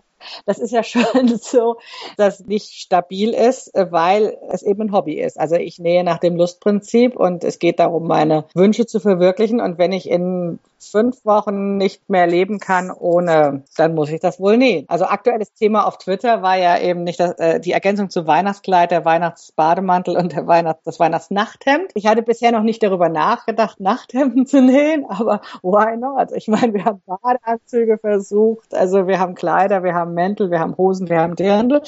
das 0.46 0.60
ist 0.60 0.72
ja 0.72 0.84
schon 0.84 1.28
so, 1.38 1.78
dass 2.18 2.46
nicht 2.46 2.74
stabil 2.74 3.34
ist, 3.34 3.72
weil 3.74 4.38
es 4.50 4.64
eben 4.64 4.84
ein 4.84 4.92
Hobby 4.92 5.20
ist. 5.20 5.40
Also 5.40 5.56
ich 5.56 5.80
nähe 5.80 6.04
nach 6.04 6.20
dem 6.20 6.36
Lustprinzip 6.36 7.16
und 7.16 7.44
es 7.44 7.60
geht 7.60 7.80
darum, 7.80 8.08
meine 8.08 8.46
Wünsche 8.54 8.86
zu 8.86 9.00
verwirklichen. 9.00 9.62
Und 9.62 9.78
wenn 9.78 9.92
ich 9.92 10.10
in 10.10 10.60
fünf 10.80 11.26
Wochen 11.26 11.78
nicht 11.78 12.10
mehr 12.10 12.28
leben 12.28 12.60
kann 12.60 12.92
ohne, 12.92 13.64
dann 13.76 13.96
muss 13.96 14.10
ich 14.10 14.20
das 14.20 14.40
wohl 14.40 14.58
nähen. 14.58 14.86
Also 14.88 15.06
aktuelles 15.06 15.54
Thema 15.54 15.86
auf 15.86 15.98
Twitter 15.98 16.42
war 16.42 16.58
ja 16.58 16.80
eben 16.80 17.04
nicht 17.04 17.20
das, 17.20 17.32
äh, 17.40 17.60
die 17.60 17.72
Ergänzung 17.72 18.10
zu 18.10 18.28
Weihnachtskleid, 18.28 18.92
der 18.92 19.06
Weihnachtsbademantel 19.06 20.18
und 20.18 20.34
der 20.34 20.48
Weihnachts, 20.48 20.84
das 20.84 21.00
Weihnachtsnachthemd. 21.00 21.92
Ich 21.96 22.08
hatte 22.08 22.22
bisher 22.22 22.52
noch 22.52 22.64
nicht 22.64 22.84
darüber 22.84 23.10
nachgedacht, 23.10 23.80
Nachthemden 23.80 24.46
zu 24.46 24.62
nähen, 24.62 25.06
aber 25.10 25.42
why 25.62 25.98
not? 25.98 26.32
Ich 26.36 26.48
meine, 26.48 26.74
wir 26.74 26.86
haben 26.86 27.02
Badeanzüge 27.06 27.98
versucht, 27.98 28.74
also 28.74 29.08
wir 29.08 29.20
haben 29.20 29.36
Kleider, 29.36 29.84
wir 29.84 29.94
haben 29.94 30.07
Mäntel, 30.14 30.52
wir 30.52 30.60
haben 30.60 30.78
Hosen, 30.78 31.10
wir 31.10 31.20
haben 31.20 31.36
Dirndl. 31.36 31.82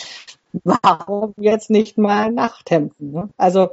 Warum 0.64 1.34
jetzt 1.38 1.70
nicht 1.70 1.98
mal 1.98 2.32
Nachthemden? 2.32 3.12
Ne? 3.12 3.30
Also 3.38 3.70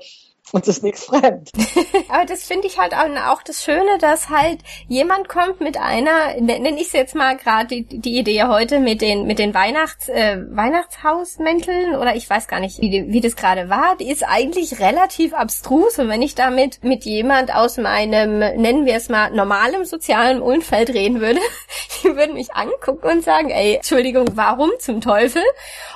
uns 0.52 0.68
ist 0.68 0.82
nichts 0.84 1.04
fremd. 1.04 1.50
Aber 2.08 2.24
das 2.24 2.44
finde 2.44 2.68
ich 2.68 2.78
halt 2.78 2.94
auch 2.94 3.42
das 3.42 3.64
Schöne, 3.64 3.98
dass 3.98 4.28
halt 4.28 4.60
jemand 4.86 5.28
kommt 5.28 5.60
mit 5.60 5.76
einer, 5.76 6.40
nenne 6.40 6.80
ich 6.80 6.86
es 6.86 6.92
jetzt 6.92 7.16
mal 7.16 7.36
gerade 7.36 7.66
die, 7.66 7.82
die 7.82 8.16
Idee 8.16 8.44
heute 8.44 8.78
mit 8.78 9.00
den 9.00 9.26
mit 9.26 9.40
den 9.40 9.54
Weihnachts 9.54 10.08
äh, 10.08 10.38
Weihnachtshausmänteln 10.48 11.96
oder 11.96 12.14
ich 12.14 12.30
weiß 12.30 12.46
gar 12.46 12.60
nicht, 12.60 12.80
wie, 12.80 13.06
wie 13.08 13.20
das 13.20 13.34
gerade 13.34 13.68
war, 13.68 13.96
die 13.96 14.08
ist 14.08 14.22
eigentlich 14.22 14.78
relativ 14.78 15.34
abstrus 15.34 15.98
und 15.98 16.08
wenn 16.08 16.22
ich 16.22 16.36
damit 16.36 16.84
mit 16.84 17.04
jemand 17.04 17.52
aus 17.52 17.76
meinem, 17.76 18.38
nennen 18.38 18.86
wir 18.86 18.94
es 18.94 19.08
mal, 19.08 19.32
normalem 19.32 19.84
sozialen 19.84 20.40
Umfeld 20.40 20.90
reden 20.90 21.20
würde, 21.20 21.40
die 22.02 22.16
würden 22.16 22.34
mich 22.34 22.54
angucken 22.54 23.06
und 23.08 23.24
sagen, 23.24 23.50
ey, 23.50 23.76
Entschuldigung, 23.76 24.26
warum 24.34 24.70
zum 24.78 25.00
Teufel? 25.00 25.42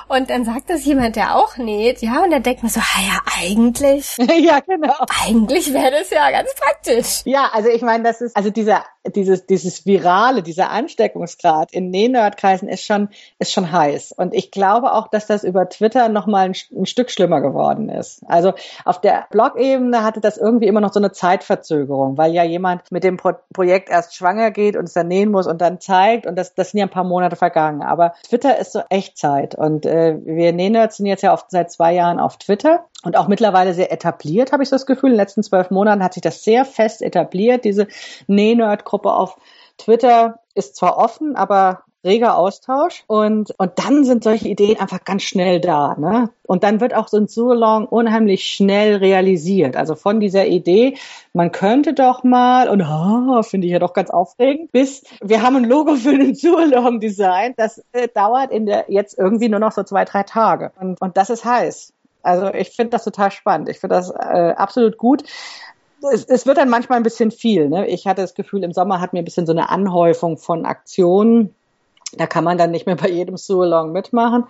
Und 0.07 0.29
dann 0.29 0.45
sagt 0.45 0.69
das 0.69 0.85
jemand, 0.85 1.15
der 1.15 1.35
auch 1.35 1.57
näht, 1.57 2.01
ja, 2.01 2.23
und 2.23 2.31
dann 2.31 2.43
denkt 2.43 2.63
man 2.63 2.71
so, 2.71 2.79
ah 2.79 3.01
ja, 3.01 3.19
eigentlich. 3.39 4.17
ja, 4.17 4.59
genau. 4.59 4.93
Eigentlich 5.23 5.73
wäre 5.73 5.91
das 5.91 6.09
ja 6.09 6.29
ganz 6.31 6.53
praktisch. 6.55 7.21
Ja, 7.25 7.49
also 7.53 7.69
ich 7.69 7.81
meine, 7.81 8.03
das 8.03 8.21
ist, 8.21 8.35
also 8.35 8.49
dieser, 8.49 8.83
dieses, 9.07 9.45
dieses 9.45 9.85
Virale, 9.85 10.43
dieser 10.43 10.69
Ansteckungsgrad 10.69 11.71
in 11.73 11.89
Nähnerdkreisen 11.89 12.67
ist 12.67 12.85
schon, 12.85 13.09
ist 13.39 13.51
schon 13.51 13.71
heiß. 13.71 14.11
Und 14.11 14.33
ich 14.33 14.51
glaube 14.51 14.93
auch, 14.93 15.07
dass 15.07 15.25
das 15.25 15.43
über 15.43 15.67
Twitter 15.69 16.09
nochmal 16.09 16.49
ein, 16.49 16.55
ein 16.71 16.85
Stück 16.85 17.09
schlimmer 17.09 17.41
geworden 17.41 17.89
ist. 17.89 18.21
Also 18.27 18.53
auf 18.85 19.01
der 19.01 19.25
Blog-Ebene 19.31 20.03
hatte 20.03 20.21
das 20.21 20.37
irgendwie 20.37 20.67
immer 20.67 20.81
noch 20.81 20.93
so 20.93 20.99
eine 20.99 21.11
Zeitverzögerung, 21.11 22.17
weil 22.17 22.33
ja 22.33 22.43
jemand 22.43 22.91
mit 22.91 23.03
dem 23.03 23.17
Pro 23.17 23.31
Projekt 23.53 23.89
erst 23.89 24.15
schwanger 24.15 24.51
geht 24.51 24.75
und 24.75 24.85
es 24.85 24.93
dann 24.93 25.07
nähen 25.07 25.31
muss 25.31 25.47
und 25.47 25.61
dann 25.61 25.79
zeigt 25.79 26.25
und 26.25 26.35
das, 26.35 26.53
das 26.53 26.71
sind 26.71 26.79
ja 26.79 26.85
ein 26.85 26.91
paar 26.91 27.03
Monate 27.03 27.35
vergangen. 27.35 27.81
Aber 27.81 28.13
Twitter 28.27 28.57
ist 28.57 28.73
so 28.73 28.81
Echtzeit 28.89 29.55
und 29.55 29.85
äh, 29.85 30.17
wir 30.23 30.53
Nähnerds 30.53 30.97
sind 30.97 31.05
jetzt 31.05 31.23
ja 31.23 31.33
oft 31.33 31.49
seit 31.49 31.71
zwei 31.71 31.93
Jahren 31.93 32.19
auf 32.19 32.37
Twitter 32.37 32.85
und 33.03 33.17
auch 33.17 33.27
mittlerweile 33.27 33.73
sehr 33.73 33.91
etabliert, 33.91 34.51
habe 34.51 34.63
ich 34.63 34.69
das 34.69 34.85
Gefühl. 34.85 35.09
In 35.09 35.13
den 35.15 35.21
letzten 35.21 35.43
zwölf 35.43 35.71
Monaten 35.71 36.03
hat 36.03 36.13
sich 36.13 36.21
das 36.21 36.43
sehr 36.43 36.65
fest 36.65 37.01
etabliert. 37.01 37.65
Diese 37.65 37.87
Nähnerd-Gruppe 38.27 39.13
auf 39.13 39.37
Twitter 39.77 40.39
ist 40.53 40.75
zwar 40.75 40.97
offen, 40.97 41.35
aber 41.35 41.83
reger 42.03 42.37
Austausch 42.37 43.03
und, 43.07 43.51
und 43.57 43.71
dann 43.75 44.03
sind 44.03 44.23
solche 44.23 44.47
Ideen 44.47 44.79
einfach 44.79 45.03
ganz 45.03 45.23
schnell 45.23 45.59
da. 45.59 45.95
Ne? 45.97 46.29
Und 46.47 46.63
dann 46.63 46.81
wird 46.81 46.95
auch 46.95 47.07
so 47.07 47.17
ein 47.17 47.27
Surlong 47.27 47.85
unheimlich 47.85 48.45
schnell 48.45 48.95
realisiert. 48.95 49.75
Also 49.75 49.95
von 49.95 50.19
dieser 50.19 50.47
Idee, 50.47 50.97
man 51.33 51.51
könnte 51.51 51.93
doch 51.93 52.23
mal, 52.23 52.69
und 52.69 52.81
oh, 52.81 53.43
finde 53.43 53.67
ich 53.67 53.73
ja 53.73 53.79
doch 53.79 53.93
ganz 53.93 54.09
aufregend, 54.09 54.71
bis 54.71 55.03
wir 55.21 55.43
haben 55.43 55.57
ein 55.57 55.65
Logo 55.65 55.95
für 55.95 56.17
den 56.17 56.33
Surlong 56.35 56.99
designt, 56.99 57.59
das 57.59 57.83
äh, 57.91 58.07
dauert 58.07 58.51
in 58.51 58.65
der 58.65 58.85
jetzt 58.87 59.17
irgendwie 59.17 59.49
nur 59.49 59.59
noch 59.59 59.71
so 59.71 59.83
zwei, 59.83 60.05
drei 60.05 60.23
Tage. 60.23 60.71
Und, 60.79 60.99
und 61.01 61.17
das 61.17 61.29
ist 61.29 61.45
heiß. 61.45 61.93
Also 62.23 62.53
ich 62.53 62.69
finde 62.69 62.91
das 62.91 63.03
total 63.03 63.31
spannend. 63.31 63.69
Ich 63.69 63.79
finde 63.79 63.95
das 63.95 64.09
äh, 64.09 64.53
absolut 64.55 64.97
gut 64.97 65.23
es, 66.11 66.25
es 66.25 66.47
wird 66.47 66.57
dann 66.57 66.69
manchmal 66.69 66.97
ein 66.97 67.03
bisschen 67.03 67.29
viel. 67.29 67.69
Ne? 67.69 67.87
Ich 67.87 68.07
hatte 68.07 68.23
das 68.23 68.33
Gefühl, 68.33 68.63
im 68.63 68.73
Sommer 68.73 68.99
hat 68.99 69.13
mir 69.13 69.19
ein 69.19 69.25
bisschen 69.25 69.45
so 69.45 69.51
eine 69.51 69.69
Anhäufung 69.69 70.39
von 70.39 70.65
Aktionen 70.65 71.53
da 72.13 72.27
kann 72.27 72.43
man 72.43 72.57
dann 72.57 72.71
nicht 72.71 72.85
mehr 72.85 72.95
bei 72.95 73.09
jedem 73.09 73.37
Sue-Along 73.37 73.91
mitmachen. 73.91 74.45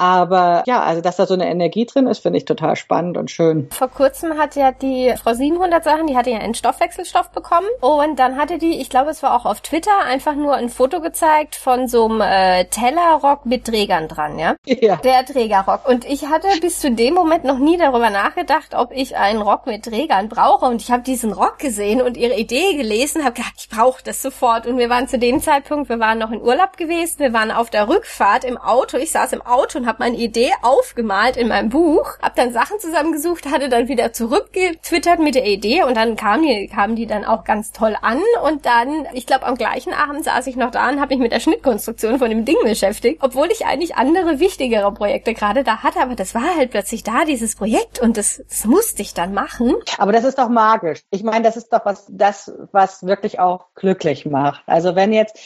Aber 0.00 0.62
ja, 0.66 0.82
also 0.82 1.02
dass 1.02 1.16
da 1.16 1.26
so 1.26 1.34
eine 1.34 1.48
Energie 1.48 1.84
drin 1.84 2.06
ist, 2.06 2.20
finde 2.20 2.38
ich 2.38 2.46
total 2.46 2.74
spannend 2.74 3.18
und 3.18 3.30
schön. 3.30 3.68
Vor 3.70 3.88
kurzem 3.88 4.38
hat 4.38 4.56
ja 4.56 4.72
die 4.72 5.14
Frau 5.22 5.34
700 5.34 5.84
Sachen, 5.84 6.06
die 6.06 6.16
hatte 6.16 6.30
ja 6.30 6.38
einen 6.38 6.54
Stoffwechselstoff 6.54 7.30
bekommen 7.30 7.66
und 7.80 8.18
dann 8.18 8.36
hatte 8.36 8.56
die, 8.56 8.80
ich 8.80 8.88
glaube, 8.88 9.10
es 9.10 9.22
war 9.22 9.36
auch 9.36 9.44
auf 9.44 9.60
Twitter, 9.60 9.98
einfach 10.06 10.34
nur 10.34 10.54
ein 10.54 10.70
Foto 10.70 11.02
gezeigt 11.02 11.54
von 11.54 11.86
so 11.86 12.06
einem 12.06 12.22
äh, 12.22 12.64
Tellerrock 12.64 13.44
mit 13.44 13.66
Trägern 13.66 14.08
dran, 14.08 14.38
ja? 14.38 14.56
Ja. 14.64 14.96
Der 14.96 15.26
Trägerrock. 15.26 15.86
Und 15.86 16.06
ich 16.06 16.26
hatte 16.26 16.48
bis 16.60 16.80
zu 16.80 16.90
dem 16.90 17.14
Moment 17.14 17.44
noch 17.44 17.58
nie 17.58 17.76
darüber 17.76 18.08
nachgedacht, 18.08 18.74
ob 18.74 18.92
ich 18.92 19.16
einen 19.16 19.42
Rock 19.42 19.66
mit 19.66 19.84
Trägern 19.84 20.28
brauche. 20.28 20.64
Und 20.64 20.80
ich 20.80 20.90
habe 20.90 21.02
diesen 21.02 21.32
Rock 21.32 21.58
gesehen 21.58 22.00
und 22.00 22.16
ihre 22.16 22.36
Idee 22.36 22.76
gelesen, 22.76 23.24
habe 23.24 23.34
gedacht, 23.34 23.54
ich 23.58 23.68
brauche 23.68 24.02
das 24.02 24.22
sofort. 24.22 24.66
Und 24.66 24.78
wir 24.78 24.88
waren 24.88 25.08
zu 25.08 25.18
dem 25.18 25.42
Zeitpunkt, 25.42 25.88
wir 25.90 26.00
waren 26.00 26.18
noch 26.18 26.30
in 26.30 26.40
Urlaub 26.40 26.76
gewesen, 26.76 27.18
wir 27.18 27.32
waren 27.32 27.50
auf 27.50 27.68
der 27.68 27.88
Rückfahrt 27.88 28.44
im 28.44 28.56
Auto, 28.56 28.96
ich 28.96 29.10
saß 29.10 29.32
im 29.32 29.42
Auto 29.42 29.78
und 29.78 29.86
habe 29.90 30.04
meine 30.04 30.16
Idee 30.16 30.52
aufgemalt 30.62 31.36
in 31.36 31.48
meinem 31.48 31.68
Buch, 31.68 32.18
habe 32.22 32.34
dann 32.36 32.52
Sachen 32.52 32.78
zusammengesucht, 32.78 33.50
hatte 33.50 33.68
dann 33.68 33.88
wieder 33.88 34.12
zurückgetwittert 34.12 35.18
mit 35.18 35.34
der 35.34 35.46
Idee 35.46 35.82
und 35.82 35.96
dann 35.96 36.14
kamen 36.14 36.44
die, 36.44 36.68
kamen 36.68 36.94
die 36.94 37.06
dann 37.06 37.24
auch 37.24 37.42
ganz 37.42 37.72
toll 37.72 37.96
an 38.00 38.20
und 38.44 38.64
dann, 38.66 39.06
ich 39.12 39.26
glaube 39.26 39.46
am 39.46 39.56
gleichen 39.56 39.92
Abend 39.92 40.24
saß 40.24 40.46
ich 40.46 40.54
noch 40.54 40.70
da 40.70 40.88
und 40.88 41.00
habe 41.00 41.14
mich 41.14 41.22
mit 41.22 41.32
der 41.32 41.40
Schnittkonstruktion 41.40 42.18
von 42.20 42.30
dem 42.30 42.44
Ding 42.44 42.56
beschäftigt, 42.62 43.18
obwohl 43.22 43.50
ich 43.50 43.66
eigentlich 43.66 43.96
andere 43.96 44.38
wichtigere 44.38 44.92
Projekte 44.94 45.34
gerade 45.34 45.64
da 45.64 45.82
hatte, 45.82 46.00
aber 46.00 46.14
das 46.14 46.34
war 46.34 46.56
halt 46.56 46.70
plötzlich 46.70 47.02
da, 47.02 47.24
dieses 47.24 47.56
Projekt 47.56 48.00
und 48.00 48.16
das, 48.16 48.42
das 48.48 48.64
musste 48.66 49.02
ich 49.02 49.12
dann 49.12 49.34
machen. 49.34 49.74
Aber 49.98 50.12
das 50.12 50.22
ist 50.22 50.38
doch 50.38 50.48
magisch. 50.48 51.02
Ich 51.10 51.24
meine, 51.24 51.42
das 51.42 51.56
ist 51.56 51.72
doch 51.72 51.84
was, 51.84 52.06
das, 52.08 52.52
was 52.70 53.04
wirklich 53.04 53.40
auch 53.40 53.66
glücklich 53.74 54.24
macht. 54.24 54.62
Also 54.66 54.94
wenn 54.94 55.12
jetzt 55.12 55.36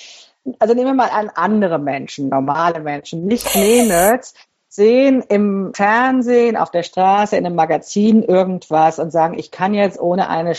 also 0.58 0.74
nehmen 0.74 0.88
wir 0.88 0.94
mal 0.94 1.10
an 1.10 1.30
andere 1.34 1.78
Menschen, 1.78 2.28
normale 2.28 2.80
Menschen, 2.80 3.24
nicht 3.24 3.54
Näh-Nerds, 3.54 4.34
sehen 4.74 5.22
im 5.28 5.72
Fernsehen, 5.72 6.56
auf 6.56 6.72
der 6.72 6.82
Straße, 6.82 7.36
in 7.36 7.46
einem 7.46 7.54
Magazin 7.54 8.24
irgendwas 8.24 8.98
und 8.98 9.12
sagen, 9.12 9.38
ich 9.38 9.52
kann 9.52 9.72
jetzt 9.72 10.00
ohne 10.00 10.28
eine 10.28 10.56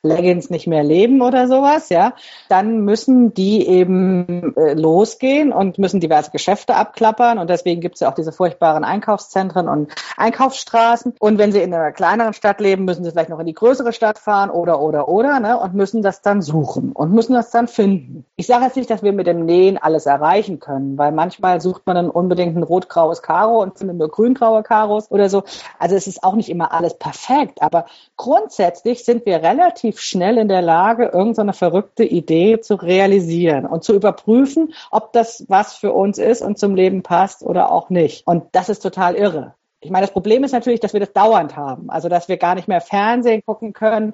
Schlangenleder-Leggings 0.00 0.50
nicht 0.50 0.66
mehr 0.66 0.82
leben 0.82 1.20
oder 1.22 1.46
sowas, 1.46 1.88
ja, 1.88 2.14
dann 2.48 2.80
müssen 2.80 3.34
die 3.34 3.66
eben 3.66 4.54
äh, 4.56 4.74
losgehen 4.74 5.52
und 5.52 5.78
müssen 5.78 6.00
diverse 6.00 6.30
Geschäfte 6.30 6.74
abklappern 6.74 7.38
und 7.38 7.50
deswegen 7.50 7.80
gibt 7.80 7.96
es 7.96 8.00
ja 8.00 8.10
auch 8.10 8.14
diese 8.14 8.32
furchtbaren 8.32 8.84
Einkaufszentren 8.84 9.68
und 9.68 9.92
Einkaufsstraßen 10.16 11.14
und 11.18 11.38
wenn 11.38 11.52
sie 11.52 11.60
in 11.60 11.74
einer 11.74 11.92
kleineren 11.92 12.32
Stadt 12.32 12.60
leben, 12.60 12.84
müssen 12.84 13.04
sie 13.04 13.10
vielleicht 13.10 13.30
noch 13.30 13.40
in 13.40 13.46
die 13.46 13.54
größere 13.54 13.92
Stadt 13.92 14.18
fahren 14.18 14.50
oder, 14.50 14.80
oder, 14.80 15.08
oder, 15.08 15.40
ne, 15.40 15.58
und 15.58 15.74
müssen 15.74 16.02
das 16.02 16.22
dann 16.22 16.42
suchen 16.42 16.92
und 16.92 17.12
müssen 17.12 17.34
das 17.34 17.50
dann 17.50 17.68
finden. 17.68 18.24
Ich 18.36 18.46
sage 18.46 18.64
jetzt 18.64 18.76
nicht, 18.76 18.90
dass 18.90 19.02
wir 19.02 19.12
mit 19.12 19.26
dem 19.26 19.44
Nähen 19.44 19.78
alles 19.78 20.06
erreichen 20.06 20.60
können, 20.60 20.96
weil 20.98 21.12
manchmal 21.12 21.60
sucht 21.60 21.86
man 21.86 21.96
dann 21.96 22.10
unbedingt 22.10 22.56
ein 22.56 22.62
rot-graues 22.62 23.22
Karo 23.22 23.62
und 23.62 23.78
findet 23.78 23.98
nur 23.98 24.08
grün-graue 24.08 24.62
Karos 24.62 25.10
oder 25.10 25.28
so. 25.28 25.44
Also 25.78 25.96
es 25.96 26.06
ist 26.06 26.24
auch 26.24 26.34
nicht 26.34 26.48
immer 26.48 26.72
alles 26.72 26.94
perfekt, 26.94 27.62
aber 27.62 27.86
grundsätzlich 28.16 29.04
sind 29.04 29.26
wir 29.26 29.42
relativ 29.42 29.89
schnell 29.98 30.38
in 30.38 30.48
der 30.48 30.62
Lage, 30.62 31.06
irgendeine 31.06 31.52
verrückte 31.52 32.04
Idee 32.04 32.60
zu 32.60 32.74
realisieren 32.74 33.66
und 33.66 33.84
zu 33.84 33.94
überprüfen, 33.94 34.74
ob 34.90 35.12
das 35.12 35.44
was 35.48 35.74
für 35.74 35.92
uns 35.92 36.18
ist 36.18 36.42
und 36.42 36.58
zum 36.58 36.74
Leben 36.74 37.02
passt 37.02 37.42
oder 37.42 37.72
auch 37.72 37.90
nicht. 37.90 38.26
Und 38.26 38.44
das 38.52 38.68
ist 38.68 38.80
total 38.80 39.14
irre. 39.14 39.54
Ich 39.82 39.90
meine, 39.90 40.04
das 40.04 40.12
Problem 40.12 40.44
ist 40.44 40.52
natürlich, 40.52 40.80
dass 40.80 40.92
wir 40.92 41.00
das 41.00 41.14
dauernd 41.14 41.56
haben. 41.56 41.88
Also, 41.88 42.10
dass 42.10 42.28
wir 42.28 42.36
gar 42.36 42.54
nicht 42.54 42.68
mehr 42.68 42.82
Fernsehen 42.82 43.42
gucken 43.46 43.72
können, 43.72 44.12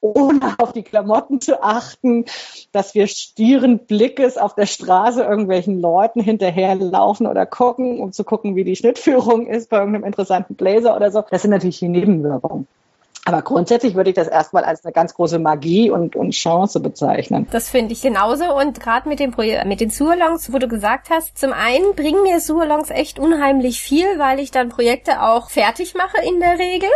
ohne 0.00 0.54
auf 0.58 0.72
die 0.72 0.84
Klamotten 0.84 1.40
zu 1.40 1.64
achten, 1.64 2.26
dass 2.70 2.94
wir 2.94 3.08
stieren 3.08 3.80
Blickes 3.86 4.38
auf 4.38 4.54
der 4.54 4.66
Straße 4.66 5.24
irgendwelchen 5.24 5.80
Leuten 5.80 6.20
hinterherlaufen 6.20 7.26
oder 7.26 7.44
gucken, 7.44 7.98
um 7.98 8.12
zu 8.12 8.22
gucken, 8.22 8.54
wie 8.54 8.62
die 8.62 8.76
Schnittführung 8.76 9.48
ist 9.48 9.68
bei 9.68 9.78
irgendeinem 9.78 10.04
interessanten 10.04 10.54
Blazer 10.54 10.94
oder 10.94 11.10
so. 11.10 11.24
Das 11.28 11.42
sind 11.42 11.50
natürlich 11.50 11.80
die 11.80 11.88
Nebenwirkungen. 11.88 12.68
Aber 13.26 13.42
grundsätzlich 13.42 13.94
würde 13.94 14.10
ich 14.10 14.16
das 14.16 14.28
erstmal 14.28 14.64
als 14.64 14.84
eine 14.84 14.92
ganz 14.92 15.14
große 15.14 15.38
Magie 15.38 15.90
und, 15.90 16.16
und 16.16 16.30
Chance 16.30 16.80
bezeichnen. 16.80 17.46
Das 17.50 17.68
finde 17.68 17.92
ich 17.92 18.00
genauso. 18.00 18.56
Und 18.56 18.80
gerade 18.80 19.08
mit 19.08 19.20
dem 19.20 19.30
Projekt, 19.30 19.66
mit 19.66 19.80
den 19.80 19.90
Surlongs, 19.90 20.52
wo 20.52 20.58
du 20.58 20.68
gesagt 20.68 21.10
hast, 21.10 21.36
zum 21.38 21.52
einen 21.52 21.94
bringen 21.94 22.22
mir 22.22 22.40
Surlongs 22.40 22.90
echt 22.90 23.18
unheimlich 23.18 23.80
viel, 23.80 24.18
weil 24.18 24.40
ich 24.40 24.50
dann 24.50 24.70
Projekte 24.70 25.22
auch 25.22 25.50
fertig 25.50 25.94
mache 25.94 26.16
in 26.26 26.40
der 26.40 26.58
Regel. 26.58 26.88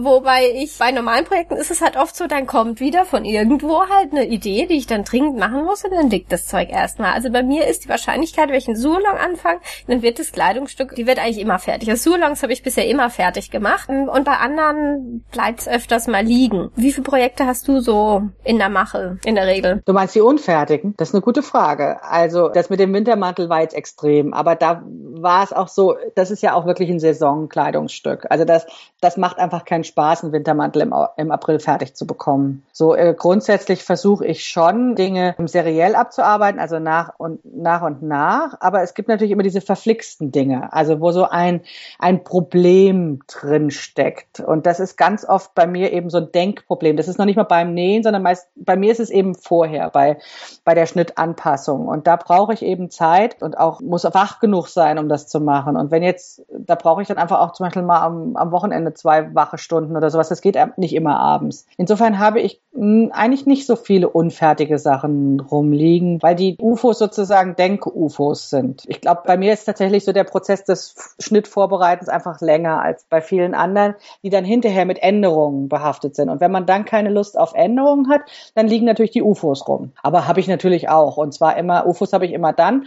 Wobei 0.00 0.50
ich 0.54 0.76
bei 0.78 0.92
normalen 0.92 1.24
Projekten 1.24 1.56
ist 1.56 1.70
es 1.70 1.80
halt 1.80 1.96
oft 1.96 2.14
so, 2.14 2.26
dann 2.26 2.46
kommt 2.46 2.80
wieder 2.80 3.04
von 3.04 3.24
irgendwo 3.24 3.80
halt 3.88 4.12
eine 4.12 4.26
Idee, 4.26 4.66
die 4.66 4.76
ich 4.76 4.86
dann 4.86 5.04
dringend 5.04 5.38
machen 5.38 5.64
muss 5.64 5.84
und 5.84 5.92
dann 5.92 6.10
liegt 6.10 6.30
das 6.30 6.46
Zeug 6.46 6.70
erstmal. 6.70 7.12
Also 7.12 7.30
bei 7.30 7.42
mir 7.42 7.66
ist 7.66 7.84
die 7.84 7.88
Wahrscheinlichkeit, 7.88 8.48
wenn 8.50 8.56
ich 8.56 8.68
einen 8.68 8.76
Surlong 8.76 9.16
anfange, 9.16 9.60
dann 9.86 10.02
wird 10.02 10.18
das 10.18 10.32
Kleidungsstück, 10.32 10.94
die 10.94 11.06
wird 11.06 11.18
eigentlich 11.18 11.38
immer 11.38 11.58
fertig. 11.58 11.88
Also 11.88 12.10
Surlongs 12.10 12.42
habe 12.42 12.52
ich 12.52 12.62
bisher 12.62 12.86
immer 12.86 13.08
fertig 13.08 13.50
gemacht. 13.50 13.88
Und 13.88 14.24
bei 14.24 14.36
anderen 14.36 15.24
bleibt 15.30 15.60
öfters 15.80 16.06
mal 16.08 16.22
liegen. 16.22 16.70
Wie 16.76 16.92
viele 16.92 17.04
Projekte 17.04 17.46
hast 17.46 17.66
du 17.66 17.80
so 17.80 18.28
in 18.44 18.58
der 18.58 18.68
Mache 18.68 19.16
in 19.24 19.34
der 19.34 19.46
Regel? 19.46 19.80
Du 19.86 19.94
meinst 19.94 20.14
die 20.14 20.20
unfertigen? 20.20 20.92
Das 20.98 21.08
ist 21.08 21.14
eine 21.14 21.22
gute 21.22 21.42
Frage. 21.42 22.02
Also 22.04 22.48
das 22.48 22.68
mit 22.68 22.80
dem 22.80 22.92
Wintermantel 22.92 23.48
war 23.48 23.62
jetzt 23.62 23.74
extrem, 23.74 24.34
aber 24.34 24.56
da 24.56 24.82
war 24.84 25.42
es 25.42 25.54
auch 25.54 25.68
so, 25.68 25.96
das 26.16 26.30
ist 26.30 26.42
ja 26.42 26.52
auch 26.52 26.66
wirklich 26.66 26.90
ein 26.90 27.00
Saisonkleidungsstück. 27.00 28.26
Also 28.28 28.44
das, 28.44 28.66
das 29.00 29.16
macht 29.16 29.38
einfach 29.38 29.64
keinen 29.64 29.84
Spaß, 29.84 30.22
einen 30.22 30.34
Wintermantel 30.34 30.82
im, 30.82 30.94
im 31.16 31.30
April 31.30 31.58
fertig 31.58 31.94
zu 31.94 32.06
bekommen. 32.06 32.62
So 32.72 32.94
äh, 32.94 33.14
grundsätzlich 33.16 33.82
versuche 33.82 34.26
ich 34.26 34.44
schon, 34.44 34.96
Dinge 34.96 35.34
seriell 35.46 35.94
abzuarbeiten, 35.94 36.60
also 36.60 36.78
nach 36.78 37.14
und 37.16 37.40
nach 37.44 37.80
und 37.80 38.02
nach. 38.02 38.58
Aber 38.60 38.82
es 38.82 38.92
gibt 38.92 39.08
natürlich 39.08 39.32
immer 39.32 39.42
diese 39.42 39.62
verflixten 39.62 40.30
Dinge, 40.30 40.74
also 40.74 41.00
wo 41.00 41.10
so 41.10 41.24
ein, 41.24 41.62
ein 41.98 42.22
Problem 42.22 43.20
drin 43.26 43.70
steckt. 43.70 44.40
Und 44.40 44.66
das 44.66 44.78
ist 44.78 44.98
ganz 44.98 45.24
oft 45.24 45.54
bei 45.60 45.66
mir 45.66 45.92
eben 45.92 46.08
so 46.08 46.16
ein 46.16 46.32
Denkproblem. 46.32 46.96
Das 46.96 47.06
ist 47.06 47.18
noch 47.18 47.26
nicht 47.26 47.36
mal 47.36 47.42
beim 47.42 47.74
Nähen, 47.74 48.02
sondern 48.02 48.22
meist, 48.22 48.48
bei 48.56 48.76
mir 48.76 48.90
ist 48.90 48.98
es 48.98 49.10
eben 49.10 49.34
vorher, 49.34 49.90
bei, 49.90 50.16
bei 50.64 50.74
der 50.74 50.86
Schnittanpassung. 50.86 51.86
Und 51.86 52.06
da 52.06 52.16
brauche 52.16 52.54
ich 52.54 52.62
eben 52.62 52.88
Zeit 52.88 53.42
und 53.42 53.58
auch 53.58 53.82
muss 53.82 54.04
wach 54.04 54.40
genug 54.40 54.68
sein, 54.68 54.98
um 54.98 55.10
das 55.10 55.28
zu 55.28 55.38
machen. 55.38 55.76
Und 55.76 55.90
wenn 55.90 56.02
jetzt, 56.02 56.42
da 56.48 56.76
brauche 56.76 57.02
ich 57.02 57.08
dann 57.08 57.18
einfach 57.18 57.40
auch 57.40 57.52
zum 57.52 57.66
Beispiel 57.66 57.82
mal 57.82 58.00
am, 58.00 58.36
am 58.36 58.52
Wochenende 58.52 58.94
zwei 58.94 59.34
wache 59.34 59.58
Stunden 59.58 59.98
oder 59.98 60.08
sowas. 60.08 60.30
Das 60.30 60.40
geht 60.40 60.56
nicht 60.78 60.94
immer 60.94 61.20
abends. 61.20 61.66
Insofern 61.76 62.18
habe 62.18 62.40
ich 62.40 62.62
mh, 62.72 63.10
eigentlich 63.12 63.44
nicht 63.44 63.66
so 63.66 63.76
viele 63.76 64.08
unfertige 64.08 64.78
Sachen 64.78 65.40
rumliegen, 65.40 66.22
weil 66.22 66.36
die 66.36 66.56
UFOs 66.58 66.98
sozusagen 66.98 67.54
Denk-UFOs 67.54 68.48
sind. 68.48 68.84
Ich 68.86 69.02
glaube, 69.02 69.24
bei 69.26 69.36
mir 69.36 69.52
ist 69.52 69.66
tatsächlich 69.66 70.06
so 70.06 70.12
der 70.12 70.24
Prozess 70.24 70.64
des 70.64 70.94
Schnittvorbereitens 71.18 72.08
einfach 72.08 72.40
länger 72.40 72.80
als 72.80 73.04
bei 73.10 73.20
vielen 73.20 73.54
anderen, 73.54 73.94
die 74.22 74.30
dann 74.30 74.46
hinterher 74.46 74.86
mit 74.86 75.02
Änderungen 75.02 75.49
behaftet 75.68 76.16
sind. 76.16 76.28
Und 76.28 76.40
wenn 76.40 76.50
man 76.50 76.66
dann 76.66 76.84
keine 76.84 77.10
Lust 77.10 77.38
auf 77.38 77.54
Änderungen 77.54 78.08
hat, 78.08 78.22
dann 78.54 78.66
liegen 78.66 78.86
natürlich 78.86 79.10
die 79.10 79.22
UFOs 79.22 79.66
rum. 79.68 79.92
Aber 80.02 80.26
habe 80.26 80.40
ich 80.40 80.48
natürlich 80.48 80.88
auch. 80.88 81.16
Und 81.16 81.32
zwar 81.32 81.56
immer, 81.56 81.86
UFOs 81.86 82.12
habe 82.12 82.26
ich 82.26 82.32
immer 82.32 82.52
dann, 82.52 82.86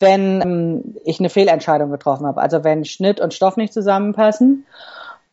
wenn 0.00 0.40
ähm, 0.40 0.96
ich 1.04 1.20
eine 1.20 1.30
Fehlentscheidung 1.30 1.90
getroffen 1.90 2.26
habe. 2.26 2.40
Also 2.40 2.64
wenn 2.64 2.84
Schnitt 2.84 3.20
und 3.20 3.34
Stoff 3.34 3.56
nicht 3.56 3.72
zusammenpassen 3.72 4.66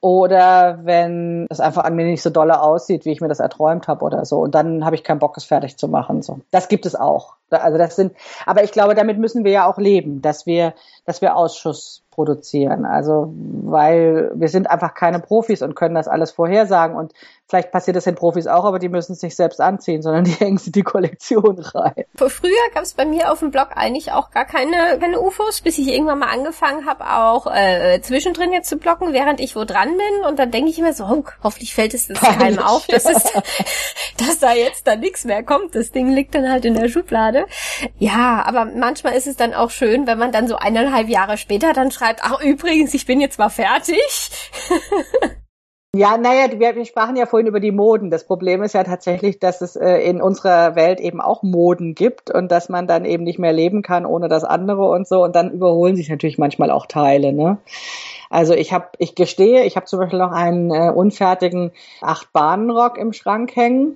oder 0.06 0.82
wenn 0.84 1.48
es 1.50 1.60
einfach 1.60 1.84
an 1.84 1.96
mir 1.96 2.06
nicht 2.06 2.22
so 2.22 2.30
dolle 2.30 2.62
aussieht, 2.62 3.06
wie 3.06 3.12
ich 3.12 3.22
mir 3.22 3.28
das 3.28 3.40
erträumt 3.40 3.88
habe 3.88 4.06
oder 4.06 4.24
so. 4.24 4.40
Und 4.40 4.54
dann 4.54 4.86
habe 4.86 4.96
ich 4.96 5.04
keinen 5.04 5.18
Bock, 5.18 5.36
es 5.36 5.46
fertig 5.46 5.78
zu 5.78 5.88
machen. 5.88 6.22
So, 6.22 6.42
das 6.52 6.68
gibt 6.68 6.86
es 6.86 6.94
auch. 6.94 7.34
Also 7.50 7.80
das 7.80 7.96
sind, 7.96 8.14
aber 8.46 8.64
ich 8.64 8.72
glaube, 8.72 8.94
damit 8.94 9.18
müssen 9.18 9.44
wir 9.44 9.52
ja 9.52 9.68
auch 9.68 9.80
leben, 9.80 10.22
dass 10.22 10.46
wir, 10.46 10.76
dass 11.06 11.22
wir 11.22 11.36
Ausschuss 11.36 12.06
produzieren. 12.16 12.86
Also, 12.86 13.34
weil 13.36 14.32
wir 14.34 14.48
sind 14.48 14.70
einfach 14.70 14.94
keine 14.94 15.20
Profis 15.20 15.62
und 15.62 15.76
können 15.76 15.96
das 15.96 16.08
alles 16.08 16.32
vorhersagen. 16.32 16.96
Und 16.96 17.12
vielleicht 17.48 17.72
passiert 17.72 17.98
das 17.98 18.06
den 18.06 18.16
Profis 18.16 18.48
auch, 18.48 18.64
aber 18.64 18.80
die 18.80 18.88
müssen 18.88 19.12
es 19.12 19.22
nicht 19.22 19.36
selbst 19.36 19.60
anziehen, 19.60 20.02
sondern 20.02 20.24
die 20.24 20.32
hängen 20.32 20.58
sie 20.58 20.72
die 20.72 20.84
Kollektion 20.84 21.60
rein. 21.60 22.06
Früher 22.16 22.52
gab 22.74 22.84
es 22.84 22.94
bei 22.94 23.06
mir 23.06 23.32
auf 23.32 23.40
dem 23.40 23.52
Blog 23.52 23.70
eigentlich 23.76 24.14
auch 24.14 24.32
gar 24.32 24.46
keine, 24.46 24.98
keine 24.98 25.20
UFOs, 25.20 25.60
bis 25.62 25.78
ich 25.78 25.90
irgendwann 25.90 26.20
mal 26.20 26.30
angefangen 26.30 26.86
habe, 26.86 27.04
auch 27.06 27.48
äh, 27.54 28.00
zwischendrin 28.02 28.54
jetzt 28.54 28.70
zu 28.70 28.78
blocken, 28.78 29.12
während 29.12 29.42
ich 29.42 29.58
wo 29.58 29.66
dran 29.66 29.90
bin. 29.90 30.26
Und 30.26 30.40
dann 30.40 30.52
denke 30.52 30.70
ich 30.70 30.80
immer 30.80 30.94
so, 30.94 31.04
oh, 31.04 31.24
hoffentlich 31.44 31.76
fällt 31.76 31.94
es 31.94 32.08
das 32.08 32.22
keinem 32.22 32.60
auf, 32.60 32.88
dass, 32.88 33.06
es, 33.06 33.24
dass 34.18 34.40
da 34.40 34.54
jetzt 34.54 34.88
da 34.88 34.96
nichts 34.96 35.26
mehr 35.26 35.44
kommt. 35.44 35.76
Das 35.76 35.92
Ding 35.92 36.14
liegt 36.14 36.34
dann 36.34 36.50
halt 36.50 36.64
in 36.64 36.76
der 36.76 36.88
Schublade. 36.88 37.46
Ja, 37.98 38.42
aber 38.46 38.64
manchmal 38.64 39.16
ist 39.16 39.28
es 39.28 39.36
dann 39.36 39.54
auch 39.54 39.70
schön, 39.70 40.08
wenn 40.08 40.18
man 40.18 40.32
dann 40.32 40.48
so 40.48 40.56
eineinhalb 40.56 40.95
Jahre 41.02 41.38
später 41.38 41.74
dann 41.74 41.92
schreibt, 41.92 42.06
schreibt, 42.06 42.22
ach 42.24 42.42
übrigens, 42.42 42.94
ich 42.94 43.06
bin 43.06 43.20
jetzt 43.20 43.40
mal 43.40 43.50
fertig. 43.50 44.30
Ja, 45.98 46.18
naja, 46.18 46.60
wir, 46.60 46.76
wir 46.76 46.84
sprachen 46.84 47.16
ja 47.16 47.26
vorhin 47.26 47.48
über 47.48 47.62
die 47.62 47.72
Moden. 47.72 48.12
Das 48.12 48.26
Problem 48.26 48.62
ist 48.64 48.74
ja 48.74 48.84
tatsächlich, 48.84 49.40
dass 49.40 49.62
es 49.62 49.78
äh, 49.78 50.00
in 50.00 50.22
unserer 50.22 50.76
Welt 50.76 51.00
eben 51.00 51.22
auch 51.22 51.42
Moden 51.42 51.96
gibt 51.96 52.30
und 52.30 52.52
dass 52.52 52.68
man 52.68 52.86
dann 52.86 53.06
eben 53.06 53.24
nicht 53.24 53.40
mehr 53.40 53.54
leben 53.54 53.82
kann 53.82 54.06
ohne 54.06 54.28
das 54.28 54.44
andere 54.44 54.90
und 54.90 55.08
so. 55.08 55.24
Und 55.24 55.38
dann 55.38 55.52
überholen 55.52 55.96
sich 55.96 56.10
natürlich 56.10 56.38
manchmal 56.38 56.70
auch 56.70 56.86
Teile. 56.86 57.32
Ne? 57.32 57.60
Also 58.30 58.54
ich 58.54 58.74
habe, 58.74 58.90
ich 58.98 59.16
gestehe, 59.16 59.64
ich 59.64 59.78
habe 59.78 59.86
zum 59.86 60.00
Beispiel 60.00 60.20
noch 60.20 60.34
einen 60.34 60.70
äh, 60.70 60.92
unfertigen 60.94 61.72
Acht-Bahnen-Rock 62.02 62.98
im 62.98 63.14
Schrank 63.14 63.56
hängen 63.56 63.96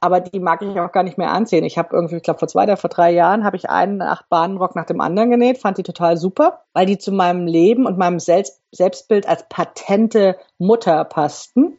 aber 0.00 0.20
die 0.20 0.40
mag 0.40 0.62
ich 0.62 0.78
auch 0.80 0.92
gar 0.92 1.02
nicht 1.02 1.18
mehr 1.18 1.30
anziehen. 1.30 1.64
Ich 1.64 1.78
habe 1.78 1.94
irgendwie, 1.94 2.16
ich 2.16 2.22
glaube 2.22 2.38
vor 2.38 2.48
zwei 2.48 2.64
oder 2.64 2.76
vor 2.76 2.90
drei 2.90 3.10
Jahren 3.10 3.44
habe 3.44 3.56
ich 3.56 3.70
einen 3.70 4.02
acht 4.02 4.28
Bahnenrock 4.28 4.76
nach 4.76 4.86
dem 4.86 5.00
anderen 5.00 5.30
genäht, 5.30 5.58
fand 5.58 5.78
die 5.78 5.82
total 5.82 6.16
super, 6.16 6.64
weil 6.72 6.86
die 6.86 6.98
zu 6.98 7.12
meinem 7.12 7.46
Leben 7.46 7.86
und 7.86 7.98
meinem 7.98 8.18
Selbst 8.18 8.60
Selbstbild 8.72 9.26
als 9.28 9.46
patente 9.48 10.36
Mutter 10.58 11.04
passten. 11.04 11.78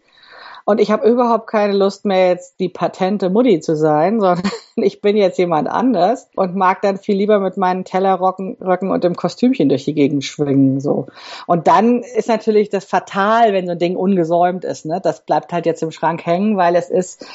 Und 0.70 0.82
ich 0.82 0.91
habe 0.91 1.07
überhaupt 1.07 1.47
keine 1.47 1.72
Lust 1.72 2.03
mehr, 2.03 2.28
jetzt 2.28 2.59
die 2.59 2.68
patente 2.68 3.30
Mutti 3.30 3.61
zu 3.61 3.78
sein, 3.78 4.20
sondern 4.20 4.51
ich 4.76 4.99
bin 4.99 5.15
jetzt 5.15 5.38
jemand 5.38 5.70
anders 5.70 6.30
und 6.36 6.57
mag 6.57 6.82
dann 6.82 6.97
viel 6.97 7.15
lieber 7.15 7.39
mit 7.39 7.55
meinen 7.55 7.86
Tellerröcken 7.86 8.57
Röcken 8.59 8.91
und 8.91 9.05
dem 9.05 9.15
Kostümchen 9.15 9.70
durch 9.70 9.86
die 9.86 9.93
Gegend 9.93 10.26
schwingen. 10.26 10.82
So. 10.82 11.07
Und 11.45 11.68
dann 11.68 12.01
ist 12.01 12.28
natürlich 12.28 12.68
das 12.68 12.84
fatal, 12.84 13.53
wenn 13.53 13.65
so 13.65 13.72
ein 13.72 13.80
Ding 13.80 13.95
ungesäumt 13.95 14.65
ist. 14.65 14.86
Ne? 14.86 14.99
Das 15.01 15.26
bleibt 15.26 15.53
halt 15.53 15.65
jetzt 15.65 15.84
im 15.84 15.91
Schrank 15.91 16.26
hängen, 16.26 16.57
weil 16.57 16.76
es 16.76 16.89
ist, 16.89 17.26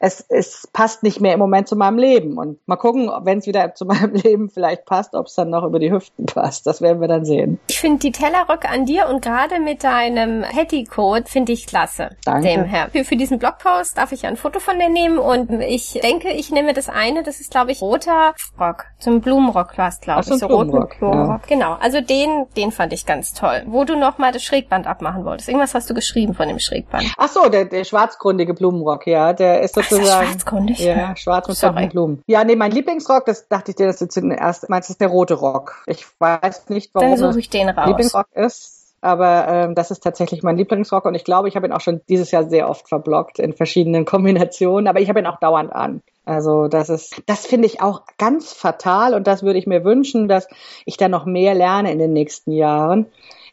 es, 0.00 0.24
es 0.28 0.68
passt 0.72 1.04
nicht 1.04 1.20
mehr 1.20 1.34
im 1.34 1.38
Moment 1.38 1.68
zu 1.68 1.76
meinem 1.76 1.98
Leben. 1.98 2.36
Und 2.36 2.58
mal 2.66 2.74
gucken, 2.74 3.08
wenn 3.22 3.38
es 3.38 3.46
wieder 3.46 3.76
zu 3.76 3.84
meinem 3.86 4.14
Leben 4.14 4.50
vielleicht 4.50 4.86
passt, 4.86 5.14
ob 5.14 5.26
es 5.26 5.36
dann 5.36 5.50
noch 5.50 5.62
über 5.62 5.78
die 5.78 5.92
Hüften 5.92 6.26
passt. 6.26 6.66
Das 6.66 6.82
werden 6.82 7.00
wir 7.00 7.06
dann 7.06 7.24
sehen. 7.24 7.60
Ich 7.68 7.78
finde 7.78 8.00
die 8.00 8.10
Tellerröcke 8.10 8.68
an 8.68 8.86
dir 8.86 9.08
und 9.08 9.22
gerade 9.22 9.60
mit 9.60 9.84
deinem 9.84 10.42
Petticoat 10.42 11.28
finde 11.28 11.52
ich 11.52 11.68
klasse. 11.68 12.10
Danke. 12.24 12.48
Dem 12.48 12.71
her. 12.72 12.88
Für, 12.90 13.04
für 13.04 13.16
diesen 13.16 13.38
Blogpost 13.38 13.96
darf 13.96 14.12
ich 14.12 14.26
ein 14.26 14.36
Foto 14.36 14.58
von 14.58 14.78
dir 14.78 14.88
nehmen 14.88 15.18
und 15.18 15.50
ich 15.60 15.92
denke, 16.02 16.30
ich 16.30 16.50
nehme 16.50 16.72
das 16.72 16.88
eine, 16.88 17.22
das 17.22 17.40
ist 17.40 17.50
glaube 17.50 17.70
ich 17.72 17.80
roter 17.80 18.34
Rock, 18.58 18.86
zum 18.98 19.20
Blumenrock 19.20 19.78
war 19.78 19.88
es 19.88 20.00
glaube 20.00 20.22
ich, 20.22 20.26
so 20.26 20.48
Blumenrock. 20.48 20.98
Blumenrock. 20.98 21.42
Ja. 21.42 21.56
Genau, 21.56 21.74
also 21.74 22.00
den, 22.00 22.46
den 22.56 22.72
fand 22.72 22.92
ich 22.92 23.06
ganz 23.06 23.34
toll. 23.34 23.62
Wo 23.66 23.84
du 23.84 23.96
noch 23.96 24.18
mal 24.18 24.32
das 24.32 24.42
Schrägband 24.42 24.86
abmachen 24.86 25.24
wolltest. 25.24 25.48
Irgendwas 25.48 25.74
hast 25.74 25.88
du 25.88 25.94
geschrieben 25.94 26.34
von 26.34 26.48
dem 26.48 26.58
Schrägband. 26.58 27.12
Ach 27.16 27.28
so, 27.28 27.48
der, 27.48 27.66
der 27.66 27.84
schwarzgründige 27.84 28.54
Blumenrock, 28.54 29.06
ja, 29.06 29.32
der 29.32 29.60
ist 29.60 29.74
sozusagen. 29.74 30.08
Ach, 30.10 30.22
ist 30.22 30.30
schwarzgründig? 30.30 30.78
Ja, 30.80 31.14
schwarz 31.16 31.48
mit 31.48 31.56
Sorry. 31.56 31.88
Blumen. 31.88 32.22
Ja, 32.26 32.44
nee, 32.44 32.56
mein 32.56 32.72
Lieblingsrock, 32.72 33.26
das 33.26 33.48
dachte 33.48 33.70
ich 33.72 33.76
dir, 33.76 33.86
das 33.86 34.00
ist 34.00 34.12
zuerst, 34.12 34.68
meinst 34.68 34.88
du, 34.88 34.92
ist 34.92 35.00
der 35.00 35.08
rote 35.08 35.34
Rock. 35.34 35.82
Ich 35.86 36.06
weiß 36.18 36.68
nicht, 36.70 36.94
warum 36.94 37.10
Dann 37.10 37.18
suche 37.18 37.40
ich 37.40 37.50
den 37.50 37.68
raus. 37.68 37.86
Lieblingsrock 37.86 38.26
ist. 38.34 38.71
Aber 39.02 39.48
ähm, 39.48 39.74
das 39.74 39.90
ist 39.90 40.04
tatsächlich 40.04 40.44
mein 40.44 40.56
Lieblingsrock 40.56 41.04
und 41.06 41.16
ich 41.16 41.24
glaube, 41.24 41.48
ich 41.48 41.56
habe 41.56 41.66
ihn 41.66 41.72
auch 41.72 41.80
schon 41.80 42.00
dieses 42.08 42.30
Jahr 42.30 42.48
sehr 42.48 42.70
oft 42.70 42.88
verblockt 42.88 43.40
in 43.40 43.52
verschiedenen 43.52 44.04
Kombinationen, 44.06 44.86
aber 44.86 45.00
ich 45.00 45.08
habe 45.08 45.18
ihn 45.18 45.26
auch 45.26 45.40
dauernd 45.40 45.72
an. 45.72 46.02
Also 46.24 46.68
das 46.68 46.88
ist, 46.88 47.20
das 47.26 47.44
finde 47.44 47.66
ich 47.66 47.82
auch 47.82 48.02
ganz 48.16 48.52
fatal 48.52 49.14
und 49.14 49.26
das 49.26 49.42
würde 49.42 49.58
ich 49.58 49.66
mir 49.66 49.84
wünschen, 49.84 50.28
dass 50.28 50.46
ich 50.86 50.96
da 50.96 51.08
noch 51.08 51.26
mehr 51.26 51.52
lerne 51.54 51.90
in 51.90 51.98
den 51.98 52.12
nächsten 52.12 52.52
Jahren. 52.52 53.06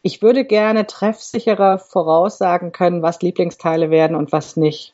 Ich 0.04 0.22
würde 0.22 0.46
gerne 0.46 0.86
treffsicherer 0.86 1.80
voraussagen 1.80 2.72
können, 2.72 3.02
was 3.02 3.24
Lieblingsteile 3.24 3.90
werden 3.90 4.16
und 4.16 4.32
was 4.32 4.56
nicht. 4.56 4.94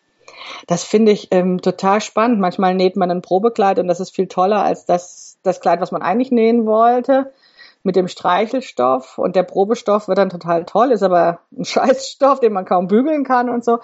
Das 0.68 0.86
finde 0.86 1.12
ich 1.12 1.28
ähm, 1.32 1.62
total 1.62 2.00
spannend. 2.00 2.40
Manchmal 2.40 2.76
näht 2.76 2.96
man 2.96 3.12
ein 3.12 3.22
Probekleid 3.22 3.78
und 3.78 3.90
das 3.90 4.00
ist 4.00 4.16
viel 4.16 4.28
toller 4.28 4.64
als 4.64 4.86
das, 4.86 5.38
das 5.44 5.60
Kleid, 5.60 5.82
was 5.82 5.92
man 5.92 6.02
eigentlich 6.02 6.32
nähen 6.32 6.66
wollte 6.66 7.34
mit 7.86 7.96
dem 7.96 8.08
Streichelstoff 8.08 9.18
und 9.18 9.36
der 9.36 9.44
Probestoff 9.44 10.08
wird 10.08 10.18
dann 10.18 10.30
total 10.30 10.66
toll, 10.66 10.92
ist 10.92 11.04
aber 11.04 11.40
ein 11.58 11.66
Scheißstoff, 11.66 12.40
den 12.40 12.54
man 12.54 12.66
kaum 12.66 12.88
bügeln 12.88 13.24
kann 13.24 13.50
und 13.50 13.64
so. 13.64 13.80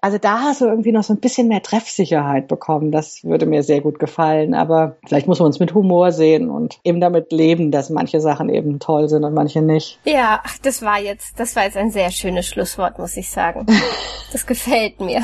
Also 0.00 0.18
da 0.18 0.40
hast 0.40 0.60
du 0.60 0.66
irgendwie 0.66 0.92
noch 0.92 1.02
so 1.02 1.12
ein 1.12 1.20
bisschen 1.20 1.48
mehr 1.48 1.62
Treffsicherheit 1.62 2.48
bekommen. 2.48 2.90
Das 2.90 3.22
würde 3.22 3.46
mir 3.46 3.62
sehr 3.62 3.80
gut 3.80 3.98
gefallen. 3.98 4.54
Aber 4.54 4.96
vielleicht 5.06 5.26
muss 5.26 5.38
man 5.38 5.46
uns 5.46 5.60
mit 5.60 5.74
Humor 5.74 6.12
sehen 6.12 6.50
und 6.50 6.78
eben 6.84 7.00
damit 7.00 7.32
leben, 7.32 7.70
dass 7.70 7.90
manche 7.90 8.20
Sachen 8.20 8.48
eben 8.48 8.78
toll 8.78 9.08
sind 9.08 9.24
und 9.24 9.34
manche 9.34 9.62
nicht. 9.62 9.98
Ja, 10.04 10.40
ach, 10.44 10.58
das 10.62 10.82
war 10.82 10.98
jetzt, 10.98 11.38
das 11.38 11.54
war 11.54 11.64
jetzt 11.64 11.76
ein 11.76 11.90
sehr 11.90 12.10
schönes 12.10 12.46
Schlusswort, 12.46 12.98
muss 12.98 13.16
ich 13.16 13.30
sagen. 13.30 13.66
Das 14.32 14.46
gefällt 14.46 14.98
mir. 14.98 15.20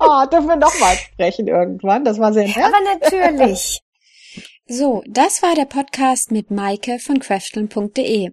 Oh, 0.00 0.24
dürfen 0.32 0.46
wir 0.46 0.56
noch 0.56 0.72
mal 0.80 0.94
sprechen 0.94 1.46
irgendwann? 1.46 2.06
Das 2.06 2.18
war 2.18 2.32
sehr 2.32 2.44
nett. 2.46 2.56
Aber 2.56 2.78
natürlich. 2.98 3.82
So, 4.68 5.04
das 5.06 5.42
war 5.42 5.54
der 5.54 5.66
Podcast 5.66 6.32
mit 6.32 6.50
Maike 6.50 6.98
von 6.98 7.20
crafteln.de. 7.20 8.30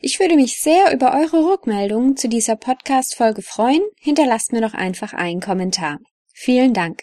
Ich 0.00 0.20
würde 0.20 0.36
mich 0.36 0.60
sehr 0.60 0.92
über 0.92 1.14
eure 1.14 1.44
Rückmeldungen 1.50 2.16
zu 2.16 2.28
dieser 2.28 2.56
Podcast-Folge 2.56 3.42
freuen. 3.42 3.82
Hinterlasst 3.98 4.52
mir 4.52 4.60
doch 4.60 4.74
einfach 4.74 5.12
einen 5.12 5.40
Kommentar. 5.40 5.98
Vielen 6.32 6.72
Dank. 6.72 7.02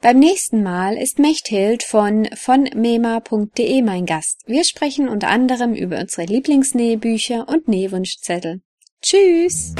Beim 0.00 0.18
nächsten 0.18 0.62
Mal 0.62 0.96
ist 0.96 1.18
Mechthild 1.18 1.82
von 1.82 2.28
vonmema.de 2.34 3.82
mein 3.82 4.06
Gast. 4.06 4.40
Wir 4.46 4.64
sprechen 4.64 5.08
unter 5.08 5.28
anderem 5.28 5.74
über 5.74 5.98
unsere 5.98 6.26
Lieblingsnähbücher 6.26 7.46
und 7.48 7.68
Nähwunschzettel. 7.68 8.62
Tschüss! 9.02 9.74